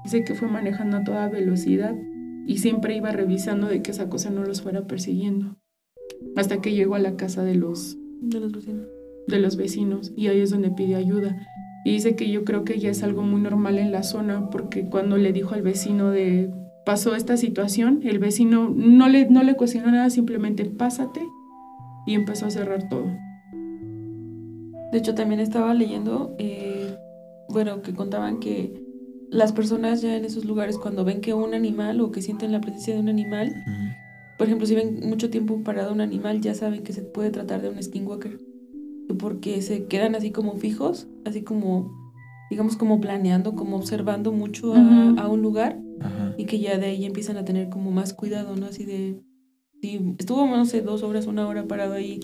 Dice 0.04 0.24
que 0.24 0.34
fue 0.34 0.48
manejando 0.48 0.98
a 0.98 1.04
toda 1.04 1.28
velocidad 1.28 1.94
y 2.46 2.58
siempre 2.58 2.96
iba 2.96 3.12
revisando 3.12 3.68
de 3.68 3.82
que 3.82 3.90
esa 3.90 4.08
cosa 4.08 4.30
no 4.30 4.44
los 4.44 4.62
fuera 4.62 4.86
persiguiendo. 4.86 5.56
Hasta 6.36 6.60
que 6.60 6.72
llegó 6.72 6.94
a 6.94 6.98
la 6.98 7.16
casa 7.16 7.44
de 7.44 7.54
los, 7.54 7.96
de 8.20 8.40
los 8.40 8.52
vecinos. 8.52 8.86
de 9.26 9.38
los 9.38 9.56
vecinos 9.56 10.12
y 10.16 10.28
ahí 10.28 10.40
es 10.40 10.50
donde 10.50 10.70
pide 10.70 10.96
ayuda. 10.96 11.36
Y 11.84 11.92
dice 11.92 12.14
que 12.14 12.30
yo 12.30 12.44
creo 12.44 12.64
que 12.64 12.78
ya 12.78 12.90
es 12.90 13.02
algo 13.02 13.22
muy 13.22 13.40
normal 13.40 13.78
en 13.78 13.90
la 13.90 14.02
zona 14.02 14.50
porque 14.50 14.86
cuando 14.86 15.16
le 15.16 15.32
dijo 15.32 15.54
al 15.54 15.62
vecino 15.62 16.10
de 16.10 16.50
pasó 16.84 17.14
esta 17.14 17.36
situación, 17.36 18.00
el 18.04 18.18
vecino 18.18 18.72
no 18.74 19.08
le, 19.08 19.28
no 19.30 19.42
le 19.42 19.54
cuestionó 19.54 19.90
nada, 19.90 20.10
simplemente 20.10 20.64
pásate 20.64 21.20
y 22.06 22.14
empezó 22.14 22.46
a 22.46 22.50
cerrar 22.50 22.88
todo. 22.88 23.06
De 24.90 24.98
hecho, 24.98 25.14
también 25.14 25.40
estaba 25.40 25.72
leyendo, 25.74 26.34
eh, 26.38 26.96
bueno, 27.48 27.82
que 27.82 27.94
contaban 27.94 28.40
que 28.40 28.82
las 29.30 29.52
personas 29.52 30.02
ya 30.02 30.16
en 30.16 30.24
esos 30.24 30.44
lugares 30.44 30.76
cuando 30.76 31.04
ven 31.04 31.20
que 31.20 31.34
un 31.34 31.54
animal 31.54 32.00
o 32.00 32.10
que 32.10 32.22
sienten 32.22 32.52
la 32.52 32.60
presencia 32.60 32.94
de 32.94 33.00
un 33.00 33.08
animal, 33.08 33.54
por 34.36 34.46
ejemplo, 34.46 34.66
si 34.66 34.74
ven 34.74 35.00
mucho 35.08 35.30
tiempo 35.30 35.62
parado 35.62 35.92
un 35.92 36.00
animal, 36.00 36.40
ya 36.40 36.54
saben 36.54 36.82
que 36.82 36.92
se 36.92 37.02
puede 37.02 37.30
tratar 37.30 37.62
de 37.62 37.68
un 37.68 37.82
skinwalker. 37.82 38.38
porque 39.18 39.60
se 39.60 39.86
quedan 39.86 40.14
así 40.14 40.30
como 40.30 40.54
fijos, 40.56 41.08
así 41.24 41.42
como, 41.42 41.92
digamos, 42.48 42.76
como 42.76 43.00
planeando, 43.00 43.54
como 43.54 43.76
observando 43.76 44.32
mucho 44.32 44.74
a, 44.74 45.28
un 45.28 45.42
lugar 45.42 45.78
Ajá. 46.00 46.34
y 46.38 46.46
que 46.46 46.58
ya 46.58 46.78
de 46.78 46.86
ahí 46.86 47.04
empiezan 47.04 47.36
a 47.36 47.44
tener 47.44 47.68
como 47.70 47.90
más 47.90 48.14
cuidado, 48.14 48.56
¿no? 48.56 48.66
Así 48.66 48.84
de, 48.84 49.20
si 49.80 50.14
estuvo, 50.18 50.46
no 50.46 50.64
sé, 50.64 50.80
dos 50.80 51.02
horas, 51.02 51.26
una 51.26 51.46
hora 51.46 51.66
parado 51.66 51.94
ahí 51.94 52.20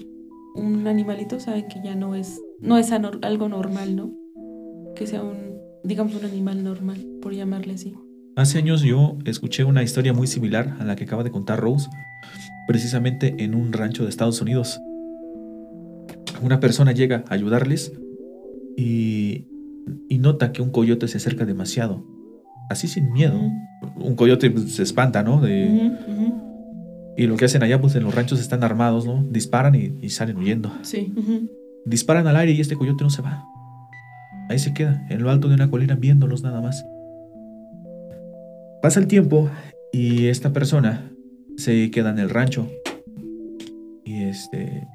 un 0.54 0.86
animalito, 0.86 1.38
saben 1.38 1.68
que 1.68 1.80
ya 1.84 1.94
no 1.94 2.14
es, 2.14 2.40
no 2.60 2.78
es 2.78 2.90
algo 2.92 3.48
normal, 3.48 3.96
¿no? 3.96 4.12
Que 4.94 5.06
sea 5.06 5.22
un, 5.22 5.58
digamos, 5.84 6.14
un 6.14 6.24
animal 6.24 6.62
normal, 6.64 6.98
por 7.20 7.32
llamarle 7.34 7.74
así. 7.74 7.94
Hace 8.36 8.58
años 8.58 8.82
yo 8.82 9.16
escuché 9.24 9.64
una 9.64 9.82
historia 9.82 10.12
muy 10.12 10.26
similar 10.26 10.76
a 10.78 10.84
la 10.84 10.96
que 10.96 11.04
acaba 11.04 11.24
de 11.24 11.30
contar 11.30 11.58
Rose, 11.60 11.88
precisamente 12.66 13.34
en 13.42 13.54
un 13.54 13.72
rancho 13.72 14.02
de 14.04 14.10
Estados 14.10 14.40
Unidos. 14.42 14.78
Una 16.42 16.60
persona 16.60 16.92
llega 16.92 17.24
a 17.28 17.34
ayudarles 17.34 17.92
y, 18.76 19.46
y 20.08 20.18
nota 20.18 20.52
que 20.52 20.60
un 20.62 20.70
coyote 20.70 21.08
se 21.08 21.16
acerca 21.16 21.46
demasiado, 21.46 22.04
así 22.68 22.88
sin 22.88 23.10
miedo. 23.12 23.38
Un 23.96 24.16
coyote 24.16 24.50
pues, 24.50 24.74
se 24.74 24.82
espanta, 24.82 25.22
¿no? 25.22 25.40
De- 25.40 25.92
Y 27.16 27.26
lo 27.26 27.36
que 27.36 27.46
hacen 27.46 27.62
allá, 27.62 27.80
pues 27.80 27.94
en 27.96 28.02
los 28.02 28.14
ranchos 28.14 28.38
están 28.40 28.62
armados, 28.64 29.06
¿no? 29.06 29.24
Disparan 29.30 29.74
y, 29.74 29.94
y 30.02 30.10
salen 30.10 30.36
huyendo. 30.36 30.70
Sí. 30.82 31.14
Disparan 31.86 32.26
al 32.26 32.36
aire 32.36 32.52
y 32.52 32.60
este 32.60 32.76
coyote 32.76 33.04
no 33.04 33.10
se 33.10 33.22
va. 33.22 33.44
Ahí 34.48 34.58
se 34.58 34.74
queda, 34.74 35.06
en 35.08 35.22
lo 35.22 35.30
alto 35.30 35.48
de 35.48 35.54
una 35.54 35.70
colina, 35.70 35.94
viéndolos 35.94 36.42
nada 36.42 36.60
más. 36.60 36.84
Pasa 38.82 39.00
el 39.00 39.06
tiempo 39.06 39.48
y 39.92 40.26
esta 40.26 40.52
persona 40.52 41.10
se 41.56 41.90
queda 41.90 42.10
en 42.10 42.18
el 42.18 42.30
rancho. 42.30 42.68
Y 44.04 44.24
este. 44.24 44.86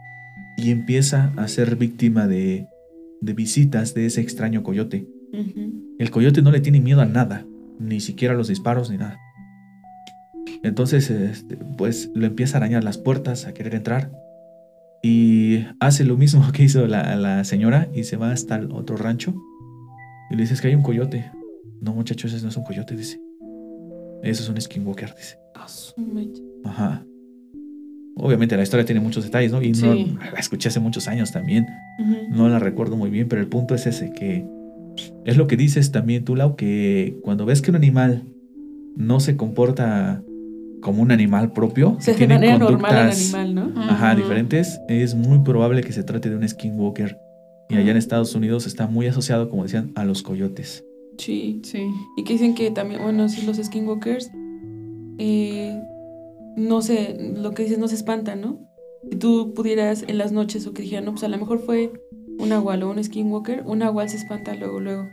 Y 0.58 0.72
empieza 0.72 1.34
a 1.38 1.48
ser 1.48 1.76
víctima 1.76 2.28
de, 2.28 2.68
de 3.22 3.34
visitas 3.34 3.94
de 3.94 4.06
ese 4.06 4.22
extraño 4.22 4.62
coyote. 4.62 5.08
El 5.98 6.12
coyote 6.12 6.42
no 6.42 6.52
le 6.52 6.60
tiene 6.60 6.82
miedo 6.82 7.02
a 7.02 7.06
nada, 7.06 7.46
ni 7.80 8.00
siquiera 8.00 8.34
a 8.34 8.38
los 8.38 8.48
disparos 8.48 8.92
ni 8.92 8.98
nada. 8.98 9.18
Entonces, 10.64 11.10
este, 11.10 11.58
pues 11.78 12.12
lo 12.14 12.26
empieza 12.26 12.58
a 12.58 12.60
arañar 12.60 12.84
las 12.84 12.98
puertas, 12.98 13.48
a 13.48 13.54
querer 13.54 13.76
entrar. 13.76 14.12
Y 15.04 15.66
hace 15.80 16.06
lo 16.06 16.18
mismo 16.18 16.52
que 16.54 16.64
hizo 16.64 16.86
la, 16.88 17.16
la 17.16 17.44
señora 17.44 17.90
y 17.94 18.04
se 18.04 18.18
va 18.18 18.32
hasta 18.32 18.56
el 18.56 18.72
otro 18.72 18.98
rancho. 18.98 19.34
Y 20.30 20.36
le 20.36 20.42
dices 20.44 20.62
que 20.62 20.68
hay 20.68 20.76
un 20.76 20.84
coyote. 20.84 21.32
No, 21.82 21.94
muchachos, 21.94 22.32
ese 22.34 22.44
no 22.44 22.50
es 22.50 22.58
un 22.58 22.64
coyote, 22.64 22.96
dice. 22.96 23.20
Eso 24.24 24.44
es 24.44 24.50
un 24.50 24.62
skinwalker, 24.62 25.14
dice. 25.16 25.38
A 25.56 25.68
su 25.68 26.00
mecha. 26.02 26.42
Ajá. 26.64 27.04
Obviamente 28.16 28.56
la 28.56 28.64
historia 28.64 28.86
tiene 28.86 29.02
muchos 29.02 29.24
detalles, 29.24 29.52
¿no? 29.52 29.62
Y 29.64 29.70
no, 29.72 29.94
Sí. 29.94 30.18
la 30.32 30.40
escuché 30.40 30.70
hace 30.70 30.80
muchos 30.80 31.08
años 31.08 31.32
también. 31.32 31.66
No 32.30 32.48
la 32.50 32.60
recuerdo 32.60 32.96
muy 32.98 33.10
bien, 33.10 33.28
pero 33.28 33.42
el 33.42 33.48
punto 33.48 33.74
es 33.74 33.88
ese, 33.88 34.12
que 34.14 34.46
es 35.26 35.38
lo 35.38 35.48
que 35.48 35.58
dices 35.58 35.92
también 35.92 36.24
tú, 36.24 36.36
Lau, 36.36 36.56
que 36.56 37.18
cuando 37.24 37.46
ves 37.46 37.62
que 37.62 37.72
un 37.72 37.78
animal 37.78 38.24
no 38.96 39.20
se 39.20 39.38
comporta 39.38 40.22
como 40.82 41.02
un 41.02 41.12
animal 41.12 41.54
propio, 41.54 41.92
O 41.92 42.02
sea, 42.02 42.14
que 42.16 42.22
de 42.22 42.28
tiene 42.28 42.34
manera 42.36 42.58
normal 42.58 42.92
al 42.92 43.10
conductas 43.10 43.34
animal, 43.34 43.74
¿no? 43.74 43.82
ajá, 43.82 44.16
diferentes, 44.16 44.82
es 44.90 45.16
muy 45.16 45.40
probable 45.40 45.82
que 45.84 45.94
se 45.94 46.04
trate 46.04 46.30
de 46.30 46.36
un 46.36 46.48
skinwalker. 46.48 47.18
Y 47.70 47.76
allá 47.76 47.92
en 47.92 47.98
Estados 47.98 48.36
Unidos 48.36 48.68
está 48.68 48.88
muy 48.88 49.08
asociado, 49.08 49.50
como 49.50 49.64
decían, 49.64 49.94
a 49.96 50.04
los 50.04 50.24
coyotes. 50.24 50.84
Sí. 51.18 51.62
Sí. 51.64 51.88
Y 52.18 52.24
que 52.24 52.34
dicen 52.34 52.54
que 52.54 52.70
también, 52.72 53.02
bueno, 53.02 53.30
sí, 53.30 53.46
los 53.46 53.58
skinwalkers, 53.58 54.30
eh, 55.18 55.80
no 56.58 56.82
sé, 56.82 57.34
lo 57.36 57.52
que 57.52 57.64
dices 57.64 57.80
no 57.80 57.88
se 57.88 57.96
espantan, 57.96 58.42
¿no? 58.42 58.60
Si 59.10 59.16
tú 59.18 59.54
pudieras 59.54 60.04
en 60.06 60.18
las 60.18 60.32
noches 60.32 60.68
o 60.68 60.74
que 60.74 60.82
dijeran, 60.82 61.06
no, 61.06 61.12
pues 61.12 61.24
a 61.24 61.30
lo 61.30 61.38
mejor 61.38 61.60
fue 61.60 61.94
un 62.40 62.50
nahual 62.50 62.84
o 62.84 62.92
un 62.92 63.04
skinwalker, 63.04 63.64
un 63.66 63.80
nahual 63.80 64.10
se 64.10 64.18
espanta 64.18 64.54
luego, 64.56 64.80
luego. 64.80 65.08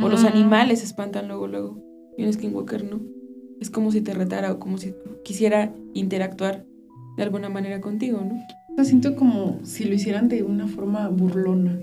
O 0.00 0.08
los 0.08 0.24
animales 0.24 0.80
se 0.80 0.84
espantan 0.84 1.26
luego, 1.26 1.46
luego. 1.46 1.82
Y 2.18 2.24
un 2.24 2.32
skinwalker 2.32 2.84
no. 2.84 3.00
Es 3.60 3.70
como 3.70 3.90
si 3.92 4.00
te 4.00 4.14
retara 4.14 4.52
o 4.52 4.58
como 4.58 4.78
si 4.78 4.94
quisiera 5.24 5.72
interactuar 5.94 6.64
de 7.16 7.22
alguna 7.22 7.48
manera 7.48 7.80
contigo, 7.80 8.20
¿no? 8.20 8.38
Lo 8.76 8.84
siento 8.84 9.16
como 9.16 9.58
si 9.62 9.84
lo 9.84 9.94
hicieran 9.94 10.28
de 10.28 10.42
una 10.42 10.68
forma 10.68 11.08
burlona. 11.08 11.78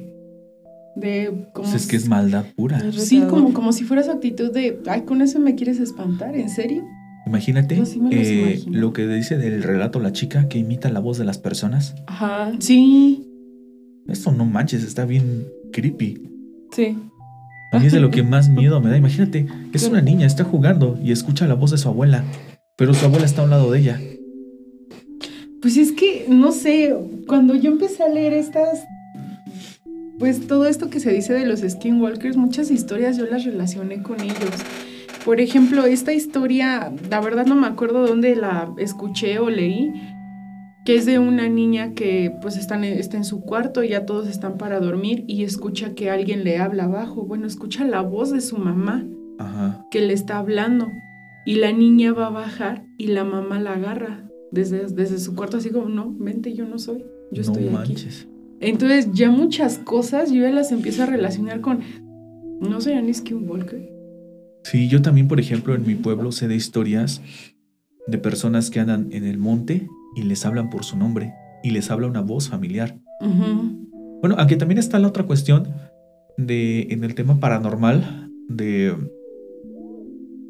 De 0.95 1.47
como 1.53 1.69
Pues 1.69 1.83
es 1.83 1.87
que 1.87 1.95
es 1.95 2.07
maldad 2.07 2.45
pura. 2.55 2.79
Sí, 2.91 3.23
como, 3.27 3.53
como 3.53 3.73
si 3.73 3.83
fuera 3.83 4.03
su 4.03 4.11
actitud 4.11 4.51
de, 4.51 4.79
ay, 4.85 5.01
con 5.01 5.21
eso 5.23 5.39
me 5.39 5.55
quieres 5.55 5.79
espantar, 5.79 6.35
¿en 6.35 6.49
serio? 6.49 6.83
Imagínate 7.25 7.77
Yo 7.77 7.85
sí 7.85 8.01
eh, 8.11 8.63
lo 8.67 8.91
que 8.91 9.07
dice 9.07 9.37
del 9.37 9.63
relato 9.63 9.99
la 9.99 10.11
chica 10.11 10.49
que 10.49 10.59
imita 10.59 10.89
la 10.89 10.99
voz 10.99 11.17
de 11.17 11.25
las 11.25 11.37
personas. 11.37 11.95
Ajá. 12.05 12.51
Sí. 12.59 13.25
Esto 14.07 14.31
no 14.31 14.45
manches, 14.45 14.83
está 14.83 15.05
bien 15.05 15.47
creepy. 15.71 16.29
Sí. 16.71 16.97
A 17.73 17.79
mí 17.79 17.87
es 17.87 17.93
de 17.93 17.99
lo 17.99 18.11
que 18.11 18.23
más 18.23 18.49
miedo 18.49 18.79
me 18.79 18.89
da. 18.89 18.97
Imagínate, 18.97 19.47
es 19.73 19.83
una 19.83 20.01
niña, 20.01 20.27
está 20.27 20.43
jugando 20.43 20.97
y 21.03 21.11
escucha 21.11 21.47
la 21.47 21.55
voz 21.55 21.71
de 21.71 21.77
su 21.77 21.89
abuela, 21.89 22.23
pero 22.77 22.93
su 22.93 23.03
abuela 23.05 23.25
está 23.25 23.41
a 23.41 23.45
un 23.45 23.49
lado 23.49 23.71
de 23.71 23.79
ella. 23.79 23.99
Pues 25.61 25.77
es 25.77 25.91
que, 25.91 26.25
no 26.29 26.51
sé, 26.51 26.95
cuando 27.27 27.55
yo 27.55 27.71
empecé 27.71 28.03
a 28.03 28.09
leer 28.09 28.33
estas, 28.33 28.83
pues 30.19 30.45
todo 30.47 30.67
esto 30.67 30.89
que 30.89 30.99
se 30.99 31.11
dice 31.11 31.33
de 31.33 31.45
los 31.45 31.61
skinwalkers, 31.61 32.37
muchas 32.37 32.69
historias 32.69 33.17
yo 33.17 33.25
las 33.25 33.43
relacioné 33.43 34.03
con 34.03 34.21
ellos. 34.21 34.51
Por 35.25 35.39
ejemplo, 35.39 35.85
esta 35.85 36.13
historia, 36.13 36.91
la 37.09 37.21
verdad 37.21 37.45
no 37.45 37.55
me 37.55 37.65
acuerdo 37.65 38.05
dónde 38.05 38.35
la 38.35 38.73
escuché 38.77 39.39
o 39.39 39.49
leí, 39.49 39.93
que 40.85 40.95
es 40.95 41.05
de 41.05 41.19
una 41.19 41.47
niña 41.47 41.93
que 41.93 42.35
pues 42.41 42.57
está 42.57 42.75
en, 42.75 42.83
está 42.83 43.17
en 43.17 43.23
su 43.23 43.41
cuarto, 43.41 43.83
ya 43.83 44.05
todos 44.05 44.27
están 44.27 44.57
para 44.57 44.79
dormir 44.79 45.23
y 45.27 45.43
escucha 45.43 45.93
que 45.93 46.09
alguien 46.09 46.43
le 46.43 46.57
habla 46.57 46.85
abajo. 46.85 47.25
Bueno, 47.25 47.47
escucha 47.47 47.85
la 47.85 48.01
voz 48.01 48.31
de 48.31 48.41
su 48.41 48.57
mamá 48.57 49.05
Ajá. 49.39 49.85
que 49.91 50.01
le 50.01 50.13
está 50.13 50.37
hablando. 50.37 50.89
Y 51.45 51.55
la 51.55 51.71
niña 51.71 52.13
va 52.13 52.27
a 52.27 52.31
bajar 52.31 52.85
y 52.97 53.07
la 53.07 53.23
mamá 53.23 53.59
la 53.59 53.73
agarra 53.73 54.29
desde, 54.51 54.85
desde 54.87 55.19
su 55.19 55.35
cuarto, 55.35 55.57
así 55.57 55.69
como, 55.71 55.89
no, 55.89 56.13
vente, 56.17 56.53
yo 56.53 56.65
no 56.65 56.79
soy, 56.79 57.03
yo 57.31 57.41
estoy 57.41 57.65
no 57.65 57.79
aquí. 57.79 57.91
manches. 57.93 58.27
Entonces 58.61 59.09
ya 59.13 59.29
muchas 59.29 59.77
cosas 59.77 60.31
yo 60.31 60.41
ya 60.41 60.51
las 60.51 60.71
empiezo 60.71 61.03
a 61.03 61.05
relacionar 61.05 61.59
con, 61.59 61.79
no 62.61 62.79
sé, 62.79 63.01
ni 63.01 63.13
Skinwalker. 63.13 63.91
Sí, 64.63 64.87
yo 64.87 65.01
también, 65.01 65.27
por 65.27 65.39
ejemplo, 65.41 65.75
en 65.75 65.85
mi 65.85 65.95
pueblo 65.95 66.31
sé 66.31 66.47
de 66.47 66.55
historias 66.55 67.21
de 68.07 68.17
personas 68.17 68.69
que 68.69 68.79
andan 68.79 69.09
en 69.11 69.25
el 69.25 69.37
monte 69.37 69.89
y 70.15 70.23
les 70.23 70.45
hablan 70.45 70.69
por 70.69 70.83
su 70.83 70.97
nombre 70.97 71.33
y 71.63 71.71
les 71.71 71.91
habla 71.91 72.07
una 72.07 72.21
voz 72.21 72.49
familiar. 72.49 72.99
Bueno, 74.21 74.35
aunque 74.37 74.55
también 74.55 74.77
está 74.77 74.99
la 74.99 75.07
otra 75.07 75.25
cuestión 75.25 75.67
de 76.37 76.87
en 76.89 77.03
el 77.03 77.15
tema 77.15 77.39
paranormal 77.39 78.31
de 78.49 78.95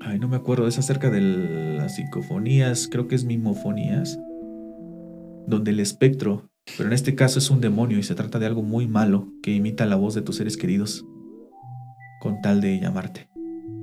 ay, 0.06 0.20
no 0.20 0.28
me 0.28 0.36
acuerdo, 0.36 0.68
es 0.68 0.78
acerca 0.78 1.10
de 1.10 1.22
las 1.22 1.96
psicofonías, 1.96 2.88
creo 2.88 3.08
que 3.08 3.16
es 3.16 3.26
mimofonías, 3.26 4.20
donde 5.48 5.72
el 5.72 5.80
espectro, 5.80 6.50
pero 6.78 6.88
en 6.88 6.94
este 6.94 7.16
caso 7.16 7.40
es 7.40 7.50
un 7.50 7.62
demonio 7.62 7.98
y 7.98 8.04
se 8.04 8.16
trata 8.16 8.40
de 8.40 8.46
algo 8.46 8.64
muy 8.64 8.88
malo 8.88 9.28
que 9.42 9.52
imita 9.52 9.86
la 9.86 9.96
voz 9.96 10.14
de 10.14 10.22
tus 10.22 10.38
seres 10.38 10.58
queridos 10.58 11.06
con 12.22 12.42
tal 12.42 12.62
de 12.62 12.80
llamarte. 12.80 13.30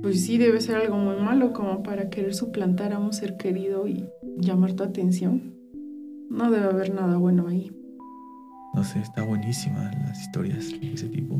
Pues 0.01 0.25
sí, 0.25 0.37
debe 0.39 0.61
ser 0.61 0.77
algo 0.77 0.97
muy 0.97 1.15
malo 1.17 1.53
como 1.53 1.83
para 1.83 2.09
querer 2.09 2.33
suplantar 2.33 2.91
a 2.93 2.99
un 2.99 3.13
ser 3.13 3.37
querido 3.37 3.87
y 3.87 4.07
llamar 4.37 4.73
tu 4.73 4.83
atención. 4.83 5.50
No 6.31 6.49
debe 6.49 6.65
haber 6.65 6.93
nada 6.93 7.17
bueno 7.17 7.47
ahí. 7.47 7.71
No 8.73 8.83
sé, 8.85 8.99
está 8.99 9.21
buenísima 9.23 9.91
las 10.05 10.21
historias 10.21 10.69
de 10.79 10.93
ese 10.93 11.07
tipo. 11.09 11.39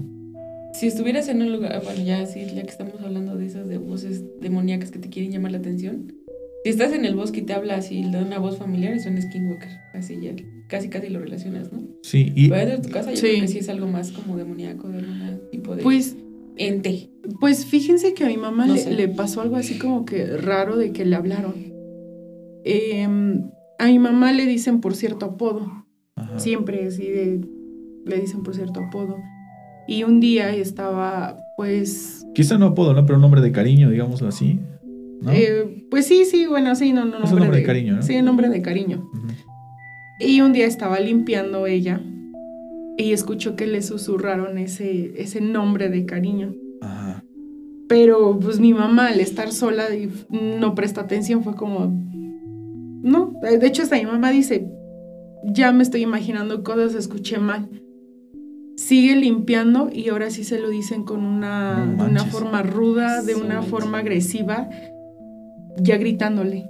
Si 0.73 0.87
estuvieras 0.87 1.27
en 1.29 1.41
un 1.41 1.51
lugar, 1.53 1.81
bueno, 1.83 2.01
ya 2.03 2.25
sí, 2.25 2.45
ya 2.53 2.61
que 2.63 2.69
estamos 2.69 2.95
hablando 3.01 3.35
de 3.37 3.45
esas 3.45 3.67
de 3.67 3.77
voces 3.77 4.23
demoníacas 4.41 4.91
que 4.91 4.99
te 4.99 5.09
quieren 5.09 5.31
llamar 5.31 5.53
la 5.53 5.57
atención, 5.59 6.13
si 6.63 6.69
estás 6.69 6.91
en 6.93 7.05
el 7.05 7.15
bosque 7.15 7.39
y 7.39 7.43
te 7.43 7.53
habla 7.53 7.75
así, 7.77 8.03
le 8.03 8.11
da 8.11 8.21
una 8.25 8.37
voz 8.37 8.57
familiar, 8.57 8.93
es 8.93 9.05
un 9.05 9.19
skinwalker. 9.21 9.69
Así 9.93 10.19
ya, 10.21 10.31
casi 10.67 10.89
casi 10.89 11.09
lo 11.09 11.19
relacionas, 11.19 11.71
¿no? 11.71 11.83
Sí, 12.03 12.31
y 12.35 12.49
Pero 12.49 12.59
dentro 12.71 12.77
de 12.81 12.87
tu 12.87 12.93
casa 12.93 13.11
yo 13.11 13.15
Sí. 13.17 13.27
creo 13.29 13.41
que 13.41 13.47
sí 13.47 13.57
es 13.59 13.69
algo 13.69 13.87
más 13.87 14.11
como 14.11 14.35
demoníaco, 14.37 14.89
de 14.89 14.99
algún 14.99 15.41
tipo 15.51 15.75
de 15.75 15.83
Pues 15.83 16.15
ente. 16.57 17.09
Pues 17.39 17.65
fíjense 17.65 18.13
que 18.13 18.25
a 18.25 18.27
mi 18.27 18.37
mamá 18.37 18.67
No 18.67 18.75
le, 18.75 18.91
le 18.91 19.07
pasó 19.07 19.41
algo 19.41 19.55
así 19.55 19.77
como 19.79 20.03
que 20.05 20.25
raro 20.37 20.75
de 20.77 20.91
que 20.91 21.05
le 21.05 21.15
hablaron. 21.15 21.53
Em, 22.63 23.49
a 23.81 23.87
mi 23.87 23.97
mamá 23.97 24.31
le 24.31 24.45
dicen 24.45 24.79
por 24.79 24.95
cierto 24.95 25.25
apodo, 25.25 25.85
ajá, 26.15 26.37
siempre 26.37 26.85
así 26.85 27.09
de, 27.09 27.41
le 28.05 28.19
dicen 28.19 28.43
por 28.43 28.53
cierto 28.53 28.79
apodo. 28.79 29.17
Y 29.87 30.03
un 30.03 30.19
día 30.19 30.53
estaba, 30.53 31.37
pues, 31.57 32.23
quizá 32.35 32.59
no 32.59 32.67
apodo, 32.67 32.93
¿no? 32.93 33.05
Pero 33.07 33.15
un 33.15 33.23
nombre 33.23 33.41
de 33.41 33.51
cariño, 33.51 33.89
digámoslo 33.89 34.27
así. 34.27 34.59
¿no? 35.21 35.31
eh, 35.31 35.87
pues 35.89 36.05
sí, 36.05 36.25
sí, 36.25 36.45
bueno, 36.45 36.75
sí, 36.75 36.93
no, 36.93 37.05
no, 37.05 37.23
Es 37.23 37.31
un 37.31 37.39
nombre 37.39 37.57
de 37.57 37.63
cariño, 37.63 37.95
¿no? 37.95 38.01
Sí, 38.03 38.21
nombre 38.21 38.49
de 38.49 38.61
cariño. 38.61 39.09
Y 40.19 40.41
un 40.41 40.53
día 40.53 40.67
estaba 40.67 40.99
limpiando 40.99 41.65
ella 41.65 42.01
y 42.97 43.13
escuchó 43.13 43.55
que 43.55 43.65
le 43.65 43.81
susurraron 43.81 44.59
ese, 44.59 45.19
ese 45.19 45.41
nombre 45.41 45.89
de 45.89 46.05
cariño. 46.05 46.53
Ajá. 46.81 47.23
Pero 47.89 48.39
pues 48.39 48.59
mi 48.59 48.73
mamá 48.75 49.07
al 49.07 49.19
estar 49.19 49.51
sola 49.51 49.85
y 49.95 50.07
no 50.29 50.75
presta 50.75 51.01
atención, 51.01 51.43
fue 51.43 51.55
como... 51.55 52.10
No, 53.01 53.33
de 53.41 53.65
hecho 53.67 53.83
hasta 53.83 53.95
mi 53.97 54.05
mamá 54.05 54.29
dice, 54.31 54.67
ya 55.45 55.71
me 55.71 55.83
estoy 55.83 56.01
imaginando 56.01 56.63
cosas, 56.63 56.93
escuché 56.95 57.37
mal. 57.39 57.67
sigue 58.77 59.15
limpiando 59.15 59.89
y 59.93 60.09
ahora 60.09 60.31
sí 60.31 60.43
se 60.43 60.59
lo 60.59 60.69
dicen 60.69 61.03
con 61.03 61.23
una, 61.23 61.85
No 61.85 62.05
de 62.05 62.09
una 62.09 62.25
forma 62.25 62.63
ruda, 62.63 63.21
de 63.21 63.35
Sí. 63.35 63.39
una 63.41 63.61
forma 63.61 63.99
agresiva, 63.99 64.69
ya 65.77 65.97
gritándole. 65.97 66.65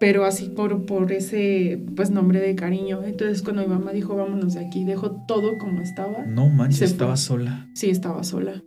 Pero 0.00 0.24
así 0.24 0.48
por, 0.48 0.86
por 0.86 1.12
ese 1.12 1.78
pues 1.94 2.10
nombre 2.10 2.40
de 2.40 2.54
cariño. 2.54 3.02
Entonces 3.04 3.42
cuando 3.42 3.62
mi 3.62 3.68
mamá 3.68 3.92
dijo 3.92 4.14
vámonos 4.16 4.54
de 4.54 4.60
aquí, 4.60 4.84
dejó 4.84 5.10
todo 5.26 5.58
como 5.58 5.80
estaba. 5.82 6.24
No 6.26 6.48
manches, 6.48 6.82
estaba 6.92 7.16
sola. 7.16 7.68
Sí, 7.74 7.90
estaba 7.90 8.22
sola. 8.24 8.62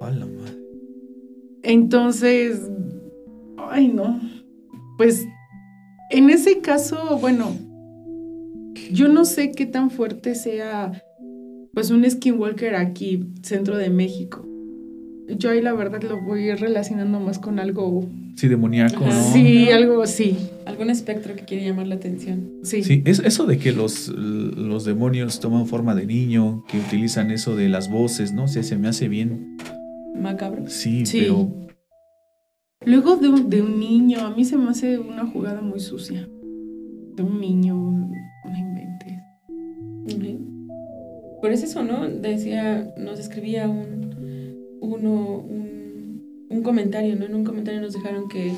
A 0.00 0.10
la 0.10 0.24
madre. 0.26 0.56
Entonces, 1.62 2.62
ay 3.58 3.88
no. 3.88 4.20
Pues 4.96 5.26
en 6.10 6.30
ese 6.30 6.60
caso, 6.60 7.18
bueno, 7.20 7.56
yo 8.92 9.08
no 9.08 9.24
sé 9.24 9.52
qué 9.52 9.66
tan 9.66 9.90
fuerte 9.90 10.34
sea 10.34 11.02
pues 11.72 11.90
un 11.90 12.08
skinwalker 12.08 12.74
aquí, 12.74 13.24
centro 13.42 13.76
de 13.76 13.90
México. 13.90 14.42
Yo 15.28 15.50
ahí 15.50 15.60
la 15.60 15.72
verdad 15.74 16.00
lo 16.02 16.22
voy 16.22 16.52
relacionando 16.54 17.18
más 17.20 17.38
con 17.40 17.58
algo, 17.58 18.06
Sí, 18.36 18.46
demoníaco. 18.48 19.04
¿no? 19.04 19.32
sí, 19.32 19.70
algo 19.70 20.00
así, 20.02 20.36
Algún 20.66 20.88
espectro 20.88 21.34
que 21.34 21.42
quiere 21.44 21.64
llamar 21.66 21.86
la 21.88 21.96
atención. 21.96 22.48
sí. 22.62 22.82
Sí, 22.84 23.02
es, 23.04 23.18
eso 23.18 23.44
de 23.46 23.58
que 23.58 23.72
los, 23.72 24.08
los 24.08 24.84
demonios 24.84 25.40
toman 25.40 25.66
forma 25.66 25.94
de 25.94 26.06
niño, 26.06 26.64
que 26.68 26.78
utilizan 26.78 27.30
eso 27.30 27.56
de 27.56 27.68
las 27.68 27.90
voces, 27.90 28.32
¿no? 28.32 28.44
O 28.44 28.48
sea, 28.48 28.62
se 28.62 28.76
me 28.78 28.88
hace 28.88 29.08
bien. 29.08 29.56
Macabro. 30.18 30.64
Sí, 30.68 31.04
Sí. 31.06 31.20
pero 31.22 31.50
Luego 32.86 33.16
de 33.16 33.28
un, 33.28 33.50
de 33.50 33.62
un 33.62 33.80
niño, 33.80 34.20
a 34.20 34.30
mí 34.30 34.44
se 34.44 34.56
me 34.56 34.70
hace 34.70 34.98
una 34.98 35.26
jugada 35.26 35.60
muy 35.60 35.80
sucia. 35.80 36.28
De 37.16 37.22
un 37.24 37.40
niño, 37.40 37.74
no 37.74 38.56
inventes. 38.56 38.86
Por 41.40 41.50
eso 41.50 41.66
eso, 41.66 41.82
¿no? 41.82 42.08
Decía, 42.08 42.94
nos 42.96 43.18
escribía 43.18 43.68
un, 43.68 44.78
uno, 44.80 45.38
un, 45.38 46.46
un 46.48 46.62
comentario, 46.62 47.16
¿no? 47.16 47.24
En 47.24 47.34
un 47.34 47.44
comentario 47.44 47.80
nos 47.80 47.92
dejaron 47.92 48.28
que, 48.28 48.52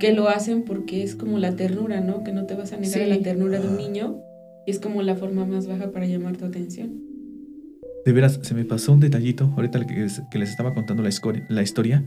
que 0.00 0.12
lo 0.12 0.28
hacen 0.28 0.64
porque 0.64 1.04
es 1.04 1.14
como 1.14 1.38
la 1.38 1.54
ternura, 1.54 2.00
¿no? 2.00 2.24
Que 2.24 2.32
no 2.32 2.46
te 2.46 2.54
vas 2.54 2.72
a 2.72 2.76
negar 2.76 3.02
a 3.02 3.06
la 3.06 3.20
ternura 3.20 3.60
de 3.60 3.68
un 3.68 3.76
niño 3.76 4.20
y 4.66 4.72
es 4.72 4.80
como 4.80 5.02
la 5.02 5.14
forma 5.14 5.46
más 5.46 5.68
baja 5.68 5.92
para 5.92 6.06
llamar 6.06 6.36
tu 6.36 6.44
atención. 6.44 7.00
De 8.06 8.12
veras, 8.12 8.38
se 8.42 8.54
me 8.54 8.64
pasó 8.64 8.92
un 8.92 9.00
detallito, 9.00 9.52
ahorita 9.56 9.84
que, 9.86 9.94
les- 10.00 10.22
que 10.30 10.38
les 10.38 10.48
estaba 10.50 10.72
contando 10.72 11.02
la, 11.02 11.08
historia. 11.62 12.04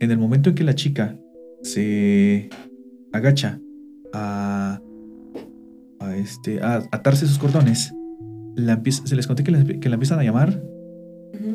En 0.00 0.10
el 0.10 0.18
momento 0.18 0.48
en 0.50 0.54
que 0.56 0.64
la 0.64 0.74
chica 0.74 1.16
se 1.62 2.48
agacha 3.12 3.60
a, 4.12 4.80
a, 6.00 6.16
este, 6.16 6.60
a 6.62 6.82
atarse 6.90 7.26
sus 7.26 7.38
cordones, 7.38 7.92
la 8.56 8.72
empieza- 8.74 9.06
se 9.06 9.14
les 9.16 9.26
conté 9.26 9.44
que 9.44 9.50
la, 9.52 9.64
que 9.64 9.88
la 9.88 9.94
empiezan 9.94 10.18
a 10.18 10.24
llamar 10.24 10.62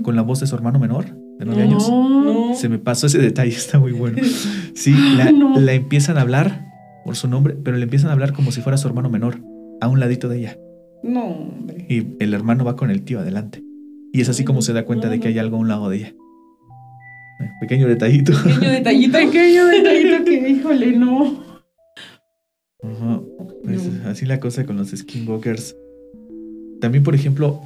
con 0.04 0.16
la 0.16 0.22
voz 0.22 0.40
de 0.40 0.48
su 0.48 0.56
hermano 0.56 0.80
menor, 0.80 1.06
de 1.40 1.46
nueve 1.46 1.64
No. 1.66 1.70
años. 1.70 1.90
No. 1.90 2.54
Se 2.56 2.70
me 2.70 2.78
pasó 2.80 3.08
ese 3.08 3.18
detalle, 3.20 3.50
está 3.56 3.80
muy 3.80 3.92
bueno. 3.92 4.20
Sí, 4.76 4.94
la, 5.18 5.32
No. 5.32 5.60
la 5.60 5.74
empiezan 5.74 6.18
a 6.18 6.22
hablar 6.22 6.66
por 7.06 7.16
su 7.16 7.28
nombre, 7.28 7.56
pero 7.64 7.78
le 7.78 7.84
empiezan 7.84 8.10
a 8.10 8.14
hablar 8.14 8.34
como 8.34 8.52
si 8.52 8.62
fuera 8.62 8.78
su 8.78 8.88
hermano 8.88 9.10
menor, 9.10 9.42
a 9.82 9.88
un 9.88 10.00
ladito 10.00 10.30
de 10.30 10.38
ella. 10.40 10.58
No, 11.04 11.26
hombre. 11.26 11.86
Y 11.90 12.16
el 12.24 12.34
hermano 12.34 12.64
va 12.66 12.76
con 12.76 12.90
el 12.90 13.04
tío 13.04 13.20
adelante. 13.20 13.62
Y 14.14 14.22
es 14.22 14.30
así 14.30 14.44
como 14.46 14.62
se 14.62 14.74
da 14.74 14.86
cuenta 14.86 15.10
de 15.10 15.20
que 15.20 15.28
hay 15.30 15.38
algo 15.40 15.58
a 15.58 15.60
un 15.60 15.68
lado 15.68 15.90
de 15.90 15.98
ella. 15.98 16.08
Eh, 17.40 17.50
Pequeño 17.62 17.88
detallito. 17.88 18.32
Pequeño 18.44 18.70
detallito. 18.72 19.18
Pequeño 19.18 19.66
detallito 19.68 20.24
que, 20.26 20.50
híjole, 20.50 20.92
no. 20.98 21.44
Ajá. 22.84 23.22
Pues, 23.64 23.86
No. 23.92 24.10
así 24.10 24.26
la 24.26 24.40
cosa 24.40 24.66
con 24.66 24.78
los 24.78 24.90
skinwalkers. 24.92 25.76
También, 26.82 27.04
por 27.04 27.16
ejemplo, 27.16 27.62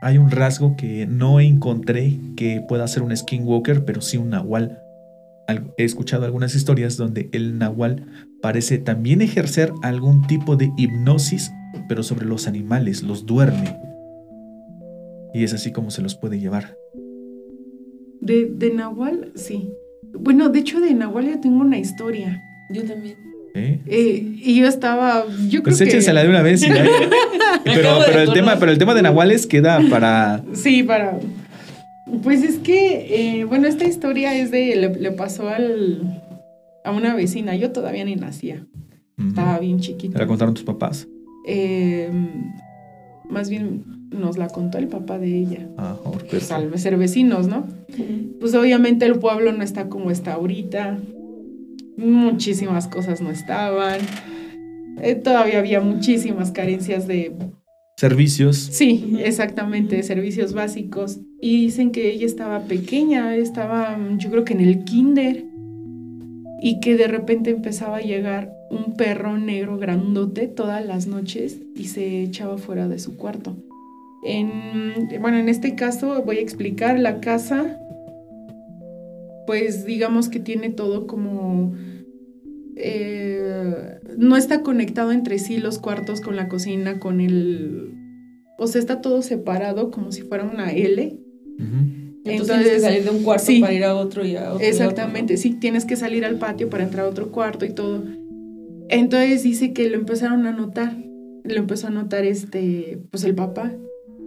hay 0.00 0.18
un 0.18 0.30
rasgo 0.30 0.76
que 0.76 1.06
no 1.06 1.40
encontré 1.40 2.18
que 2.36 2.62
pueda 2.66 2.88
ser 2.88 3.02
un 3.02 3.16
skinwalker, 3.16 3.84
pero 3.84 4.00
sí 4.00 4.16
un 4.16 4.30
nahual. 4.30 4.78
Al- 5.46 5.72
He 5.76 5.84
escuchado 5.84 6.24
algunas 6.24 6.54
historias 6.54 6.96
donde 6.96 7.28
el 7.32 7.58
nahual 7.58 8.06
parece 8.40 8.78
también 8.78 9.20
ejercer 9.22 9.72
algún 9.82 10.26
tipo 10.26 10.56
de 10.56 10.70
hipnosis, 10.76 11.52
pero 11.88 12.02
sobre 12.02 12.26
los 12.26 12.46
animales, 12.46 13.02
los 13.02 13.26
duerme. 13.26 13.76
Y 15.34 15.44
es 15.44 15.54
así 15.54 15.72
como 15.72 15.90
se 15.90 16.02
los 16.02 16.14
puede 16.14 16.38
llevar. 16.38 16.76
De, 18.20 18.46
de 18.52 18.72
Nahual, 18.72 19.32
sí. 19.34 19.70
Bueno, 20.12 20.48
de 20.50 20.58
hecho, 20.60 20.80
de 20.80 20.92
Nahual 20.94 21.26
yo 21.26 21.40
tengo 21.40 21.60
una 21.60 21.78
historia. 21.78 22.42
Yo 22.70 22.84
también. 22.84 23.16
¿eh? 23.54 23.80
Eh, 23.86 24.34
y 24.42 24.60
yo 24.60 24.66
estaba. 24.66 25.24
Yo 25.48 25.62
Pues 25.62 25.76
creo 25.76 25.86
que. 25.86 25.90
échensela 25.90 26.22
de 26.22 26.28
una 26.28 26.42
vez. 26.42 26.62
y 26.62 26.66
pero, 27.64 27.98
pero, 28.06 28.20
el 28.20 28.32
tema, 28.32 28.56
pero 28.58 28.70
el 28.72 28.78
tema 28.78 28.94
de 28.94 29.02
nahuales 29.02 29.46
queda 29.46 29.80
para... 29.90 30.42
Sí, 30.52 30.82
para. 30.82 31.18
Pues 32.22 32.42
es 32.42 32.58
que, 32.58 33.40
eh, 33.40 33.44
bueno, 33.44 33.66
esta 33.68 33.84
historia 33.84 34.36
es 34.38 34.50
de. 34.50 34.76
Le, 34.76 34.94
le 34.94 35.12
pasó 35.12 35.48
al, 35.48 36.22
a 36.84 36.92
una 36.92 37.14
vecina. 37.14 37.56
Yo 37.56 37.72
todavía 37.72 38.04
ni 38.04 38.16
nacía. 38.16 38.66
Estaba 39.18 39.58
bien 39.58 39.76
¿Te 39.78 39.82
chiquita. 39.84 40.18
la 40.18 40.26
contaron 40.26 40.52
tus 40.54 40.64
papás? 40.64 41.06
Eh, 41.46 42.10
más 43.28 43.48
bien 43.50 43.84
nos 44.10 44.36
la 44.38 44.48
contó 44.48 44.78
el 44.78 44.88
papá 44.88 45.18
de 45.18 45.38
ella. 45.38 45.68
Ah, 45.78 45.96
oh, 46.04 46.12
Pues 46.30 46.50
al 46.52 46.78
ser 46.78 46.96
vecinos, 46.96 47.48
¿no? 47.48 47.66
Pues 48.40 48.54
obviamente 48.54 49.06
el 49.06 49.18
pueblo 49.18 49.52
no 49.52 49.62
está 49.62 49.88
como 49.88 50.10
está 50.10 50.34
ahorita. 50.34 50.98
Muchísimas 51.96 52.88
cosas 52.88 53.20
no 53.20 53.30
estaban. 53.30 54.00
Eh, 55.00 55.14
todavía 55.14 55.58
había 55.58 55.80
muchísimas 55.80 56.50
carencias 56.52 57.06
de 57.06 57.32
Servicios. 57.96 58.56
Sí, 58.56 59.16
exactamente, 59.22 59.96
Ujú. 59.98 60.04
servicios 60.06 60.54
básicos. 60.54 61.20
Y 61.40 61.66
dicen 61.66 61.92
que 61.92 62.10
ella 62.10 62.26
estaba 62.26 62.60
pequeña, 62.64 63.36
estaba 63.36 63.96
yo 64.18 64.30
creo 64.30 64.44
que 64.44 64.54
en 64.54 64.60
el 64.60 64.84
kinder. 64.84 65.44
Y 66.60 66.80
que 66.80 66.96
de 66.96 67.06
repente 67.06 67.50
empezaba 67.50 67.98
a 67.98 68.00
llegar 68.00 68.52
un 68.72 68.94
perro 68.96 69.38
negro 69.38 69.76
grandote 69.78 70.48
todas 70.48 70.84
las 70.84 71.06
noches 71.06 71.60
y 71.76 71.84
se 71.84 72.22
echaba 72.22 72.58
fuera 72.58 72.88
de 72.88 72.98
su 72.98 73.16
cuarto. 73.16 73.56
En, 74.24 75.20
bueno, 75.20 75.38
en 75.38 75.48
este 75.48 75.74
caso 75.74 76.22
voy 76.22 76.38
a 76.38 76.40
explicar 76.40 76.98
la 76.98 77.20
casa. 77.20 77.78
Pues 79.46 79.84
digamos 79.84 80.28
que 80.28 80.40
tiene 80.40 80.70
todo 80.70 81.06
como 81.06 81.74
eh, 82.76 83.98
no 84.16 84.36
está 84.36 84.62
conectado 84.62 85.12
entre 85.12 85.38
sí 85.38 85.58
los 85.58 85.78
cuartos 85.78 86.20
con 86.20 86.36
la 86.36 86.48
cocina, 86.48 86.98
con 86.98 87.20
el... 87.20 87.94
O 88.58 88.66
sea, 88.66 88.80
está 88.80 89.00
todo 89.00 89.22
separado 89.22 89.90
como 89.90 90.12
si 90.12 90.22
fuera 90.22 90.44
una 90.44 90.72
L. 90.72 91.18
Ujú. 91.58 92.02
Entonces, 92.24 92.24
Entonces, 92.24 92.46
tienes 92.46 92.72
que 92.72 92.80
salir 92.80 93.04
de 93.04 93.10
un 93.10 93.22
cuarto 93.24 93.46
sí. 93.46 93.60
para 93.60 93.72
ir 93.72 93.84
a 93.84 93.96
otro 93.96 94.24
y 94.24 94.36
a 94.36 94.52
otro. 94.52 94.62
y 94.62 94.66
a 94.66 94.68
Exactamente, 94.68 95.36
sí, 95.36 95.54
tienes 95.54 95.84
que 95.84 95.96
salir 95.96 96.24
al 96.24 96.38
patio 96.38 96.70
para 96.70 96.84
entrar 96.84 97.06
a 97.06 97.08
otro 97.08 97.32
cuarto 97.32 97.64
y 97.64 97.70
todo. 97.70 98.04
Entonces 98.92 99.42
dice 99.42 99.72
que 99.72 99.88
lo 99.88 99.96
empezaron 99.96 100.46
a 100.46 100.52
notar, 100.52 100.96
lo 101.44 101.54
empezó 101.56 101.86
a 101.86 101.90
notar 101.90 102.26
este, 102.26 103.00
pues 103.10 103.24
el 103.24 103.34
papá, 103.34 103.72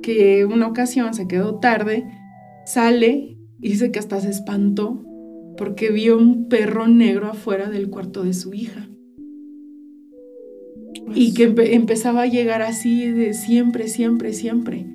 que 0.02 0.44
una 0.44 0.68
ocasión 0.68 1.14
se 1.14 1.28
quedó 1.28 1.60
tarde, 1.60 2.04
sale 2.66 3.38
y 3.62 3.70
dice 3.70 3.92
que 3.92 4.00
hasta 4.00 4.20
se 4.20 4.32
espantó 4.32 5.04
porque 5.56 5.92
vio 5.92 6.18
un 6.18 6.50
perro 6.50 6.88
negro 6.88 7.28
afuera 7.28 7.70
del 7.70 7.90
cuarto 7.92 8.24
de 8.24 8.34
su 8.34 8.54
hija. 8.56 8.90
Y 11.14 11.36
que 11.36 11.48
empe- 11.54 11.74
empezaba 11.74 12.24
a 12.24 12.28
llegar 12.28 12.64
así 12.64 13.08
de 13.12 13.34
siempre, 13.36 13.88
siempre, 13.88 14.34
siempre. 14.34 14.88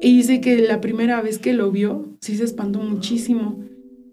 Y 0.00 0.16
dice 0.16 0.40
que 0.40 0.56
la 0.58 0.80
primera 0.80 1.20
vez 1.20 1.38
que 1.38 1.52
lo 1.52 1.70
vio, 1.70 2.16
sí 2.20 2.36
se 2.36 2.44
espantó 2.44 2.80
muchísimo. 2.80 3.60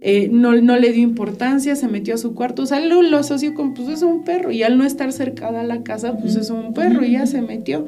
Eh, 0.04 0.30
no, 0.32 0.60
no 0.60 0.78
le 0.78 0.92
dio 0.92 1.04
importancia, 1.04 1.76
se 1.76 1.88
metió 1.88 2.16
a 2.16 2.18
su 2.18 2.34
cuarto, 2.34 2.64
o 2.64 2.66
sea, 2.66 2.80
lo, 2.80 3.04
lo 3.04 3.18
asoció 3.18 3.54
con, 3.54 3.76
pues 3.76 3.88
es 3.88 4.02
un 4.02 4.24
perro, 4.24 4.52
y 4.52 4.64
al 4.64 4.78
no 4.80 4.84
estar 4.84 5.12
cercada 5.12 5.62
a 5.62 5.64
la 5.64 5.84
casa, 5.84 6.18
pues 6.18 6.36
es 6.36 6.50
un 6.50 6.74
perro, 6.74 7.06
y 7.06 7.12
ya 7.12 7.28
se 7.28 7.44
metió. 7.44 7.86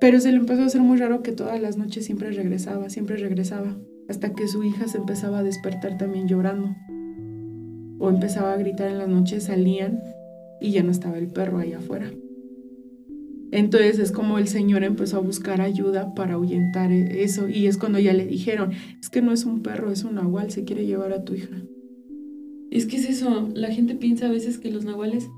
Pero 0.00 0.18
se 0.18 0.32
le 0.32 0.38
empezó 0.38 0.62
a 0.62 0.66
hacer 0.66 0.80
muy 0.80 0.98
raro 0.98 1.22
que 1.22 1.30
todas 1.30 1.60
las 1.60 1.76
noches 1.76 2.04
siempre 2.04 2.32
regresaba, 2.32 2.90
siempre 2.90 3.16
regresaba, 3.16 3.76
hasta 4.08 4.34
que 4.34 4.48
su 4.48 4.64
hija 4.64 4.88
se 4.88 4.98
empezaba 4.98 5.38
a 5.38 5.42
despertar 5.44 5.96
también 5.96 6.26
llorando. 6.26 6.74
O 7.98 8.10
empezaba 8.10 8.52
a 8.52 8.56
gritar 8.56 8.90
en 8.90 8.98
las 8.98 9.08
noches, 9.08 9.44
salían 9.44 10.02
y 10.60 10.72
ya 10.72 10.82
no 10.82 10.90
estaba 10.90 11.18
el 11.18 11.28
perro 11.28 11.58
ahí 11.58 11.72
afuera. 11.72 12.10
Entonces 13.52 13.98
es 13.98 14.12
como 14.12 14.38
el 14.38 14.48
señor 14.48 14.82
empezó 14.84 15.18
a 15.18 15.20
buscar 15.20 15.60
ayuda 15.60 16.14
para 16.14 16.34
ahuyentar 16.34 16.90
e- 16.92 17.22
eso 17.22 17.48
y 17.48 17.66
es 17.66 17.76
cuando 17.78 17.98
ya 17.98 18.12
le 18.12 18.26
dijeron, 18.26 18.72
es 19.00 19.08
que 19.08 19.22
no 19.22 19.32
es 19.32 19.44
un 19.44 19.62
perro, 19.62 19.90
es 19.92 20.04
un 20.04 20.16
nahual, 20.16 20.50
se 20.50 20.64
quiere 20.64 20.84
llevar 20.86 21.12
a 21.12 21.24
tu 21.24 21.34
hija. 21.34 21.56
Es 22.70 22.86
que 22.86 22.96
es 22.96 23.08
eso, 23.08 23.48
la 23.54 23.68
gente 23.70 23.94
piensa 23.94 24.26
a 24.26 24.30
veces 24.30 24.58
que 24.58 24.70
los 24.70 24.84
nahuales 24.84 25.28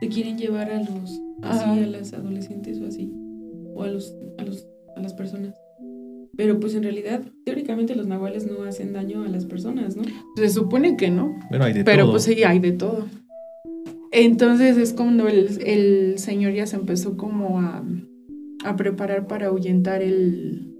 te 0.00 0.08
quieren 0.08 0.38
llevar 0.38 0.70
a 0.70 0.78
los 0.80 1.20
así 1.42 1.64
a 1.82 1.86
las 1.86 2.12
adolescentes 2.12 2.80
o 2.80 2.86
así 2.86 3.10
o 3.74 3.82
a 3.82 3.88
los 3.88 4.14
a 4.38 4.44
los 4.44 4.66
a 4.96 5.00
las 5.00 5.12
personas. 5.14 5.54
Pero 6.36 6.60
pues 6.60 6.74
en 6.74 6.82
realidad 6.82 7.22
teóricamente 7.44 7.94
los 7.96 8.06
nahuales 8.06 8.46
no 8.46 8.62
hacen 8.64 8.92
daño 8.92 9.24
a 9.24 9.28
las 9.28 9.44
personas, 9.46 9.96
¿no? 9.96 10.02
Se 10.36 10.48
supone 10.50 10.96
que 10.96 11.10
no, 11.10 11.34
Pero 11.50 11.64
hay 11.64 11.72
de 11.72 11.82
pero 11.84 12.02
todo. 12.04 12.12
pues 12.12 12.24
sí, 12.24 12.44
hay 12.44 12.58
de 12.58 12.72
todo. 12.72 13.06
Entonces 14.18 14.78
es 14.78 14.94
cuando 14.94 15.28
el, 15.28 15.60
el 15.66 16.18
señor 16.18 16.54
ya 16.54 16.66
se 16.66 16.76
empezó 16.76 17.18
como 17.18 17.60
a, 17.60 17.84
a 18.64 18.74
preparar 18.74 19.26
para 19.26 19.48
ahuyentar 19.48 20.00
el, 20.00 20.74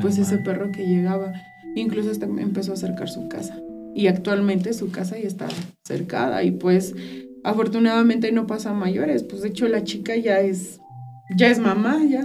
pues 0.00 0.18
ese 0.18 0.38
perro 0.38 0.70
que 0.70 0.86
llegaba. 0.86 1.32
Incluso 1.74 2.12
hasta 2.12 2.26
empezó 2.26 2.70
a 2.70 2.74
acercar 2.74 3.08
su 3.08 3.28
casa. 3.28 3.60
Y 3.96 4.06
actualmente 4.06 4.72
su 4.72 4.92
casa 4.92 5.18
ya 5.18 5.26
está 5.26 5.48
cercada 5.82 6.44
y 6.44 6.52
pues 6.52 6.94
afortunadamente 7.42 8.30
no 8.30 8.46
pasa 8.46 8.70
a 8.70 8.74
mayores. 8.74 9.24
Pues 9.24 9.42
de 9.42 9.48
hecho 9.48 9.66
la 9.66 9.82
chica 9.82 10.14
ya 10.14 10.38
es, 10.38 10.78
ya 11.36 11.50
es 11.50 11.58
mamá, 11.58 12.00
ya. 12.08 12.24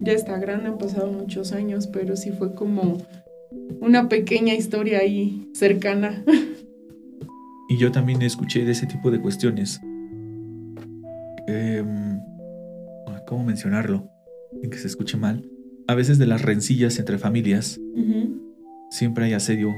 Ya 0.00 0.14
está 0.14 0.36
grande, 0.40 0.66
han 0.66 0.78
pasado 0.78 1.12
muchos 1.12 1.52
años, 1.52 1.86
pero 1.86 2.16
sí 2.16 2.32
fue 2.32 2.56
como 2.56 2.98
una 3.80 4.08
pequeña 4.08 4.54
historia 4.54 4.98
ahí 4.98 5.48
cercana. 5.54 6.24
Y 7.70 7.76
yo 7.76 7.92
también 7.92 8.20
escuché 8.22 8.64
de 8.64 8.72
ese 8.72 8.86
tipo 8.86 9.12
de 9.12 9.20
cuestiones. 9.20 9.80
Em, 11.46 12.20
¿Cómo 13.28 13.44
mencionarlo? 13.44 14.10
En 14.60 14.70
que 14.70 14.76
se 14.76 14.88
escuche 14.88 15.16
mal. 15.16 15.48
A 15.86 15.94
veces 15.94 16.18
de 16.18 16.26
las 16.26 16.42
rencillas 16.42 16.98
entre 16.98 17.16
familias, 17.16 17.80
siempre 18.90 19.26
hay 19.26 19.34
asedio. 19.34 19.72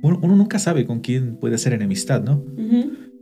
Uno, 0.00 0.36
nunca 0.36 0.60
sabe 0.60 0.86
con 0.86 1.00
quién 1.00 1.38
puede 1.38 1.56
hacer 1.56 1.72
enemistad, 1.72 2.22
¿no? 2.22 2.44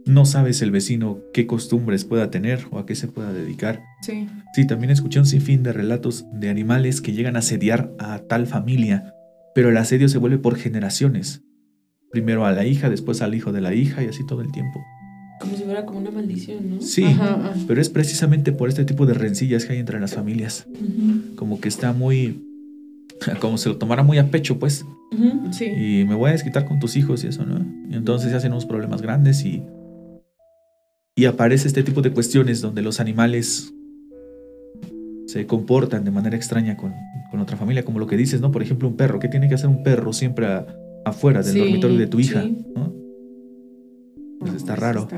No 0.05 0.27
sabes 0.27 0.61
el 0.61 0.71
vecino 0.71 1.23
qué 1.33 1.47
costumbres 1.47 2.05
pueda 2.05 2.31
tener 2.31 2.67
o 2.71 2.79
a 2.79 2.85
qué 2.85 2.95
se 2.95 3.09
pueda 3.09 3.33
dedicar. 3.33 3.83
Sí. 4.03 4.29
Sí, 4.53 4.67
también 4.67 4.91
escuché 4.91 5.19
un 5.21 5.27
sinfín 5.27 5.63
de 5.63 5.73
relatos 5.73 6.27
de 6.35 6.51
animales 6.51 7.01
que 7.01 7.15
llegan 7.15 7.37
a 7.37 7.39
asediar 7.39 7.95
a 7.99 8.19
tal 8.19 8.47
familia, 8.47 9.15
pero 9.55 9.71
el 9.71 9.79
asedio 9.79 10.11
se 10.11 10.19
vuelve 10.19 10.37
por 10.37 10.57
generaciones. 10.57 11.45
Primero 12.15 12.47
a 12.47 12.53
la 12.53 12.65
hija, 12.65 12.89
después 12.89 13.23
al 13.23 13.35
hijo 13.35 13.51
de 13.51 13.61
la 13.61 13.75
hija 13.75 14.01
y 14.05 14.07
así 14.07 14.25
todo 14.25 14.41
el 14.41 14.53
tiempo. 14.53 14.81
Como 15.41 15.57
si 15.57 15.65
fuera 15.65 15.85
como 15.85 15.99
una 15.99 16.13
maldición, 16.13 16.71
¿no? 16.71 16.81
Sí, 16.81 17.05
pero 17.67 17.81
es 17.81 17.91
precisamente 17.91 18.53
por 18.53 18.69
este 18.69 18.85
tipo 18.85 19.05
de 19.05 19.15
rencillas 19.15 19.65
que 19.65 19.73
hay 19.73 19.81
entre 19.81 19.99
las 19.99 20.15
familias. 20.15 20.69
Como 21.35 21.61
que 21.61 21.67
está 21.67 21.93
muy... 21.93 22.41
Como 23.41 23.59
se 23.59 23.69
lo 23.69 23.79
tomara 23.79 24.05
muy 24.05 24.19
a 24.19 24.31
pecho, 24.31 24.61
pues. 24.61 24.87
Sí. 25.51 25.65
Y 25.65 26.05
me 26.05 26.15
voy 26.15 26.29
a 26.29 26.35
desquitar 26.35 26.67
con 26.67 26.79
tus 26.79 26.97
hijos 26.97 27.25
y 27.25 27.27
eso, 27.27 27.45
¿no? 27.45 27.67
Y 27.91 27.97
entonces 27.97 28.31
se 28.31 28.37
hacen 28.37 28.53
unos 28.53 28.65
problemas 28.65 29.03
grandes 29.03 29.45
y... 29.45 29.65
Y 31.17 31.25
aparece 31.25 31.67
este 31.67 31.83
tipo 31.83 32.01
de 32.01 32.13
cuestiones 32.13 32.61
donde 32.61 32.83
los 32.83 33.01
animales 33.01 33.75
se 35.27 35.47
comportan 35.49 36.05
de 36.05 36.13
manera 36.13 36.37
extraña 36.37 36.77
con, 36.77 36.95
con, 37.33 37.41
otra 37.41 37.57
familia, 37.57 37.85
como 37.85 37.99
lo 37.99 38.07
que 38.07 38.17
dices, 38.17 38.41
¿no? 38.41 38.53
Por 38.53 38.63
ejemplo, 38.63 38.87
un 38.87 38.97
perro. 38.97 39.19
¿Qué 39.19 39.27
tiene 39.27 39.49
que 39.49 39.57
hacer 39.57 39.69
un 39.69 39.83
perro 39.83 40.13
siempre 40.13 40.47
afuera 41.05 41.43
del 41.43 41.59
dormitorio 41.59 41.99
de 41.99 42.07
tu 42.07 42.21
hija? 42.21 42.45
¿no? 42.45 42.93
Pues 44.41 44.55
está 44.55 44.77
raro. 44.77 45.09